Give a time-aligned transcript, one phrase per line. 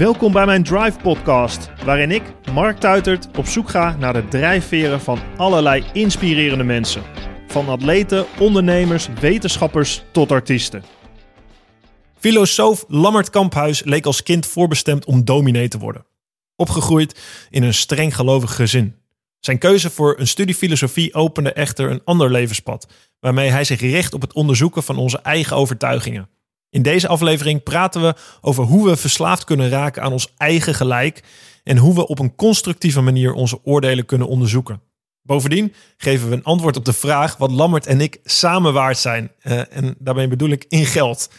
[0.00, 5.00] Welkom bij mijn Drive Podcast, waarin ik, Mark Tuitert, op zoek ga naar de drijfveren
[5.00, 7.02] van allerlei inspirerende mensen.
[7.46, 10.84] Van atleten, ondernemers, wetenschappers tot artiesten.
[12.18, 16.06] Filosoof Lammert Kamphuis leek als kind voorbestemd om dominee te worden.
[16.56, 17.20] Opgegroeid
[17.50, 18.94] in een streng gelovig gezin.
[19.40, 22.86] Zijn keuze voor een studie filosofie opende echter een ander levenspad,
[23.18, 26.28] waarmee hij zich richt op het onderzoeken van onze eigen overtuigingen.
[26.70, 31.22] In deze aflevering praten we over hoe we verslaafd kunnen raken aan ons eigen gelijk
[31.64, 34.82] en hoe we op een constructieve manier onze oordelen kunnen onderzoeken.
[35.22, 39.32] Bovendien geven we een antwoord op de vraag wat Lammert en ik samen waard zijn.
[39.42, 41.30] Uh, en daarmee bedoel ik in geld.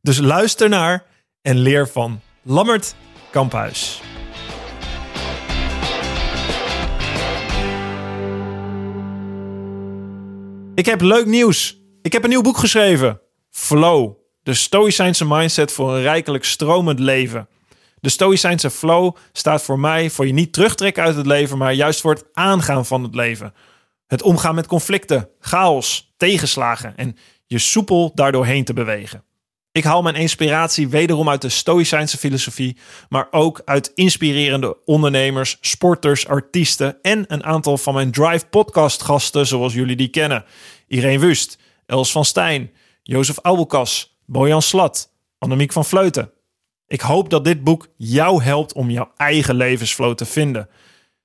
[0.00, 1.06] Dus luister naar
[1.42, 2.94] en leer van Lammert
[3.30, 4.00] Kamphuis.
[10.74, 11.80] Ik heb leuk nieuws.
[12.02, 13.20] Ik heb een nieuw boek geschreven.
[13.50, 14.21] Flow.
[14.42, 17.48] De Stoïcijnse mindset voor een rijkelijk stromend leven.
[18.00, 22.00] De Stoïcijnse flow staat voor mij voor je niet terugtrekken uit het leven, maar juist
[22.00, 23.54] voor het aangaan van het leven.
[24.06, 29.24] Het omgaan met conflicten, chaos, tegenslagen en je soepel daardoorheen te bewegen.
[29.72, 32.76] Ik haal mijn inspiratie wederom uit de Stoïcijnse filosofie,
[33.08, 39.46] maar ook uit inspirerende ondernemers, sporters, artiesten en een aantal van mijn Drive podcast gasten
[39.46, 40.44] zoals jullie die kennen.
[40.86, 42.70] Irene Wust, Els van Stijn,
[43.02, 46.30] Jozef Abelkas, Bojan Slat, Annemiek van Vleuten.
[46.86, 50.68] Ik hoop dat dit boek jou helpt om jouw eigen levensflow te vinden.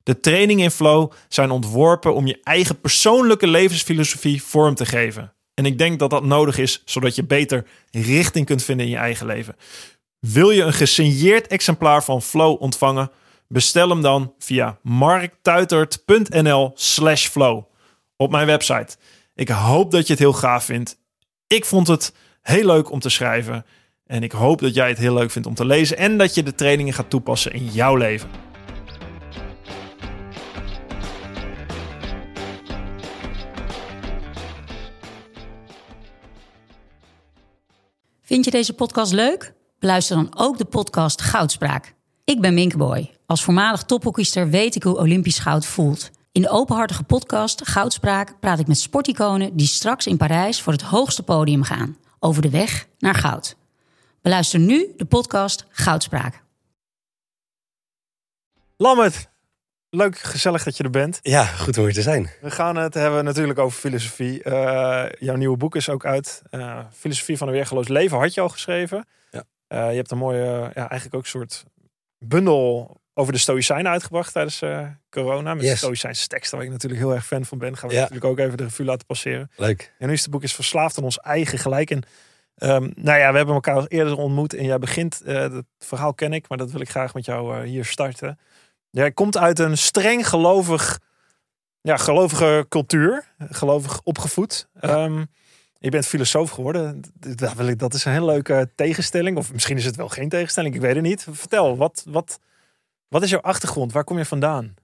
[0.03, 5.33] De trainingen in flow zijn ontworpen om je eigen persoonlijke levensfilosofie vorm te geven.
[5.53, 8.97] En ik denk dat dat nodig is, zodat je beter richting kunt vinden in je
[8.97, 9.55] eigen leven.
[10.19, 13.11] Wil je een gesigneerd exemplaar van Flow ontvangen?
[13.47, 17.63] Bestel hem dan via marktuitert.nl/slash flow
[18.15, 18.95] op mijn website.
[19.35, 20.99] Ik hoop dat je het heel gaaf vindt.
[21.47, 22.13] Ik vond het
[22.47, 23.65] heel leuk om te schrijven.
[24.05, 26.43] En ik hoop dat jij het heel leuk vindt om te lezen en dat je
[26.43, 28.29] de trainingen gaat toepassen in jouw leven.
[38.21, 39.53] Vind je deze podcast leuk?
[39.79, 41.95] Beluister dan ook de podcast Goudspraak.
[42.23, 43.11] Ik ben Minkeboy.
[43.25, 46.11] Als voormalig tophockeyster weet ik hoe Olympisch goud voelt.
[46.31, 50.81] In de openhartige podcast Goudspraak praat ik met sporticonen die straks in Parijs voor het
[50.81, 53.57] hoogste podium gaan over de weg naar goud.
[54.21, 56.43] Beluister nu de podcast Goudspraak.
[58.77, 59.29] Lammert,
[59.89, 61.19] leuk, gezellig dat je er bent.
[61.21, 62.29] Ja, goed om hier te zijn.
[62.41, 64.43] We gaan het hebben natuurlijk over filosofie.
[64.43, 66.41] Uh, jouw nieuwe boek is ook uit.
[66.51, 69.07] Uh, filosofie van een weergeloos leven had je al geschreven.
[69.31, 69.43] Ja.
[69.67, 71.65] Uh, je hebt een mooie, ja, eigenlijk ook een soort
[72.17, 74.59] bundel over de Stoïcijnen uitgebracht tijdens
[75.09, 75.53] corona.
[75.53, 75.77] Met yes.
[75.77, 77.77] Stoïcijnse teksten, waar ik natuurlijk heel erg fan van ben.
[77.77, 79.51] Gaan we natuurlijk ook even de revue laten passeren.
[79.55, 79.93] Leuk.
[79.99, 81.89] En nu is het boek is Verslaafd aan ons eigen gelijk.
[81.89, 82.03] En
[82.57, 84.53] um, nou ja, we hebben elkaar eerder ontmoet.
[84.53, 87.85] En jij begint, het verhaal ken ik, maar dat wil ik graag met jou hier
[87.85, 88.39] starten.
[88.89, 90.99] Jij komt uit een streng gelovig,
[91.81, 93.33] ja, gelovige cultuur.
[93.49, 94.67] Gelovig opgevoed.
[94.81, 95.03] Ja.
[95.03, 95.27] Um,
[95.79, 97.01] je bent filosoof geworden.
[97.13, 99.37] Dat, wil ik, dat is een hele leuke tegenstelling.
[99.37, 100.75] Of misschien is het wel geen tegenstelling.
[100.75, 101.27] Ik weet het niet.
[101.31, 102.39] Vertel, wat, wat,
[103.09, 103.91] wat is jouw achtergrond?
[103.91, 104.75] Waar kom je vandaan?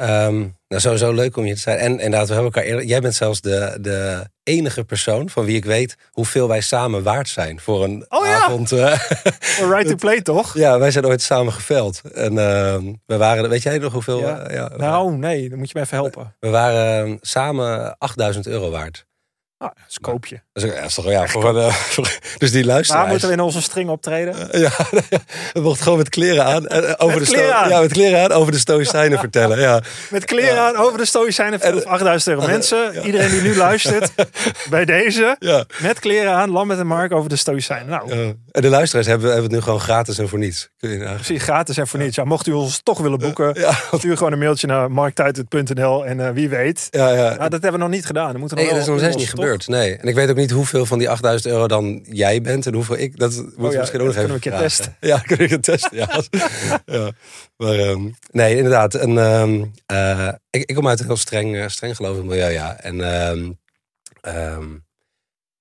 [0.00, 1.78] Um, nou, sowieso leuk om je te zijn.
[1.78, 5.56] En inderdaad, we hebben elkaar eerder, Jij bent zelfs de, de enige persoon van wie
[5.56, 8.70] ik weet hoeveel wij samen waard zijn voor een oh, avond.
[8.70, 8.92] Ja.
[8.92, 10.54] Uh, right to play, toch?
[10.54, 12.00] Ja, wij zijn ooit samen geveld.
[12.14, 12.76] En uh,
[13.06, 14.18] we waren, weet jij nog hoeveel?
[14.18, 14.48] Ja.
[14.48, 16.34] Uh, ja, nou, nee, dan moet je me even helpen.
[16.40, 19.06] We waren ehm, samen 8000 euro waard.
[19.68, 20.42] Dat is koopje.
[20.52, 23.02] Dat is, ja, is toch, ja, voor, uh, voor, dus die luisteraars.
[23.02, 24.34] Waar moeten we in onze string optreden?
[24.54, 24.70] Uh, ja,
[25.52, 26.62] we mochten gewoon met kleren aan.
[26.62, 27.68] Uh, over met de kleren aan?
[27.68, 29.60] Ja, met kleren aan over de stoïcijnen vertellen.
[29.60, 29.82] Ja.
[30.10, 30.68] Met kleren ja.
[30.68, 31.86] aan over de stoïcijnen vertellen.
[31.86, 32.92] 8000 euro mensen.
[32.92, 33.02] Ja.
[33.02, 34.12] Iedereen die nu luistert,
[34.70, 35.36] bij deze.
[35.38, 35.64] Ja.
[35.78, 37.88] Met kleren aan, Lambert en Mark over de stoïcijnen.
[37.88, 38.34] Nou.
[38.50, 40.68] En de luisteraars hebben, hebben het nu gewoon gratis en voor niets.
[40.78, 42.16] Kun je Precies, gratis en voor niets.
[42.16, 43.72] Ja, mocht u ons toch willen boeken, ja.
[43.92, 46.88] stuur gewoon een mailtje naar marktuitert.nl en wie weet.
[46.90, 47.34] Ja, ja.
[47.34, 48.30] Nou, dat hebben we nog niet gedaan.
[48.30, 49.53] Dat, moeten nee, dat is nog steeds niet gebeurd.
[49.66, 49.96] Nee.
[49.96, 52.98] En ik weet ook niet hoeveel van die 8000 euro dan jij bent en hoeveel
[52.98, 53.18] ik.
[53.18, 54.96] Dat moeten oh ja, we misschien ook nog even een keer testen.
[55.00, 55.96] Ja, kunnen we een keer testen.
[55.96, 56.22] Ja.
[56.96, 57.10] ja.
[57.56, 58.94] Maar um, nee, inderdaad.
[58.94, 62.80] En, um, uh, ik, ik kom uit een heel streng, uh, streng gelovig milieu, ja.
[62.80, 63.58] En um,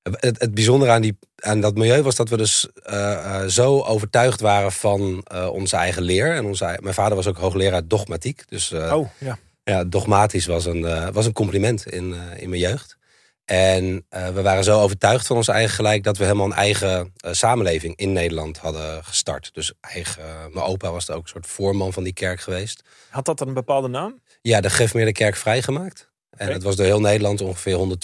[0.02, 4.42] het, het bijzondere aan, die, aan dat milieu was dat we dus uh, zo overtuigd
[4.42, 6.36] waren van onze eigen leer.
[6.36, 8.44] En onze, mijn vader was ook hoogleraar dogmatiek.
[8.50, 9.38] Dus oh, ja.
[9.64, 12.98] ja, dogmatisch was een, was een compliment in, in mijn jeugd.
[13.46, 17.14] En uh, we waren zo overtuigd van ons eigen gelijk dat we helemaal een eigen
[17.26, 19.50] uh, samenleving in Nederland hadden gestart.
[19.54, 22.84] Dus eigen, uh, mijn opa was ook een soort voorman van die kerk geweest.
[23.10, 24.22] Had dat een bepaalde naam?
[24.42, 26.10] Ja, de Gefmeerde Kerk vrijgemaakt.
[26.34, 26.48] Okay.
[26.48, 27.98] En het was door heel Nederland ongeveer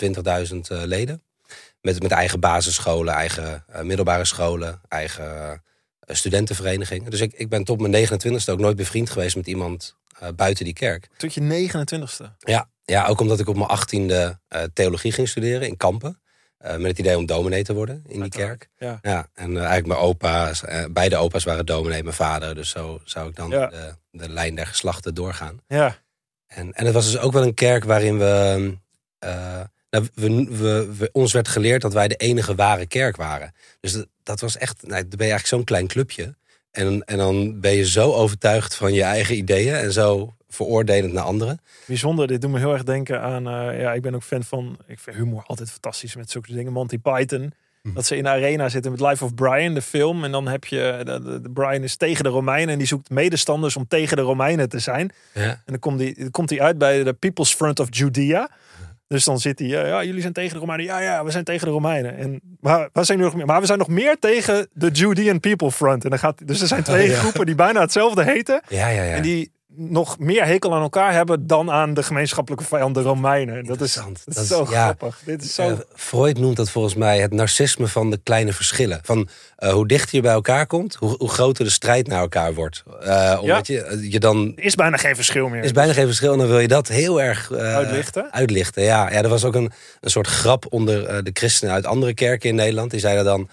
[0.54, 1.22] 120.000 leden.
[1.82, 5.62] Met, met eigen basisscholen, eigen middelbare scholen, eigen
[6.10, 7.12] eh, studentenverenigingen.
[7.12, 10.66] Dus ik, ik ben tot mijn 29ste ook nooit bevriend geweest met iemand eh, buiten
[10.66, 11.10] die kerk.
[11.18, 12.26] Tot je 29ste.
[12.40, 16.22] Ja, ja, ook omdat ik op mijn 18e eh, theologie ging studeren in Kampen.
[16.58, 18.70] Eh, met het idee om dominee te worden in die kerk.
[18.78, 19.00] Ja.
[19.02, 22.56] Ja, en eh, eigenlijk mijn opa's, beide opa's waren dominee, mijn vader.
[22.56, 23.68] Dus zo zou ik dan Ja.
[23.68, 25.60] de, de lijn der geslachten doorgaan.
[25.68, 25.98] Ja.
[26.48, 28.78] En, en het was dus ook wel een kerk waarin we,
[29.90, 33.54] nou, we, we, we- Ons werd geleerd dat wij de enige ware kerk waren.
[33.80, 34.76] Dus dat, dat was echt.
[34.82, 36.36] Nou, dan ben je eigenlijk zo'n klein clubje.
[36.72, 41.24] En, en dan ben je zo overtuigd van je eigen ideeën en zo veroordelend naar
[41.24, 41.60] anderen.
[41.86, 43.48] Bijzonder, dit doet me heel erg denken aan...
[43.48, 44.78] eh, ja, ik ben ook fan van...
[44.88, 46.72] Ik vind humor altijd fantastisch met zulke dingen.
[46.74, 47.54] Monty Python.
[47.82, 47.94] Hm.
[47.94, 50.24] Dat ze in de arena zitten met Life of Brian, de film.
[50.24, 51.02] En dan heb je...
[51.04, 52.70] De, de- de Brian is tegen de Romeinen.
[52.70, 55.12] En die zoekt medestanders om tegen de Romeinen te zijn.
[55.34, 55.42] Ja.
[55.44, 58.50] En dan komt hij, dan komt hij uit bij de People's Front of Judea.
[59.08, 60.86] Dus dan zit hij, ja, ja, jullie zijn tegen de Romeinen.
[60.86, 62.18] Ja, ja, we zijn tegen de Romeinen.
[62.18, 63.46] En, maar, waar zijn jullie nog meer?
[63.46, 66.04] maar we zijn nog meer tegen de Judean People Front.
[66.04, 67.18] En dan gaat, dus er zijn twee Oh, ja.
[67.20, 68.62] groepen die bijna hetzelfde heten.
[68.68, 69.14] Ja, ja, ja.
[69.16, 73.66] En die nog meer hekel aan elkaar hebben dan aan de gemeenschappelijke vijand, de Romeinen.
[73.66, 74.84] Dat is, dat Dat is is- zo ja.
[74.84, 75.22] grappig.
[75.26, 75.70] Dit is zo...
[75.70, 79.00] Eh, Freud noemt dat volgens mij het narcisme van de kleine verschillen.
[79.04, 82.54] Van eh, hoe dichter je bij elkaar komt, hoe, hoe groter de strijd naar elkaar
[82.54, 82.84] wordt.
[83.02, 85.60] Eh, omdat je, eh, je dan is bijna geen verschil meer.
[85.60, 88.34] Er is bijna geen verschil en dan wil je dat heel erg Uitlichten?
[88.34, 88.84] uitlichten.
[88.84, 89.72] Ja, ja, er was ook een,
[90.02, 92.92] een soort grap onder de christenen uit andere kerken in Nederland.
[92.92, 93.50] Die zeiden dan,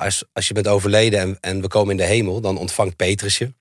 [0.00, 3.38] als, als je bent overleden en, en we komen in de hemel, dan ontvangt Petrus
[3.38, 3.52] je.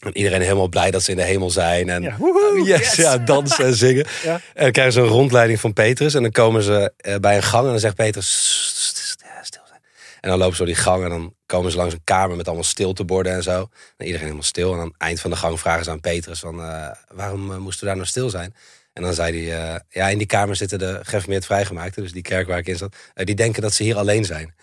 [0.00, 1.88] En iedereen helemaal blij dat ze in de hemel zijn.
[1.88, 2.94] En Ja, woehoe, yes, yes.
[2.94, 4.06] ja, dansen en zingen.
[4.22, 4.32] Ja.
[4.54, 6.14] En dan krijgen ze een rondleiding van Petrus.
[6.14, 9.42] En dan komen ze eh, bij een gang en dan zegt Petrus, "Sst, sst, ja,
[9.42, 9.80] stil zijn.
[10.20, 12.46] En dan lopen ze door die gang en dan komen ze langs een kamer met
[12.46, 13.58] allemaal stilteborden en zo.
[13.96, 14.72] En iedereen helemaal stil.
[14.72, 17.56] En aan het eind van de gang vragen ze aan Petrus van, eh, waarom eh,
[17.56, 18.54] moesten we daar nou stil zijn?
[18.92, 22.46] En dan zei hij, ja, in die kamer zitten de gereformeerd vrijgemaakten, dus die kerk
[22.46, 24.54] waar ik in zat, die denken dat ze hier alleen zijn.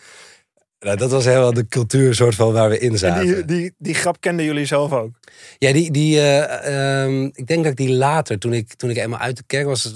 [0.79, 3.25] Nou, dat was helemaal de cultuur soort van waar we in En zaten.
[3.25, 5.09] die, die, die grap kenden jullie zelf ook.
[5.57, 8.97] Ja, die, die, eh, ehm, ik denk dat ik die later, toen ik, toen ik
[8.97, 9.93] eenmaal uit de kerk was,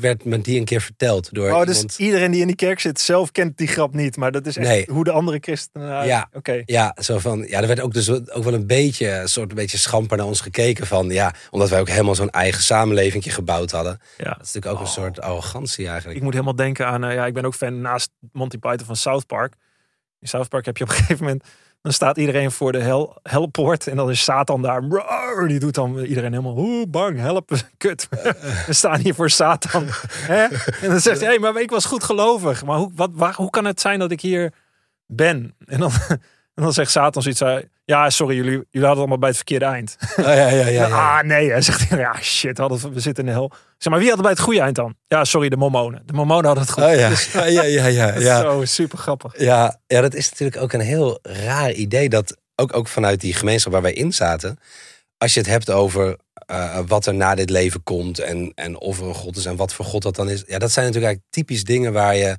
[0.00, 1.98] werd me die een keer verteld door Oh, dus iemand.
[1.98, 4.16] iedereen die in die kerk zit zelf kent die grap niet.
[4.16, 4.86] Maar dat is echt Nee.
[4.90, 6.06] hoe de andere christenen...
[6.06, 6.28] Ja.
[6.32, 6.62] Oké.
[6.64, 9.56] Ja, zo van, ja, er werd ook dus ook wel een beetje, een soort een
[9.56, 13.70] beetje schamper naar ons gekeken van, ja, omdat wij ook helemaal zo'n eigen samenleving gebouwd
[13.70, 14.00] hadden.
[14.16, 14.24] Ja.
[14.24, 16.16] Dat is natuurlijk ook een soort arrogantie eigenlijk.
[16.16, 17.04] Ik moet helemaal denken aan...
[17.04, 19.54] eh, ja, ik ben ook fan naast Monty Python van South Park.
[20.20, 21.44] In South Park heb je op een gegeven moment...
[21.82, 23.86] Dan staat iedereen voor de hel, helpoort.
[23.86, 24.82] En dan is Satan daar.
[25.46, 26.56] Die doet dan iedereen helemaal...
[26.56, 28.08] Oeh, bang, help, kut.
[28.66, 29.84] We staan hier voor Satan.
[30.08, 30.42] Hè?
[30.80, 31.28] En dan zegt hij...
[31.28, 32.64] Hey, maar ik was goed gelovig.
[32.64, 34.52] Maar hoe, wat, waar, hoe kan het zijn dat ik hier
[35.06, 35.54] ben?
[35.64, 35.90] En dan,
[36.58, 37.40] en dan zegt Satan zoiets...
[37.40, 39.96] eh, Ja, sorry, jullie, jullie hadden het allemaal bij het verkeerde eind.
[40.16, 41.18] Oh, ja, ja, ja, ja.
[41.18, 41.50] Ah, nee.
[41.50, 43.52] Hij zegt, ja, shit, hadden we, zitten in de hel.
[43.78, 44.94] Zeg maar, wie had het bij het goede eind dan?
[45.06, 46.02] Ja, sorry, de Mormonen.
[46.06, 46.84] De Mormonen hadden het goed.
[46.84, 47.86] Oh ja, Dus ja, ja,
[48.18, 48.40] ja.
[48.42, 49.40] zo super grappig.
[49.40, 52.08] Ja, ja, dat is natuurlijk ook een heel raar idee.
[52.08, 54.58] Dat ook, ook vanuit die gemeenschap waar wij in zaten.
[55.18, 56.16] Als je het hebt over
[56.46, 58.18] eh, wat er na dit leven komt.
[58.18, 60.44] En, en of er een God is en wat voor God dat dan is.
[60.46, 62.36] Ja, dat zijn natuurlijk eigenlijk typisch dingen waar je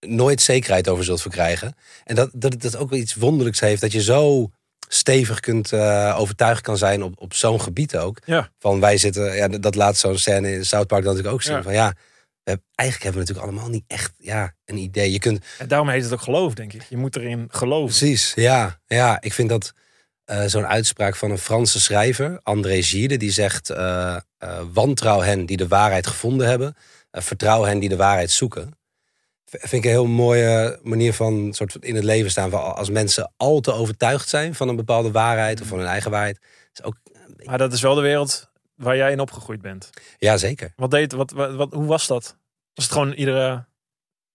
[0.00, 1.74] nooit zekerheid over zult verkrijgen.
[2.04, 3.80] En dat, dat dat ook wel iets wonderlijks heeft.
[3.80, 4.50] Dat je zo
[4.88, 8.18] stevig kunt eh overtuigd kan zijn op, op zo'n gebied ook.
[8.24, 8.50] Ja.
[8.58, 11.56] Van wij zitten, ja, dat laat zo'n scène in South Park dan natuurlijk ook zien.
[11.56, 11.62] Ja.
[11.62, 11.88] Van ja,
[12.42, 15.12] we hebben, eigenlijk hebben we natuurlijk allemaal niet echt ja, een idee.
[15.12, 16.82] Je kunt En daarom heet het ook geloof, denk ik.
[16.88, 17.96] Je moet erin geloven.
[17.96, 18.80] Precies, ja.
[18.86, 19.72] ja ik vind dat
[20.24, 24.16] eh, zo'n uitspraak van een Franse schrijver, André Gide, die zegt: eh,
[24.72, 26.76] wantrouw hen die de waarheid gevonden hebben,
[27.10, 28.77] vertrouw hen die de waarheid zoeken.
[29.50, 32.50] Vind ik een heel mooie manier van soort van in het leven staan.
[32.50, 36.10] Van als mensen al te overtuigd zijn van een bepaalde waarheid of van hun eigen
[36.10, 36.38] waarheid.
[36.72, 36.96] Is ook,
[37.44, 39.90] Maar dat is wel de wereld waar jij in opgegroeid bent.
[40.18, 40.72] ja, zeker.
[40.76, 42.36] Wat deed, wat, wat, wat- hoe was dat?
[42.74, 43.66] Was het gewoon iedere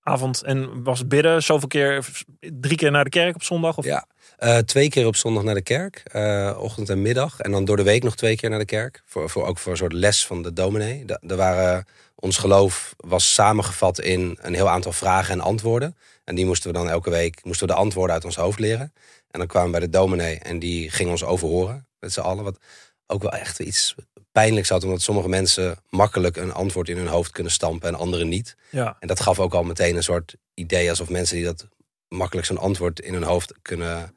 [0.02, 2.06] avond en was bidden zoveel keer,
[2.40, 3.78] drie keer naar de kerk op zondag?
[3.78, 3.86] Of?
[3.86, 4.06] Ja.
[4.44, 7.40] Eh, twee keer op zondag naar de kerk, eh, ochtend en middag.
[7.40, 9.02] En dan door de week nog twee keer naar de kerk.
[9.06, 11.06] Voor, voor, ook voor een soort les van de dominee.
[11.06, 11.86] Er waren,
[12.16, 15.98] ons geloof was samengevat in een heel aantal vragen en antwoorden.
[16.24, 18.94] En die moesten we dan elke week moesten we de antwoorden uit ons hoofd leren.
[19.32, 22.44] En dan kwamen we bij de dominee en die ging ons overhoren met z'n allen.
[22.44, 22.58] Wat
[23.08, 23.96] ook wel echt iets
[24.32, 28.28] pijnlijks had, omdat sommige mensen makkelijk een antwoord in hun hoofd kunnen stampen en anderen
[28.28, 28.56] niet.
[28.70, 28.98] Ja.
[29.00, 31.68] En dat gaf ook al meteen een soort idee alsof mensen die dat
[32.08, 34.14] makkelijk zo'n antwoord in hun hoofd kunnen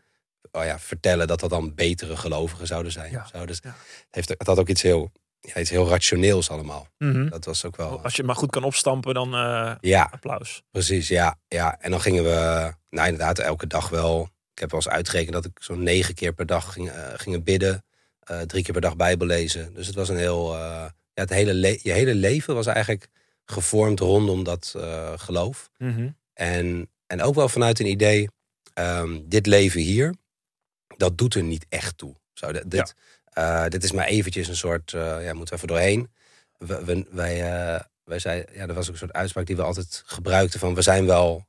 [0.57, 3.11] oh ja, vertellen, dat dat dan betere gelovigen zouden zijn.
[3.11, 3.21] Ja.
[3.23, 3.47] of Zo.
[3.47, 3.69] Dus Ja.
[3.69, 6.87] het, heeft, het had ook iets heel, ja, iets heel rationeels allemaal.
[6.99, 7.29] Mhm.
[7.29, 8.03] Dat was ook wel.
[8.03, 10.63] Als je het maar goed kan opstampen, dan eh, Ja, applaus.
[10.71, 11.09] precies.
[11.09, 11.77] Ja, ja.
[11.81, 14.23] En dan gingen we, nou inderdaad, elke dag wel.
[14.53, 17.43] Ik heb wel eens uitgerekend dat ik zo'n negen keer per dag ging, eh, gingen
[17.43, 17.85] bidden.
[18.21, 19.75] eh, drie keer per dag Bijbel lezen.
[19.75, 20.57] Dus het was een heel.
[20.57, 23.09] ja, het hele le- je hele leven was eigenlijk
[23.45, 24.75] gevormd rondom dat
[25.17, 25.71] geloof.
[25.79, 26.09] Mhm.
[26.33, 28.29] En, en ook wel vanuit een idee,
[28.75, 30.15] ehm, dit leven hier,
[30.97, 32.15] dat doet er niet echt toe.
[32.33, 36.11] Zo, dit, eh, dit is maar eventjes een soort, eh, ja, moeten we even doorheen.
[36.59, 37.43] We, we- wij,
[37.75, 40.75] eh, wij zei, ja, er was ook een soort uitspraak die we altijd gebruikten van,
[40.75, 41.47] we zijn wel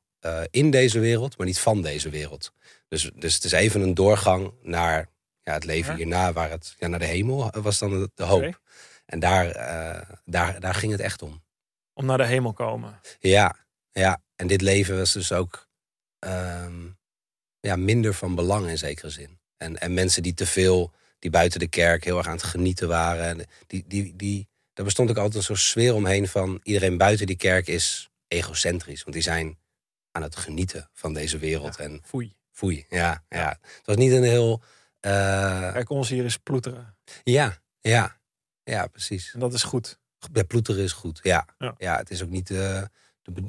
[0.52, 2.54] in deze wereld, maar niet van deze wereld.
[2.88, 5.08] Dus, dus het is even een doorgang naar
[5.42, 5.98] ja, het leven Ja.
[5.98, 8.62] hierna, waar het, ja, naar de hemel was dan de, de hoop.
[9.06, 9.46] En daar,
[10.26, 11.44] daar, daar ging het echt om.
[11.94, 13.00] Om naar de hemel komen.
[13.20, 13.56] Ja,
[13.92, 14.22] ja.
[14.36, 15.68] En dit leven was dus ook
[16.20, 16.88] ehm,
[17.60, 19.37] ja, minder van belang in zekere zin.
[19.58, 22.88] En, en mensen die te veel, die buiten de kerk heel erg aan het genieten
[22.88, 23.26] waren.
[23.26, 27.36] En die, die, die, daar bestond ook altijd soort sfeer omheen van iedereen buiten die
[27.36, 29.02] kerk is egocentrisch.
[29.04, 29.58] Want die zijn
[30.12, 31.76] aan het genieten van deze wereld.
[31.78, 32.36] En Foei.
[32.52, 33.50] foei, ja, ja.
[33.62, 34.62] Het was niet een heel...
[35.00, 36.96] eh, Kijk, ons hier is ploeteren.
[37.24, 38.20] ja, ja,
[38.64, 39.34] ja, precies.
[39.34, 40.00] En dat is goed.
[40.34, 41.48] Ja, ploeteren is goed, ja.
[41.58, 41.76] Ja.
[41.78, 42.84] Ja, het is ook niet eh,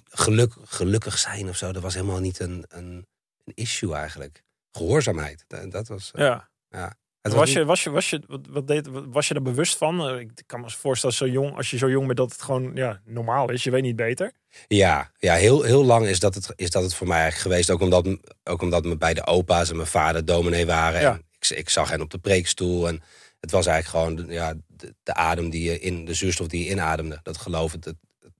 [0.04, 1.72] geluk, gelukkig zijn of zo.
[1.72, 3.06] Dat was helemaal niet een, een,
[3.44, 4.42] een issue eigenlijk.
[4.78, 6.10] Gehoorzaamheid, dat, was...
[6.14, 6.24] eh,
[6.70, 6.96] Ja.
[7.20, 9.76] het Was niet- je, was je, was je, wat, wat deed, was je er bewust
[9.76, 10.08] van?
[10.08, 12.70] Eh, Ik kan me voorstellen, zo jong, als je zo jong bent, dat het gewoon
[12.74, 13.64] ja, normaal is.
[13.64, 14.32] Je weet niet beter.
[14.68, 17.70] Ja, ja heel, heel lang is dat, het, is dat het voor mij eigenlijk geweest.
[17.70, 21.00] Ook omdat, ook omdat mijn beide opa's en mijn vader dominee waren.
[21.00, 21.12] Ja.
[21.12, 22.88] En ik, ik zag hen op de preekstoel.
[22.88, 23.02] En
[23.40, 26.64] het was eigenlijk gewoon de- ja, de, de adem die je in, de zuurstof die
[26.64, 27.20] je inademde.
[27.22, 27.82] Dat geloof ik.
[27.82, 27.94] Dat,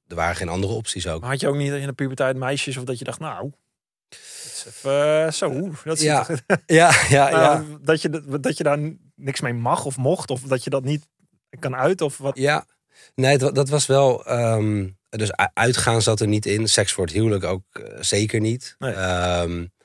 [0.07, 1.21] er waren geen andere opties ook.
[1.21, 3.51] Maar had je ook niet in de puberteit meisjes of dat je dacht, nou,
[4.67, 5.71] is even eh, zo.
[5.85, 6.27] Dat is Ja,
[6.67, 8.79] Ja, ja, Nou, dat, je, dat- je daar
[9.15, 10.31] niks mee mag of mocht.
[10.31, 11.07] Of dat je dat niet
[11.59, 12.01] kan uit.
[12.01, 12.39] Of wat.
[12.39, 12.67] Ja,
[13.15, 14.25] nee, dat was wel.
[14.27, 16.69] ehm, dus uitgaan zat er niet in.
[16.69, 18.75] Seks voor het huwelijk ook eh, zeker niet.
[18.79, 18.93] Nee.
[18.93, 19.78] Ehm, eh,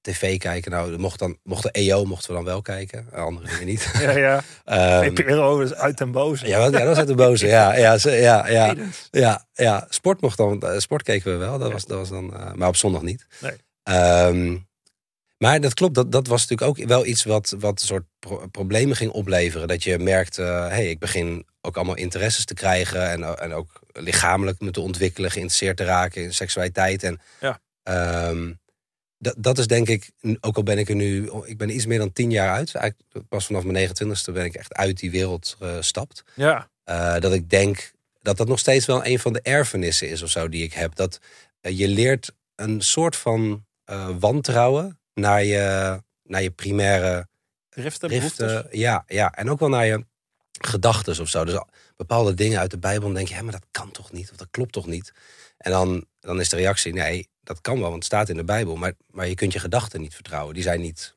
[0.00, 3.46] TV kijken, nou, mocht dan, mocht de EO mochten we dan wel kijken, eh, andere
[3.48, 3.90] dingen niet.
[4.00, 4.42] Ja, ja.
[5.04, 6.40] VPRO is uit en boos.
[6.40, 7.46] ja, dat was uit de boze.
[7.56, 8.74] Ja, ja, ja, ja,
[9.10, 9.86] ja, ja.
[9.88, 12.68] Sport mocht dan, eh, sport keken we wel, dat was, dat was dan, eh, maar
[12.68, 13.26] op zondag niet.
[13.40, 13.52] Nee.
[13.82, 14.56] Ehm,
[15.38, 18.46] maar dat klopt, dat, dat was natuurlijk ook wel iets wat, wat een soort pro-
[18.50, 19.68] problemen ging opleveren.
[19.68, 23.80] Dat je merkte, hé, hey, ik begin ook allemaal interesses te krijgen en, en ook
[23.92, 27.02] lichamelijk me te ontwikkelen, geïnteresseerd te raken in seksualiteit.
[27.02, 27.60] En Ja.
[27.82, 28.52] ehm,
[29.20, 30.10] dat, dat is denk ik,
[30.40, 32.74] ook al ben ik er nu, ik ben iets meer dan tien jaar uit.
[32.74, 36.24] Eigenlijk pas vanaf mijn 29ste ben ik echt uit die wereld gestapt.
[36.34, 40.22] Ja, Eh, dat ik denk dat dat nog steeds wel een van de erfenissen is
[40.22, 40.94] of zo die ik heb.
[40.94, 41.18] Dat
[41.60, 47.28] eh, je leert een soort van eh, wantrouwen naar je, naar je primaire
[47.68, 48.66] driften.
[48.70, 50.04] Ja, ja, en ook wel naar je
[50.60, 51.44] gedachten of zo.
[51.44, 51.62] Dus
[51.96, 54.30] bepaalde dingen uit de Bijbel dan denk je, hé, maar dat kan toch niet?
[54.30, 55.12] Of dat klopt toch niet?
[55.56, 58.44] En dan, dan is de reactie, nee, dat kan wel, want het staat in de
[58.44, 58.76] Bijbel.
[58.76, 60.54] Maar, maar je kunt je gedachten niet vertrouwen.
[60.54, 61.14] Die zijn niet...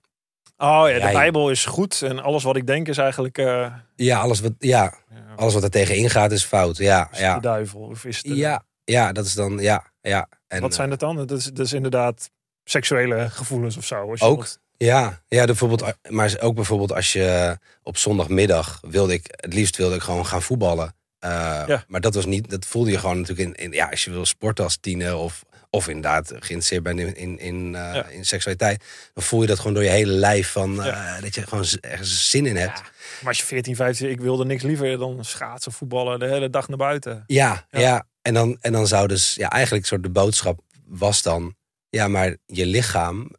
[0.58, 1.14] Oh ja, de.
[1.14, 2.02] Bijbel is goed.
[2.02, 5.64] En alles wat ik denk is eigenlijk eh, Ja, alles wat, ja, ja, alles wat
[5.64, 6.78] er tegen ingaat is fout.
[6.78, 7.36] Ja, is ja.
[7.36, 7.80] de duivel.
[7.80, 10.28] Of is de- Ja, ja, dat is dan, ja, ja.
[10.48, 11.16] En, Wat zijn dat dan?
[11.16, 12.30] Dat is, dat is inderdaad
[12.64, 14.10] seksuele gevoelens of zo.
[14.10, 14.48] Als je Ook.
[14.78, 19.96] Ja, ja bijvoorbeeld, maar ook bijvoorbeeld als je op zondagmiddag wilde ik, het liefst wilde
[19.96, 20.96] ik gewoon gaan voetballen.
[21.20, 21.84] Eh, Ja.
[21.88, 24.26] Maar dat was niet, dat voelde je gewoon natuurlijk in, in ja, als je wil
[24.26, 25.44] sporten als tiener of,
[25.76, 28.08] of inderdaad geïnteresseerd bent in, in, in, eh, Ja.
[28.08, 31.22] in seksualiteit, dan voel je dat gewoon door je hele lijf van eh, Ja.
[31.22, 32.82] dat je gewoon ergens zin in hebt.
[33.20, 36.68] Maar als je 14, 15, ik wilde niks liever dan schaatsen, voetballen, de hele dag
[36.68, 37.24] naar buiten.
[37.28, 37.80] Ja, Ja.
[37.80, 38.06] ja.
[38.22, 41.56] En, dan, en dan zou dus, ja, eigenlijk soort de boodschap was dan,
[41.90, 43.30] ja, maar je lichaam,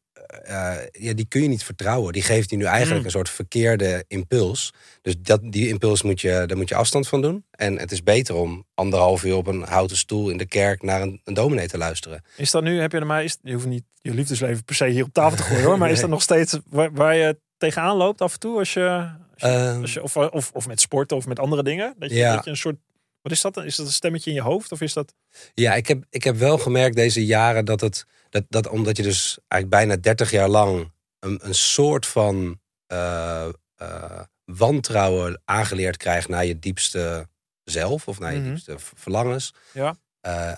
[0.42, 2.12] eh, ja, die kun je niet vertrouwen.
[2.12, 3.04] Die geeft je nu eigenlijk Mm.
[3.04, 4.72] een soort verkeerde impuls.
[5.02, 7.44] Dus dat, die impuls moet je, daar moet je afstand van doen.
[7.50, 11.02] En het is beter om anderhalf uur op een houten stoel in de kerk naar
[11.02, 12.24] een, een dominee te luisteren.
[12.36, 14.86] Is dat nu, heb je er maar, is, je hoeft niet je liefdesleven per se
[14.86, 17.96] hier op tafel te gooien hoor, maar is dat nog steeds waar, waar je tegenaan
[17.96, 18.88] loopt af en toe als je,
[19.32, 21.94] als je, Ehm, als je of, of, of met sporten of met andere dingen?
[21.98, 22.34] Dat je, Ja.
[22.34, 22.76] dat je een soort,
[23.24, 23.56] wat is dat?
[23.56, 25.14] Is dat een stemmetje in je hoofd of is dat?
[25.54, 29.02] Ja, ik heb, ik heb wel gemerkt deze jaren dat het, dat, dat omdat je
[29.02, 36.28] dus eigenlijk bijna 30 jaar lang een, een soort van eh, eh, wantrouwen aangeleerd krijgt
[36.28, 37.28] naar je diepste
[37.64, 38.48] zelf of naar je Mhm.
[38.48, 39.54] diepste verlangens.
[39.72, 39.96] Ja.
[40.20, 40.52] eh,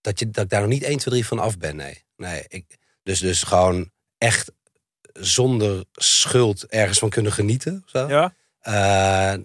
[0.00, 1.76] dat, je, dat ik daar nog niet 1, 2, 3 van af ben.
[1.76, 2.04] Nee.
[2.16, 4.52] nee ik, dus, dus gewoon echt
[5.12, 7.82] zonder schuld ergens van kunnen genieten.
[7.86, 8.08] Zo.
[8.08, 8.34] Ja?
[8.62, 8.72] Eh,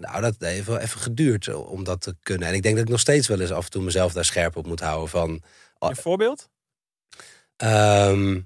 [0.00, 2.48] nou, dat heeft wel even geduurd om dat te kunnen.
[2.48, 4.56] En ik denk dat ik nog steeds wel eens af en toe mezelf daar scherp
[4.56, 5.08] op moet houden.
[5.08, 5.42] Van,
[5.78, 6.48] Een voorbeeld?
[7.56, 8.40] ehm,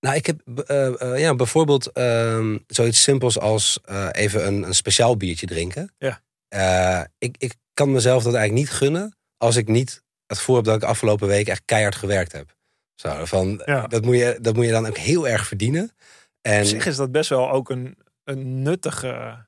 [0.00, 4.74] nou, ik heb eh, eh, ja, bijvoorbeeld ehm, zoiets simpels als eh, even een, een
[4.74, 5.94] speciaal biertje drinken.
[5.98, 6.22] Ja.
[6.48, 10.64] Eh, ik, ik kan mezelf dat eigenlijk niet gunnen als ik niet het gevoel heb
[10.64, 12.56] dat ik afgelopen week echt keihard gewerkt heb.
[12.94, 13.86] Zo, van, Ja.
[13.86, 15.92] dat, moet je, dat moet je dan ook heel erg verdienen.
[16.40, 17.96] En Op zich is dat best wel ook een,
[18.30, 19.46] een nuttige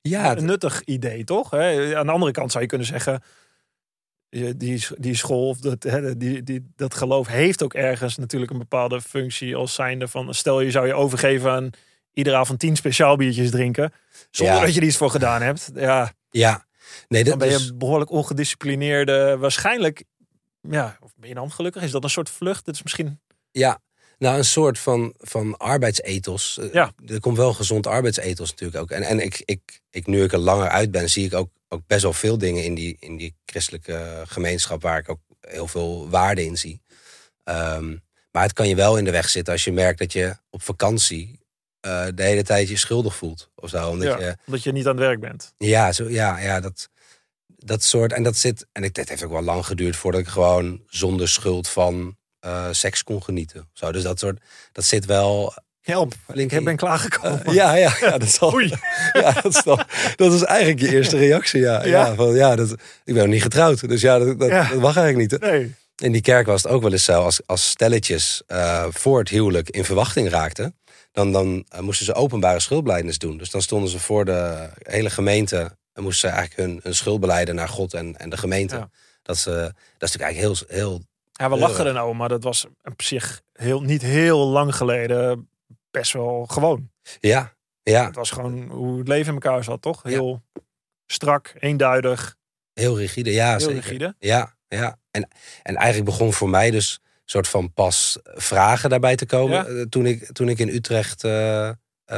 [0.00, 1.50] ja, het- een nuttig idee, toch?
[1.50, 1.96] Hè?
[1.96, 3.22] Aan de andere kant zou je kunnen zeggen...
[4.56, 8.58] die, die school of dat, hè, die, die, dat geloof heeft ook ergens natuurlijk een
[8.58, 11.70] bepaalde functie als zijnde van stel je zou je overgeven aan
[12.12, 13.92] iedere avond tien speciaal biertjes drinken
[14.30, 14.60] zonder Ja.
[14.64, 15.70] dat je er iets voor gedaan hebt.
[15.74, 16.64] Ja, Ja,
[17.08, 20.04] nee, dan dat ben je is- een behoorlijk ongedisciplineerde, waarschijnlijk,
[20.60, 21.82] ja, of ben je dan gelukkig?
[21.82, 22.64] Is dat een soort vlucht?
[22.64, 23.20] Dat is misschien,
[23.50, 23.78] Ja,
[24.18, 26.58] nou een soort van, van arbeidsethos.
[26.58, 26.92] Eh, Ja.
[27.06, 28.90] Er komt wel gezond arbeidsethos natuurlijk ook.
[28.90, 31.82] En, en ik, ik, ik, nu ik er langer uit ben, zie ik ook, ook
[31.86, 36.08] best wel veel dingen in die, in die christelijke gemeenschap waar ik ook heel veel
[36.10, 36.80] waarde in zie.
[37.44, 37.96] Ehm,
[38.30, 40.62] maar het kan je wel in de weg zitten als je merkt dat je op
[40.62, 41.44] vakantie
[41.80, 43.50] eh, de hele tijd je schuldig voelt.
[43.54, 43.88] Of zo.
[43.88, 45.54] Omdat ja, je, omdat je niet aan het werk bent.
[45.58, 46.88] ja, zo, ja, ja dat,
[47.46, 48.12] dat soort.
[48.12, 48.66] En dat zit.
[48.72, 52.66] En het, het heeft ook wel lang geduurd voordat ik gewoon zonder schuld van eh,
[52.70, 53.68] seks kon genieten.
[53.72, 54.40] Zo, dus dat soort.
[54.72, 55.54] Dat zit wel.
[55.80, 57.52] Help, flink ik ben klaargekomen.
[57.60, 58.54] Ja, ja, ja, dat is al.
[58.54, 58.72] Oei.
[59.12, 59.80] Ja, dat is, al,
[60.16, 61.60] dat is eigenlijk je eerste reactie.
[61.60, 62.06] Ja, ja?
[62.06, 62.14] Ja?
[62.14, 62.70] van, ja dat,
[63.04, 63.88] ik ben nog niet getrouwd.
[63.88, 64.68] Dus ja, dat, dat, Ja.
[64.68, 65.40] dat mag eigenlijk niet.
[65.40, 65.74] Nee.
[65.96, 69.28] In die kerk was het ook wel eens zo, als, als stelletjes eh, voor het
[69.28, 70.76] huwelijk in verwachting raakten,
[71.12, 73.36] dan, dan eh, moesten ze openbare schuldbelijdenis doen.
[73.38, 77.20] Dus dan stonden ze voor de hele gemeente en moesten ze eigenlijk hun, hun schuld
[77.20, 78.76] beleiden naar God en, en de gemeente.
[78.76, 78.90] Ja.
[79.22, 79.50] Dat, ze,
[79.98, 81.02] dat is natuurlijk eigenlijk heel, heel
[81.36, 85.48] Ja, we lachen er nou, maar dat was op zich heel, niet heel lang geleden
[85.90, 86.90] best wel gewoon.
[87.20, 90.02] ja, ja, Het was gewoon hoe het leven in elkaar zat, toch?
[90.02, 90.42] Heel
[91.06, 92.36] strak, eenduidig,
[92.72, 93.32] heel rigide.
[93.32, 93.74] Ja, heel zeker.
[93.74, 94.14] rigide.
[94.18, 94.98] Ja, ja.
[95.10, 95.28] En,
[95.62, 99.64] en eigenlijk begon voor mij dus een soort van pas vragen daarbij te komen Ja?
[99.64, 101.74] eh, toen, ik, toen ik in Utrecht eh, eh,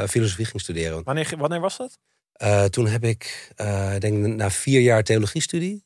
[0.07, 1.03] filosofie ging studeren.
[1.03, 1.97] Wanneer, wanneer was dat?
[2.31, 5.85] Eh, toen heb ik, eh, ik denk na vier jaar theologiestudie,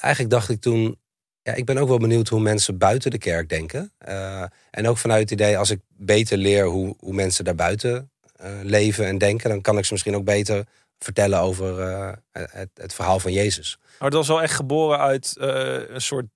[0.00, 1.00] eigenlijk dacht ik toen,
[1.42, 3.92] ja, ik ben ook wel benieuwd hoe mensen buiten de kerk denken.
[3.98, 8.50] Eh, en ook vanuit het idee, als ik beter leer hoe, hoe mensen daarbuiten eh
[8.62, 10.66] leven en denken, dan kan ik ze misschien ook beter
[10.98, 13.78] vertellen over eh, het, het verhaal van Jezus.
[13.80, 16.26] Maar het was wel echt geboren uit een soort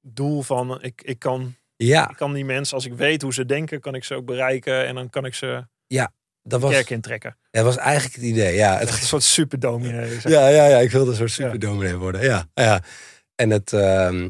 [0.00, 3.46] doel van ik, ik, kan, Ja, ik kan die mensen, als ik weet hoe ze
[3.46, 5.66] denken, kan ik ze ook bereiken en dan kan ik ze
[6.44, 7.36] dat de was, kerk intrekken.
[7.50, 8.54] dat was eigenlijk het idee.
[8.54, 10.18] Ja, het, een soort superdominee.
[10.22, 12.22] Ja, ja, ja, ik wilde een soort superdominee worden.
[12.22, 12.82] Ja, ja.
[13.34, 14.28] En het, ehm,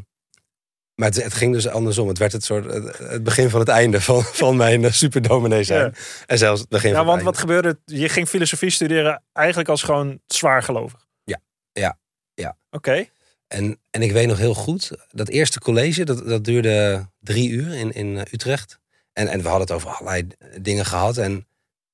[0.95, 2.09] maar het, het ging dus andersom.
[2.09, 5.85] Het werd het, soort, het, begin van het einde van, van mijn eh, superdominee zijn.
[5.85, 5.93] Ja.
[6.27, 7.79] En zelfs het begin Ja, van want het wat gebeurde?
[7.85, 11.07] Je ging filosofie studeren eigenlijk als gewoon zwaar gelovig.
[11.25, 11.41] Ja,
[11.73, 11.99] ja,
[12.35, 12.57] ja.
[12.71, 13.07] Oké.
[13.49, 17.75] En, en ik weet nog heel goed, dat eerste college, dat, dat duurde drie uur
[17.75, 18.79] in, in eh, Utrecht.
[19.13, 20.27] En, en we hadden het over allerlei
[20.61, 21.17] dingen gehad.
[21.17, 21.47] En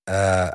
[0.05, 0.49] eh,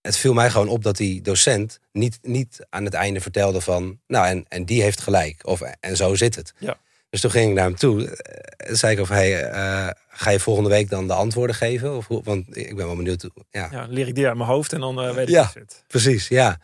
[0.00, 4.00] het viel mij gewoon op dat die docent niet, niet aan het einde vertelde van...
[4.06, 5.46] Nou, en, en die heeft gelijk.
[5.46, 6.52] Of, en zo zit het.
[6.58, 6.78] Ja.
[7.10, 8.08] Dus toen ging ik naar hem toe.
[8.10, 11.96] eh, zei ik of hij, eh, ga je volgende week dan de antwoorden geven?
[11.96, 13.28] Of, hoe- want ik ben wel benieuwd.
[13.50, 15.50] Ja, Ja, leer ik die uit mijn hoofd en dan eh, weet ik Ja.
[15.52, 15.84] hoe het zit.
[15.86, 16.60] Precies, ja.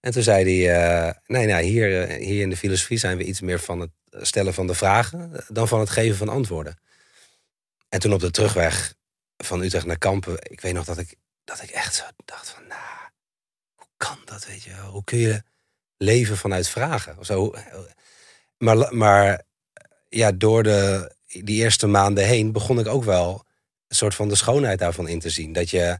[0.00, 0.76] En toen zei hij,
[1.08, 4.54] eh, nee, nou, hier, hier in de filosofie zijn we iets meer van het stellen
[4.54, 6.78] van de vragen dan van het geven van antwoorden.
[7.88, 8.94] En toen op de terugweg
[9.36, 12.66] van Utrecht naar Kampen, ik weet nog dat ik, dat ik echt zo dacht van,
[12.66, 12.80] nou,
[13.74, 14.90] hoe kan dat, weet je wel?
[14.90, 15.42] Hoe kun je
[15.96, 17.18] leven vanuit vragen?
[17.18, 17.54] Of zo.
[18.58, 19.42] Maar, maar
[20.08, 23.44] ja, door de, die eerste maanden heen begon ik ook wel
[23.88, 25.52] een soort van de schoonheid daarvan in te zien.
[25.52, 25.98] Dat je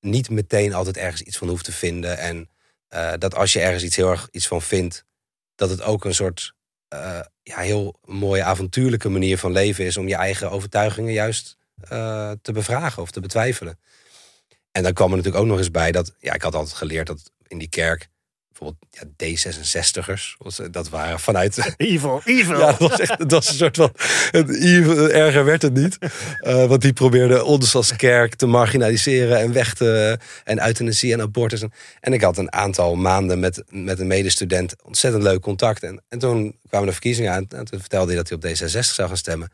[0.00, 2.18] niet meteen altijd ergens iets van hoeft te vinden.
[2.18, 2.50] En
[2.88, 5.04] eh, dat als je ergens iets heel erg iets van vindt,
[5.54, 6.54] dat het ook een soort
[6.88, 12.30] eh, ja, heel mooie avontuurlijke manier van leven is om je eigen overtuigingen juist eh,
[12.42, 13.78] te bevragen of te betwijfelen.
[14.72, 17.06] En dan kwam er natuurlijk ook nog eens bij dat, ja, ik had altijd geleerd
[17.06, 18.08] dat in die kerk
[18.58, 22.58] bijvoorbeeld ja, D66'ers, was, eh, dat waren vanuit Evil, evil.
[22.58, 23.92] ja, dat was echt het was een soort van.
[24.60, 25.98] Evil- erger werd het niet.
[26.36, 30.18] Eh, want die probeerde ons als kerk te marginaliseren en weg te.
[30.44, 31.62] en euthanasie en abortus.
[31.62, 35.82] En, en ik had een aantal maanden met, met een medestudent ontzettend leuk contact.
[35.82, 37.46] En, en toen kwamen de verkiezingen aan.
[37.48, 39.48] En toen vertelde hij dat hij op D66 zou gaan stemmen.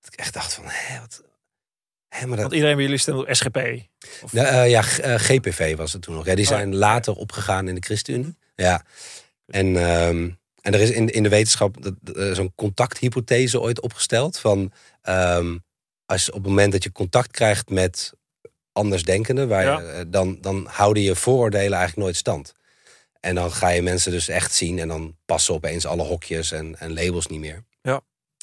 [0.00, 1.22] Dat ik echt dacht van, hé, wat.
[2.10, 3.56] Maar dat, Want iedereen bij jullie stemde op SGP.
[4.22, 6.26] Of, eh, ja, eh, GPV was het toen nog.
[6.26, 8.36] Ja, die Oh, zijn later opgegaan in de ChristenUnie.
[8.54, 8.84] Ja.
[9.46, 11.76] En, ehm, en er is in, in de wetenschap
[12.14, 14.38] eh, zo'n contacthypothese ooit opgesteld.
[14.38, 15.56] Van ehm,
[16.06, 18.12] als op het moment dat je contact krijgt met
[18.72, 19.78] andersdenkenden, waar Ja.
[19.80, 22.52] je, eh, dan, dan houden je vooroordelen eigenlijk nooit stand.
[23.20, 26.78] En dan ga je mensen dus echt zien en dan passen opeens alle hokjes en,
[26.78, 27.64] en labels niet meer.
[27.82, 28.00] Ja.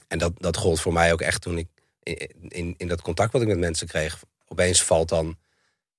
[0.07, 1.67] En dat, dat gold voor mij ook echt toen ik
[2.47, 4.23] in, in, dat contact wat ik met mensen kreeg.
[4.47, 5.37] Opeens valt dan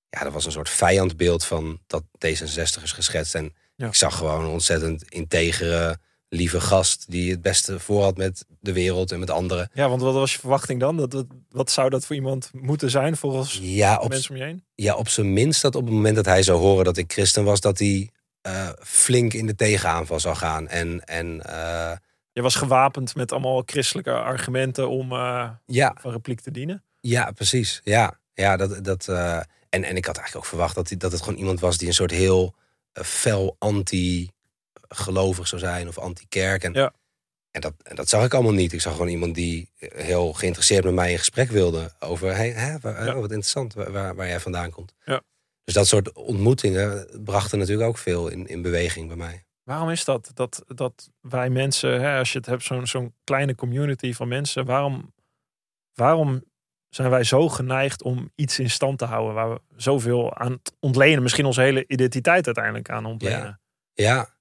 [0.09, 3.35] ja, er was een soort vijandbeeld van dat D66 is geschetst.
[3.35, 3.87] En Ja.
[3.87, 5.97] ik zag gewoon een ontzettend integere,
[6.29, 9.69] lieve gast die het beste voor had met de wereld en met anderen.
[9.73, 10.97] ja, want wat was je verwachting dan?
[10.97, 14.43] Dat, wat, wat zou dat voor iemand moeten zijn volgens Ja, op, mensen om je
[14.43, 14.63] heen?
[14.75, 17.43] ja, op zijn minst dat op het moment dat hij zou horen dat ik christen
[17.43, 18.09] was, dat hij
[18.41, 20.67] eh, flink in de tegenaanval zou gaan.
[20.67, 21.91] En, en eh,
[22.31, 26.83] Je was gewapend met allemaal christelijke argumenten om uh, Ja, van repliek te dienen.
[26.99, 27.81] ja, precies.
[27.83, 29.35] Ja, ja dat, dat, eh,
[29.69, 31.87] en, en ik had eigenlijk ook verwacht dat, die- dat het gewoon iemand was die
[31.87, 32.55] een soort heel
[32.91, 36.63] eh, fel anti-gelovig zou zijn of anti-kerk.
[36.63, 36.93] En, Ja.
[37.51, 38.73] en, dat, en dat zag ik allemaal niet.
[38.73, 42.79] Ik zag gewoon iemand die heel geïnteresseerd met mij in gesprek wilde over, hey, hè,
[42.79, 43.09] waar- Ja.
[43.13, 44.93] oh, wat interessant, waar, waar, waar jij vandaan komt.
[45.05, 45.21] Ja.
[45.63, 49.43] Dus dat soort ontmoetingen brachten natuurlijk ook veel in, in beweging bij mij.
[49.69, 50.31] Waarom is dat?
[50.33, 54.65] Dat, dat wij mensen, hè, als je het hebt, zo'n zo'n kleine community van mensen,
[54.65, 55.13] waarom,
[55.93, 56.43] waarom
[56.89, 60.75] zijn wij zo geneigd om iets in stand te houden waar we zoveel aan het
[60.79, 63.61] ontlenen, misschien onze hele identiteit uiteindelijk aan ontlenen?
[63.93, 64.35] Ja,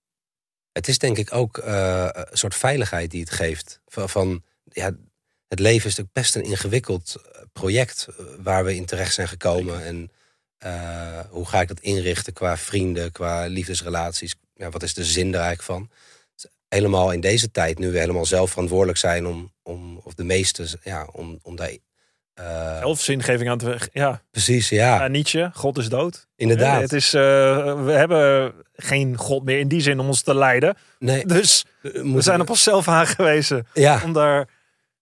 [0.73, 3.81] het is denk ik ook eh, een soort veiligheid die het geeft.
[3.87, 4.93] Van, van ja,
[5.49, 9.29] het leven is natuurlijk best een ingewikkeld eh, project eh, waar we in terecht zijn
[9.29, 9.85] gekomen.
[9.85, 10.11] En
[11.29, 14.37] hoe ga ik dat inrichten qua vrienden, qua liefdesrelaties?
[14.59, 15.91] Ja, wat is de zin er eigenlijk van?
[16.69, 20.67] Helemaal in deze tijd, nu we helemaal zelf verantwoordelijk zijn om, om of de meeste,
[20.83, 21.71] ja, om, om daar.
[22.35, 23.79] eh, Zelf zingeving aan te...
[23.93, 26.27] Ja, precies, ja, ja, Nietzsche, God is dood.
[26.37, 26.75] inderdaad.
[26.77, 27.23] Ja, het is, eh,
[27.85, 30.77] we hebben geen God meer in die zin om ons te leiden.
[30.99, 34.49] nee, Dus we zijn op onszelf aangewezen Ja, om daar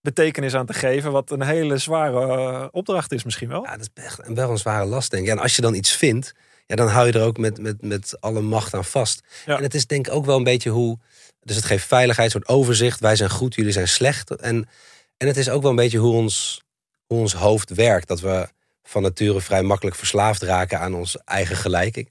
[0.01, 1.13] betekenis aan te geven.
[1.13, 3.63] Wat een hele zware eh, opdracht is misschien wel.
[3.65, 5.31] Ja, dat is echt een, wel een zware last, denk ik.
[5.31, 6.33] En als je dan iets vindt,
[6.67, 9.23] ja, dan hou je er ook met, met, met alle macht aan vast.
[9.47, 9.57] Ja.
[9.57, 10.99] En het is denk ik ook wel een beetje hoe...
[11.41, 13.01] Dus het geeft veiligheid, een soort overzicht.
[13.01, 14.31] Wij zijn goed, jullie zijn slecht.
[14.31, 14.69] En,
[15.17, 16.63] en het is ook wel een beetje hoe ons,
[17.07, 18.09] hoe ons hoofd werkt.
[18.09, 18.49] Dat we
[18.83, 21.97] van nature vrij makkelijk verslaafd raken aan ons eigen gelijk.
[21.97, 22.09] Ik,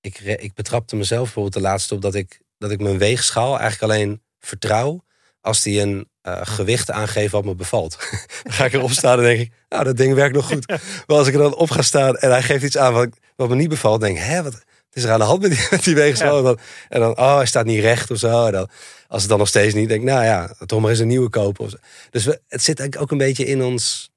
[0.00, 3.92] ik, ik betrapte mezelf bijvoorbeeld de laatste op dat ik, dat ik mijn weegschaal eigenlijk
[3.92, 5.04] alleen vertrouw...
[5.40, 7.96] als die een eh, gewicht aangeeft wat me bevalt.
[8.42, 10.66] dan ga ik erop staan en denk ik, nou, dat ding werkt nog goed.
[11.06, 13.48] Maar als ik er dan op ga staan en hij geeft iets aan wat, wat
[13.48, 15.84] me niet bevalt, denk ik, hè, wat, is er aan de hand met die, met
[15.84, 16.32] die weegschaal.
[16.32, 16.38] Ja.
[16.38, 18.46] En, dan, en dan, oh, hij staat niet recht of zo.
[18.46, 18.68] En dan,
[19.08, 21.28] als het dan nog steeds niet, denk ik, nou ja, toch maar eens een nieuwe
[21.30, 21.64] kopen.
[21.64, 21.76] Of zo.
[22.10, 24.10] Dus we, het zit eigenlijk ook een beetje in ons,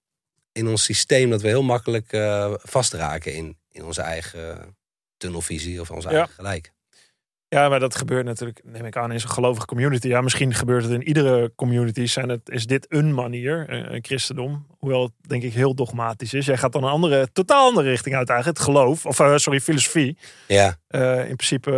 [0.51, 4.75] in ons systeem dat we heel makkelijk eh, vastraken in, in onze eigen
[5.17, 6.15] tunnelvisie of onze Ja.
[6.15, 6.71] eigen gelijk.
[7.53, 10.07] Ja, maar dat gebeurt natuurlijk, neem ik aan, in zo'n gelovige community.
[10.07, 12.05] Ja, misschien gebeurt het in iedere community.
[12.05, 14.65] Zijn het, is dit een manier, eh, een christendom?
[14.79, 16.45] Hoewel het denk ik heel dogmatisch is.
[16.45, 18.57] Jij gaat dan een andere, totaal andere richting uit eigenlijk.
[18.59, 20.17] Het geloof, of eh, sorry, filosofie.
[20.47, 21.71] Ja, Eh, in principe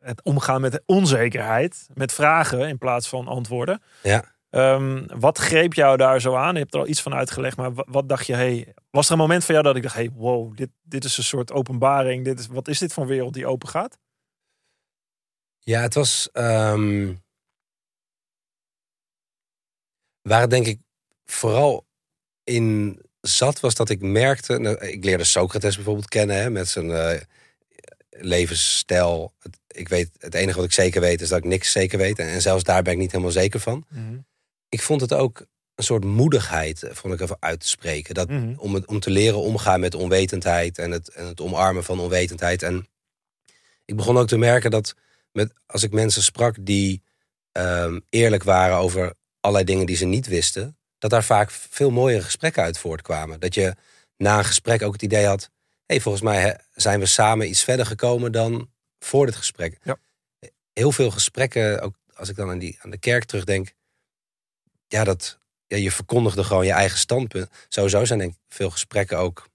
[0.00, 1.86] het omgaan met onzekerheid.
[1.94, 3.82] Met vragen in plaats van antwoorden.
[4.02, 4.24] ja.
[4.50, 6.52] Ehm, wat greep jou daar zo aan?
[6.54, 8.34] Je hebt er al iets van uitgelegd, maar wa- wat dacht je?
[8.34, 11.18] Hey, was er een moment van jou dat ik dacht: hey, wow, dit, dit is
[11.18, 12.24] een soort openbaring.
[12.24, 13.98] Dit is, wat is dit voor een wereld die open gaat?
[15.64, 16.28] Ja, het was.
[16.32, 17.12] ehm
[20.22, 20.80] waar het denk ik
[21.24, 21.86] vooral
[22.44, 24.58] in zat, was dat ik merkte.
[24.58, 27.20] nou, ik leerde Socrates bijvoorbeeld kennen hè, met zijn eh,
[28.10, 29.32] levensstijl.
[29.38, 32.18] Het, ik weet, het enige wat ik zeker weet is dat ik niks zeker weet.
[32.18, 33.86] En, en zelfs daar ben ik niet helemaal zeker van.
[34.68, 38.14] Ik vond het ook een soort moedigheid, eh, vond ik even uit te spreken.
[38.14, 38.54] Dat, Mhm.
[38.58, 42.62] om, het, om te leren omgaan met onwetendheid en het, en het omarmen van onwetendheid.
[42.62, 42.88] En
[43.84, 44.94] ik begon ook te merken dat
[45.32, 47.02] met, als ik mensen sprak die
[47.52, 52.22] ehm, eerlijk waren over allerlei dingen die ze niet wisten, dat daar vaak veel mooiere
[52.22, 53.40] gesprekken uit voortkwamen.
[53.40, 53.74] Dat je
[54.16, 55.48] na een gesprek ook het idee had: hé,
[55.86, 59.78] hey, volgens mij zijn we samen iets verder gekomen dan voor dit gesprek.
[59.82, 59.96] Ja.
[60.72, 63.72] Heel veel gesprekken, ook als ik dan aan, die, aan de kerk terugdenk,
[64.88, 67.50] ja, dat, ja, je verkondigde gewoon je eigen standpunt.
[67.68, 69.48] Sowieso zijn denk ik veel gesprekken ook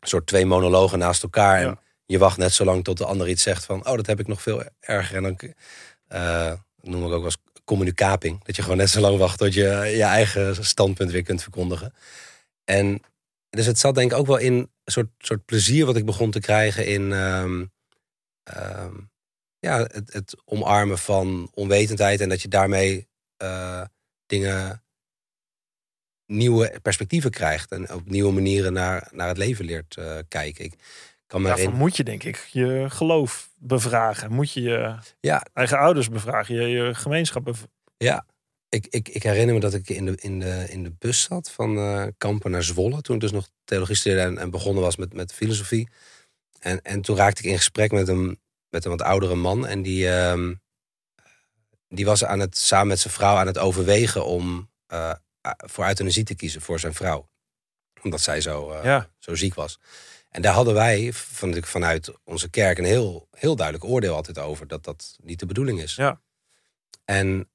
[0.00, 1.56] een soort twee monologen naast elkaar.
[1.56, 1.78] En Ja.
[2.08, 3.86] Je wacht net zo lang tot de ander iets zegt van...
[3.86, 5.16] oh, dat heb ik nog veel erger.
[5.16, 5.54] En dan
[6.06, 8.44] eh, noem ik ook eens communicaping.
[8.44, 11.94] Dat je gewoon net zo lang wacht tot je je eigen standpunt weer kunt verkondigen.
[12.64, 13.02] En
[13.50, 16.30] dus het zat denk ik ook wel in een soort, soort plezier wat ik begon
[16.30, 17.12] te krijgen in...
[17.12, 17.64] ehm,
[18.42, 18.94] ehm,
[19.58, 22.20] ja, het, het omarmen van onwetendheid.
[22.20, 23.82] En dat je daarmee eh,
[24.26, 24.82] dingen
[26.26, 27.70] nieuwe perspectieven krijgt.
[27.70, 30.72] En op nieuwe manieren naar, naar het leven leert eh, kijken.
[31.28, 34.32] Kan Daarvoor moet je denk ik je geloof bevragen.
[34.32, 36.54] Moet je je Ja, eigen ouders bevragen.
[36.54, 37.62] Je, je gemeenschap bev-
[37.96, 38.26] Ja,
[38.68, 41.50] ik, ik, ik herinner me dat ik in de, in de, in de bus zat
[41.50, 43.00] van eh, Kampen naar Zwolle.
[43.00, 45.88] Toen ik dus nog theologie studeerde en, en begonnen was met, met filosofie.
[46.60, 49.66] En, en toen raakte ik in gesprek met een, met een wat oudere man.
[49.66, 50.54] En die, ehm,
[51.88, 55.12] die was aan het, samen met zijn vrouw aan het overwegen om eh,
[55.56, 57.28] voor euthanasie te kiezen voor zijn vrouw.
[58.02, 59.78] Omdat zij zo, eh, Ja, zo ziek was.
[60.28, 64.66] En daar hadden wij van, vanuit onze kerk een heel, heel duidelijk oordeel altijd over.
[64.66, 65.94] Dat dat niet de bedoeling is.
[65.94, 66.20] Ja.
[67.04, 67.50] En,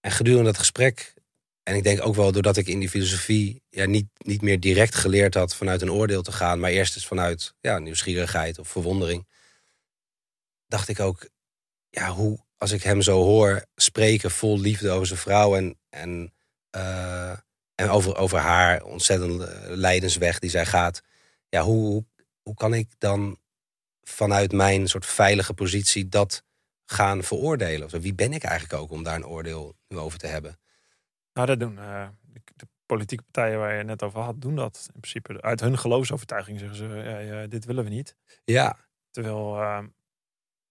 [0.00, 1.14] en gedurende dat gesprek,
[1.62, 4.94] en ik denk ook wel doordat ik in die filosofie ja, niet, niet meer direct
[4.94, 9.26] geleerd had vanuit een oordeel te gaan, maar eerst eens vanuit ja, nieuwsgierigheid of verwondering,
[10.66, 11.28] dacht ik ook,
[11.90, 16.32] ja, hoe als ik hem zo hoor spreken vol liefde over zijn vrouw en, en,
[16.70, 17.30] eh,
[17.74, 21.02] en over, over haar ontzettende lijdensweg die zij gaat.
[21.48, 22.04] Ja, hoe,
[22.42, 23.38] hoe, kan ik dan
[24.02, 26.44] vanuit mijn soort veilige positie dat
[26.84, 27.86] gaan veroordelen?
[27.86, 30.58] Of wie ben ik eigenlijk ook om daar een oordeel nu over te hebben?
[31.32, 35.00] Nou, dat doen eh, de, politieke partijen waar je net over had, doen dat in
[35.00, 35.42] principe.
[35.42, 38.16] Uit hun geloofsovertuiging zeggen ze, dit willen we niet.
[38.44, 38.76] Ja,
[39.12, 39.78] Terwijl, eh,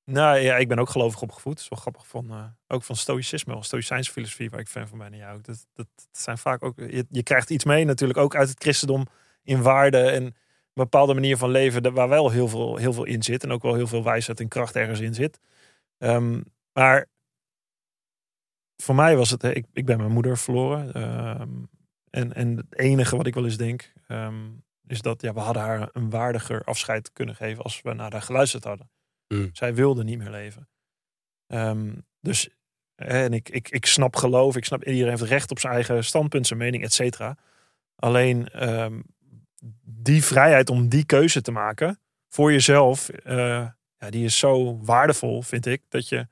[0.05, 1.53] nou ja, ik ben ook gelovig opgevoed.
[1.53, 4.87] Dat is wel grappig van, eh, ook van stoïcisme, of stoïcijnse filosofie, waar ik fan
[4.87, 5.13] van ben.
[5.13, 8.35] Ja, ook dat, dat, dat zijn vaak ook, je, je krijgt iets mee natuurlijk ook
[8.35, 9.07] uit het christendom
[9.43, 10.35] in waarde en
[10.73, 13.43] bepaalde manier van leven waar wel heel veel, heel veel in zit.
[13.43, 15.39] En ook wel heel veel wijsheid en kracht ergens in zit.
[15.97, 16.41] Ehm,
[16.73, 17.07] maar
[18.75, 20.93] voor mij was het, ik, ik ben mijn moeder verloren.
[20.93, 21.49] Ehm,
[22.09, 24.49] en, en het enige wat ik wel eens denk, ehm,
[24.87, 28.21] is dat ja, we hadden haar een waardiger afscheid kunnen geven als we naar haar
[28.21, 28.89] geluisterd hadden.
[29.27, 29.49] Mm.
[29.53, 30.69] Zij wilde niet meer leven.
[32.21, 32.49] Dus,
[32.95, 36.47] en ik, ik, ik snap geloof, ik snap iedereen heeft recht op zijn eigen standpunt,
[36.47, 37.37] zijn mening, et cetera.
[37.95, 38.47] Alleen
[39.83, 43.35] die vrijheid om die keuze te maken voor jezelf, eh,
[43.97, 46.27] ja, die is zo waardevol, vind ik, dat je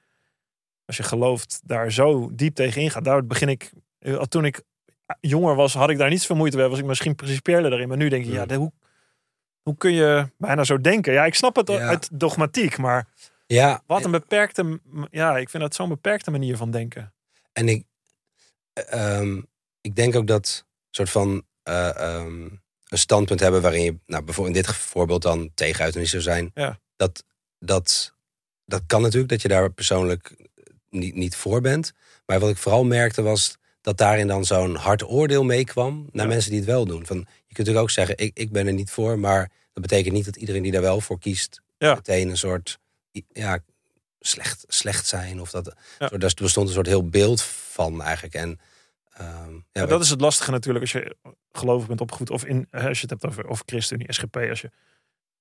[0.86, 3.04] als je gelooft daar zo diep tegen ingaat.
[3.04, 4.62] Daar begin ik, eh, toen ik
[5.20, 6.68] jonger was, had ik daar niet zoveel moeite mee.
[6.68, 7.88] Was ik misschien principiëler daarin.
[7.88, 8.48] Maar nu denk ik, ja, Mm.
[8.48, 8.72] de- hoe,
[9.62, 11.13] hoe kun je bijna zo denken?
[11.13, 11.78] Ja, ik snap het Ja.
[11.88, 13.08] uit dogmatiek, maar
[13.46, 13.82] ja.
[13.86, 14.80] wat een beperkte,
[15.12, 17.13] ja, ik vind dat zo'n beperkte manier van denken.
[17.54, 17.86] En ik,
[18.74, 19.42] eh, ehm,
[19.82, 22.48] ik denk ook dat soort van eh, ehm,
[22.89, 26.52] een standpunt hebben waarin je, nou, bijvoorbeeld in dit voorbeeld dan tegen euthanasie zou zijn.
[26.54, 26.80] Ja.
[26.95, 27.23] Dat,
[27.60, 28.13] dat,
[28.65, 30.36] dat kan natuurlijk, dat je daar persoonlijk
[30.89, 31.91] niet, niet voor bent.
[32.25, 36.32] Maar wat ik vooral merkte was dat daarin dan zo'n hard oordeel meekwam naar Ja.
[36.32, 37.06] mensen die het wel doen.
[37.06, 40.13] Van, je kunt natuurlijk ook zeggen, ik, ik ben er niet voor, maar dat betekent
[40.13, 41.93] niet dat iedereen die daar wel voor kiest, Ja.
[41.93, 42.80] meteen een soort
[43.32, 43.60] ja,
[44.19, 45.41] slecht, slecht zijn.
[45.41, 46.08] Of dat, Ja.
[46.08, 48.34] daar bestond een soort heel beeld van eigenlijk.
[48.34, 48.60] En
[49.20, 51.16] ehm, ja, dat is het lastige natuurlijk als je
[51.52, 52.30] gelovig bent opgevoed.
[52.30, 54.36] Of in, als je het hebt over of ChristenUnie, SGP.
[54.36, 54.72] Als je,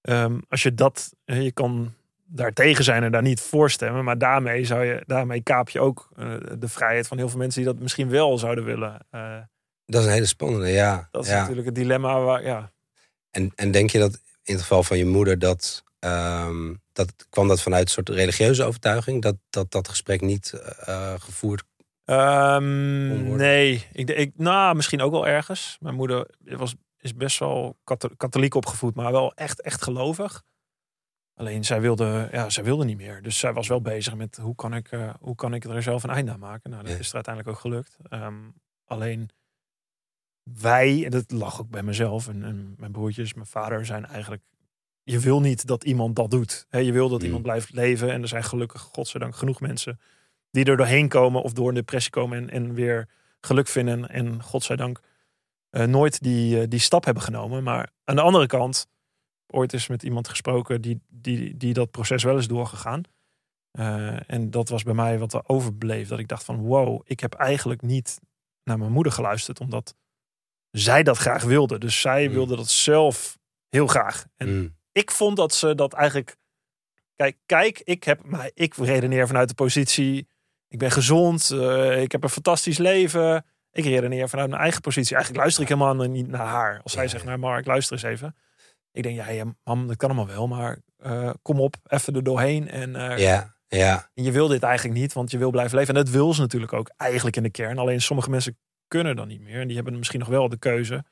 [0.00, 1.94] ehm, als je dat, je kan
[2.30, 4.04] daar tegen zijn en daar niet voor stemmen.
[4.04, 7.62] Maar daarmee, zou je, daarmee kaap je ook eh, de vrijheid van heel veel mensen
[7.62, 9.06] die dat misschien wel zouden willen.
[9.10, 9.36] Eh,
[9.86, 11.08] dat is een hele spannende, ja.
[11.10, 11.38] dat is ja.
[11.38, 12.72] natuurlijk het dilemma waar, ja.
[13.30, 17.48] En, en denk je dat in het geval van je moeder, dat, ehm, dat kwam
[17.48, 19.22] dat vanuit een soort religieuze overtuiging?
[19.22, 21.64] Dat dat, dat gesprek niet eh, gevoerd
[22.08, 25.76] Ehm, nee, ik, ik, nou, misschien ook wel ergens.
[25.80, 30.42] Mijn moeder was, is best wel katho- katholiek opgevoed, maar wel echt, echt gelovig.
[31.34, 33.22] Alleen zij wilde, ja, zij wilde niet meer.
[33.22, 36.02] Dus zij was wel bezig met hoe kan ik, eh, hoe kan ik er zelf
[36.02, 36.70] een einde aan maken.
[36.70, 36.98] Nou, dat Ja.
[36.98, 37.96] is er uiteindelijk ook gelukt.
[38.08, 38.34] Ehm,
[38.84, 39.30] alleen
[40.42, 44.42] wij, en dat lag ook bij mezelf en, en mijn broertjes, mijn vader zijn eigenlijk.
[45.02, 46.66] Je wil niet dat iemand dat doet.
[46.70, 47.24] Je wil dat Mm.
[47.24, 48.12] iemand blijft leven.
[48.12, 50.00] En er zijn gelukkig, godzijdank, genoeg mensen
[50.50, 53.08] die er doorheen komen of door een depressie komen en, en weer
[53.40, 54.08] geluk vinden.
[54.08, 55.00] En godzijdank
[55.70, 57.62] eh, nooit die, eh, die stap hebben genomen.
[57.62, 58.86] Maar aan de andere kant,
[59.46, 63.02] ooit is met iemand gesproken die, die, die dat proces wel is doorgegaan.
[63.70, 66.08] Eh, en dat was bij mij wat er overbleef.
[66.08, 68.20] Dat ik dacht van wow, ik heb eigenlijk niet
[68.64, 69.60] naar mijn moeder geluisterd.
[69.60, 69.94] Omdat
[70.70, 71.78] zij dat graag wilde.
[71.78, 72.32] Dus zij Mm.
[72.32, 74.26] wilde dat zelf heel graag.
[74.36, 74.76] En Mm.
[74.92, 76.36] ik vond dat ze dat eigenlijk.
[77.16, 80.28] Kijk, kijk, ik heb, maar ik redeneer vanuit de positie.
[80.68, 83.44] Ik ben gezond, eh, ik heb een fantastisch leven.
[83.72, 85.14] Ik redeneer vanuit mijn eigen positie.
[85.14, 86.80] Eigenlijk luister ik helemaal niet naar haar.
[86.82, 88.36] Als zij Ja, zegt, nou Mark, luister eens even.
[88.92, 92.22] Ik denk, ja, ja mam, dat kan allemaal wel, maar eh, kom op, even er
[92.24, 92.68] doorheen.
[92.68, 95.94] En, eh, Ja, ja, en je wil dit eigenlijk niet, want je wil blijven leven.
[95.94, 97.78] En dat wil ze natuurlijk ook eigenlijk in de kern.
[97.78, 99.60] Alleen sommige mensen kunnen dan niet meer.
[99.60, 101.04] En die hebben misschien nog wel de keuze,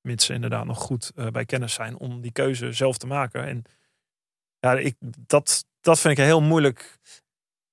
[0.00, 3.46] mits ze inderdaad nog goed bij kennis zijn, om die keuze zelf te maken.
[3.46, 3.62] En
[4.60, 6.98] ja, ik, dat, dat vind ik heel moeilijk,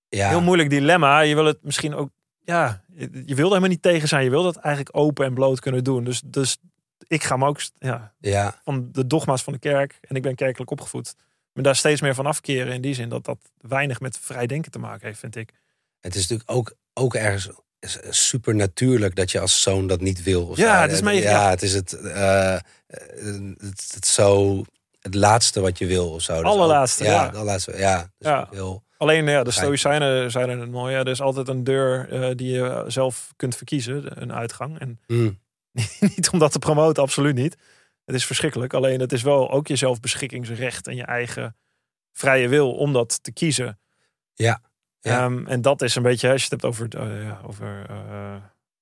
[0.10, 0.30] ja.
[0.30, 1.20] heel moeilijk dilemma.
[1.20, 4.24] Je wil het misschien ook, ja, je wil er helemaal niet tegen zijn.
[4.24, 6.04] Je wil dat eigenlijk open en bloot kunnen doen.
[6.04, 6.58] Dus, dus
[7.08, 8.60] ik ga me ook ja, ja.
[8.63, 11.15] van de dogma's van de kerk, en ik ben kerkelijk opgevoed,
[11.54, 12.74] me daar steeds meer van afkeren.
[12.74, 15.50] In die zin dat dat weinig met vrij denken te maken heeft, vind ik.
[16.00, 17.50] Het is natuurlijk ook, ook ergens
[18.10, 20.46] super natuurlijk dat je als zoon dat niet wil.
[20.48, 21.50] of Ja, het is mee- ja, ja.
[21.50, 22.62] het is het, eh, eh,
[23.58, 24.63] het, het zo
[25.00, 26.36] het laatste wat je wil of zo.
[26.36, 27.28] Dus Allerlaatste, ook- ja.
[27.28, 27.98] allerlaatste, ja.
[28.18, 28.48] Dus Ja.
[28.52, 29.52] heel, Alleen ja, de.
[29.52, 30.94] Stoïcijnen zeiden het mooi.
[30.94, 34.80] Ja, er is altijd een deur eh, die je zelf kunt verkiezen, een uitgang.
[34.80, 35.40] En Mm,
[36.16, 37.58] niet om dat te promoten, absoluut niet.
[38.06, 38.74] Het is verschrikkelijk.
[38.74, 41.56] Alleen het is wel ook je zelfbeschikkingsrecht en je eigen
[42.12, 43.80] vrije wil om dat te kiezen.
[44.34, 44.62] Ja,
[45.00, 45.24] ja.
[45.24, 48.36] Ehm, en dat is een beetje, als je het hebt over, eh, ja, over eh,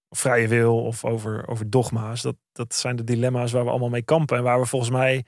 [0.09, 2.21] vrije wil of over, over dogma's.
[2.21, 4.37] Dat, dat zijn de dilemma's waar we allemaal mee kampen.
[4.37, 5.25] En waar we volgens mij,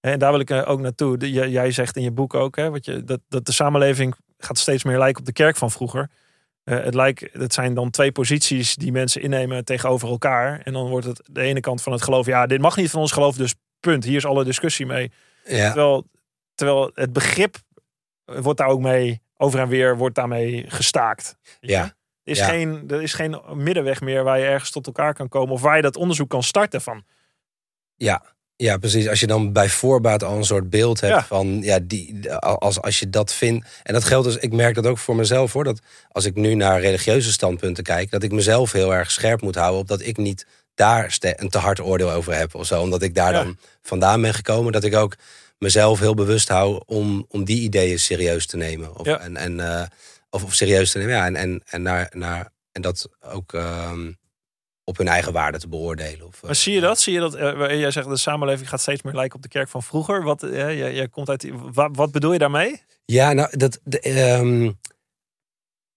[0.00, 1.30] en daar wil ik eh, ook naartoe.
[1.50, 4.84] Jij- zegt in je boek ook, hè, wat je, dat, dat de samenleving gaat steeds
[4.84, 6.10] meer lijken op de kerk van vroeger.
[6.64, 10.60] Eh, het, lijkt, het zijn dan twee posities die mensen innemen tegenover elkaar.
[10.60, 13.00] En dan wordt het de ene kant van het geloof, ja, dit mag niet van
[13.00, 14.04] ons geloof, dus punt.
[14.04, 15.12] Hier is alle discussie mee.
[15.44, 16.06] Ja, Terwijl,
[16.54, 17.56] terwijl het begrip
[18.24, 21.36] wordt daar ook mee, over en weer, wordt daarmee gestaakt.
[21.60, 21.92] Ja.
[22.22, 22.44] Is, Ja.
[22.46, 25.54] geen, er is geen middenweg meer waar je ergens tot elkaar kan komen.
[25.54, 27.04] Of waar je dat onderzoek kan starten van.
[27.94, 28.22] ja,
[28.60, 29.08] ja, precies.
[29.08, 31.24] Als je dan bij voorbaat al een soort beeld hebt Ja.
[31.24, 33.66] van, ja, die, als, als je dat vindt.
[33.82, 35.64] En dat geldt dus, ik merk dat ook voor mezelf hoor.
[35.64, 39.54] Dat als ik nu naar religieuze standpunten kijk, dat ik mezelf heel erg scherp moet
[39.54, 42.80] houden op dat ik niet daar een te hard oordeel over heb of zo.
[42.82, 43.42] Omdat ik daar Ja.
[43.42, 44.72] dan vandaan ben gekomen.
[44.72, 45.14] Dat ik ook
[45.58, 48.96] mezelf heel bewust hou om, om die ideeën serieus te nemen.
[48.96, 49.20] Of, Ja.
[49.20, 49.86] en, en, eh,
[50.30, 51.14] of, of serieus te nemen.
[51.14, 54.12] Ja, en, en, en, naar, naar, en dat ook ehm,
[54.88, 56.26] op hun eigen waarde te beoordelen.
[56.26, 57.00] Of, Maar zie je dat?
[57.00, 57.34] Zie je dat?
[57.34, 60.22] eh, waar jij zegt de samenleving gaat steeds meer lijken op de kerk van vroeger.
[60.22, 62.82] Wat, eh, jij, jij komt uit, wat, wat bedoel je daarmee?
[63.04, 64.70] Ja, nou, dat, de, ehm,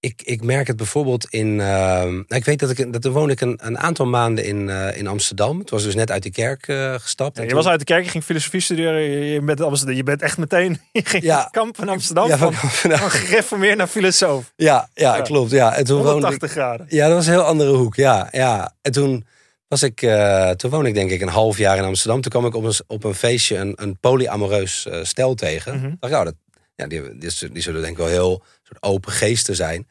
[0.01, 1.55] ik, ik merk het bijvoorbeeld in.
[1.55, 2.93] nou, ik weet dat ik.
[2.93, 5.59] Dat, toen woonde ik een, een aantal maanden in, eh, in Amsterdam.
[5.59, 7.35] Het was dus net uit die kerk eh, gestapt.
[7.37, 9.01] Ja, je toen- was uit de kerk, je ging filosofie studeren.
[9.01, 10.79] Je, bent, Amsterdam, je bent echt meteen.
[10.91, 11.47] Je ging Ja.
[11.51, 12.27] kamp in Amsterdam.
[12.27, 14.53] Ja, van, van- van gereformeerd naar filosoof.
[14.55, 15.21] ja, ja, Ja.
[15.21, 15.51] klopt.
[15.51, 15.75] Ja.
[15.75, 16.13] En toen woonde ik.
[16.21, 16.85] 180 graden.
[16.89, 17.95] Ja, dat was een heel andere hoek.
[17.95, 18.73] Ja, ja.
[18.81, 19.25] En toen
[19.67, 20.01] was ik.
[20.01, 22.21] eh, toen woonde ik denk ik een half jaar in Amsterdam.
[22.21, 25.75] Toen kwam ik op een, op een feestje een, een polyamoreus stel tegen.
[25.77, 25.91] Mhm.
[25.99, 26.33] dacht oh, dat,
[26.81, 29.87] ja, die, die, die zullen denk ik wel heel soort open geesten zijn.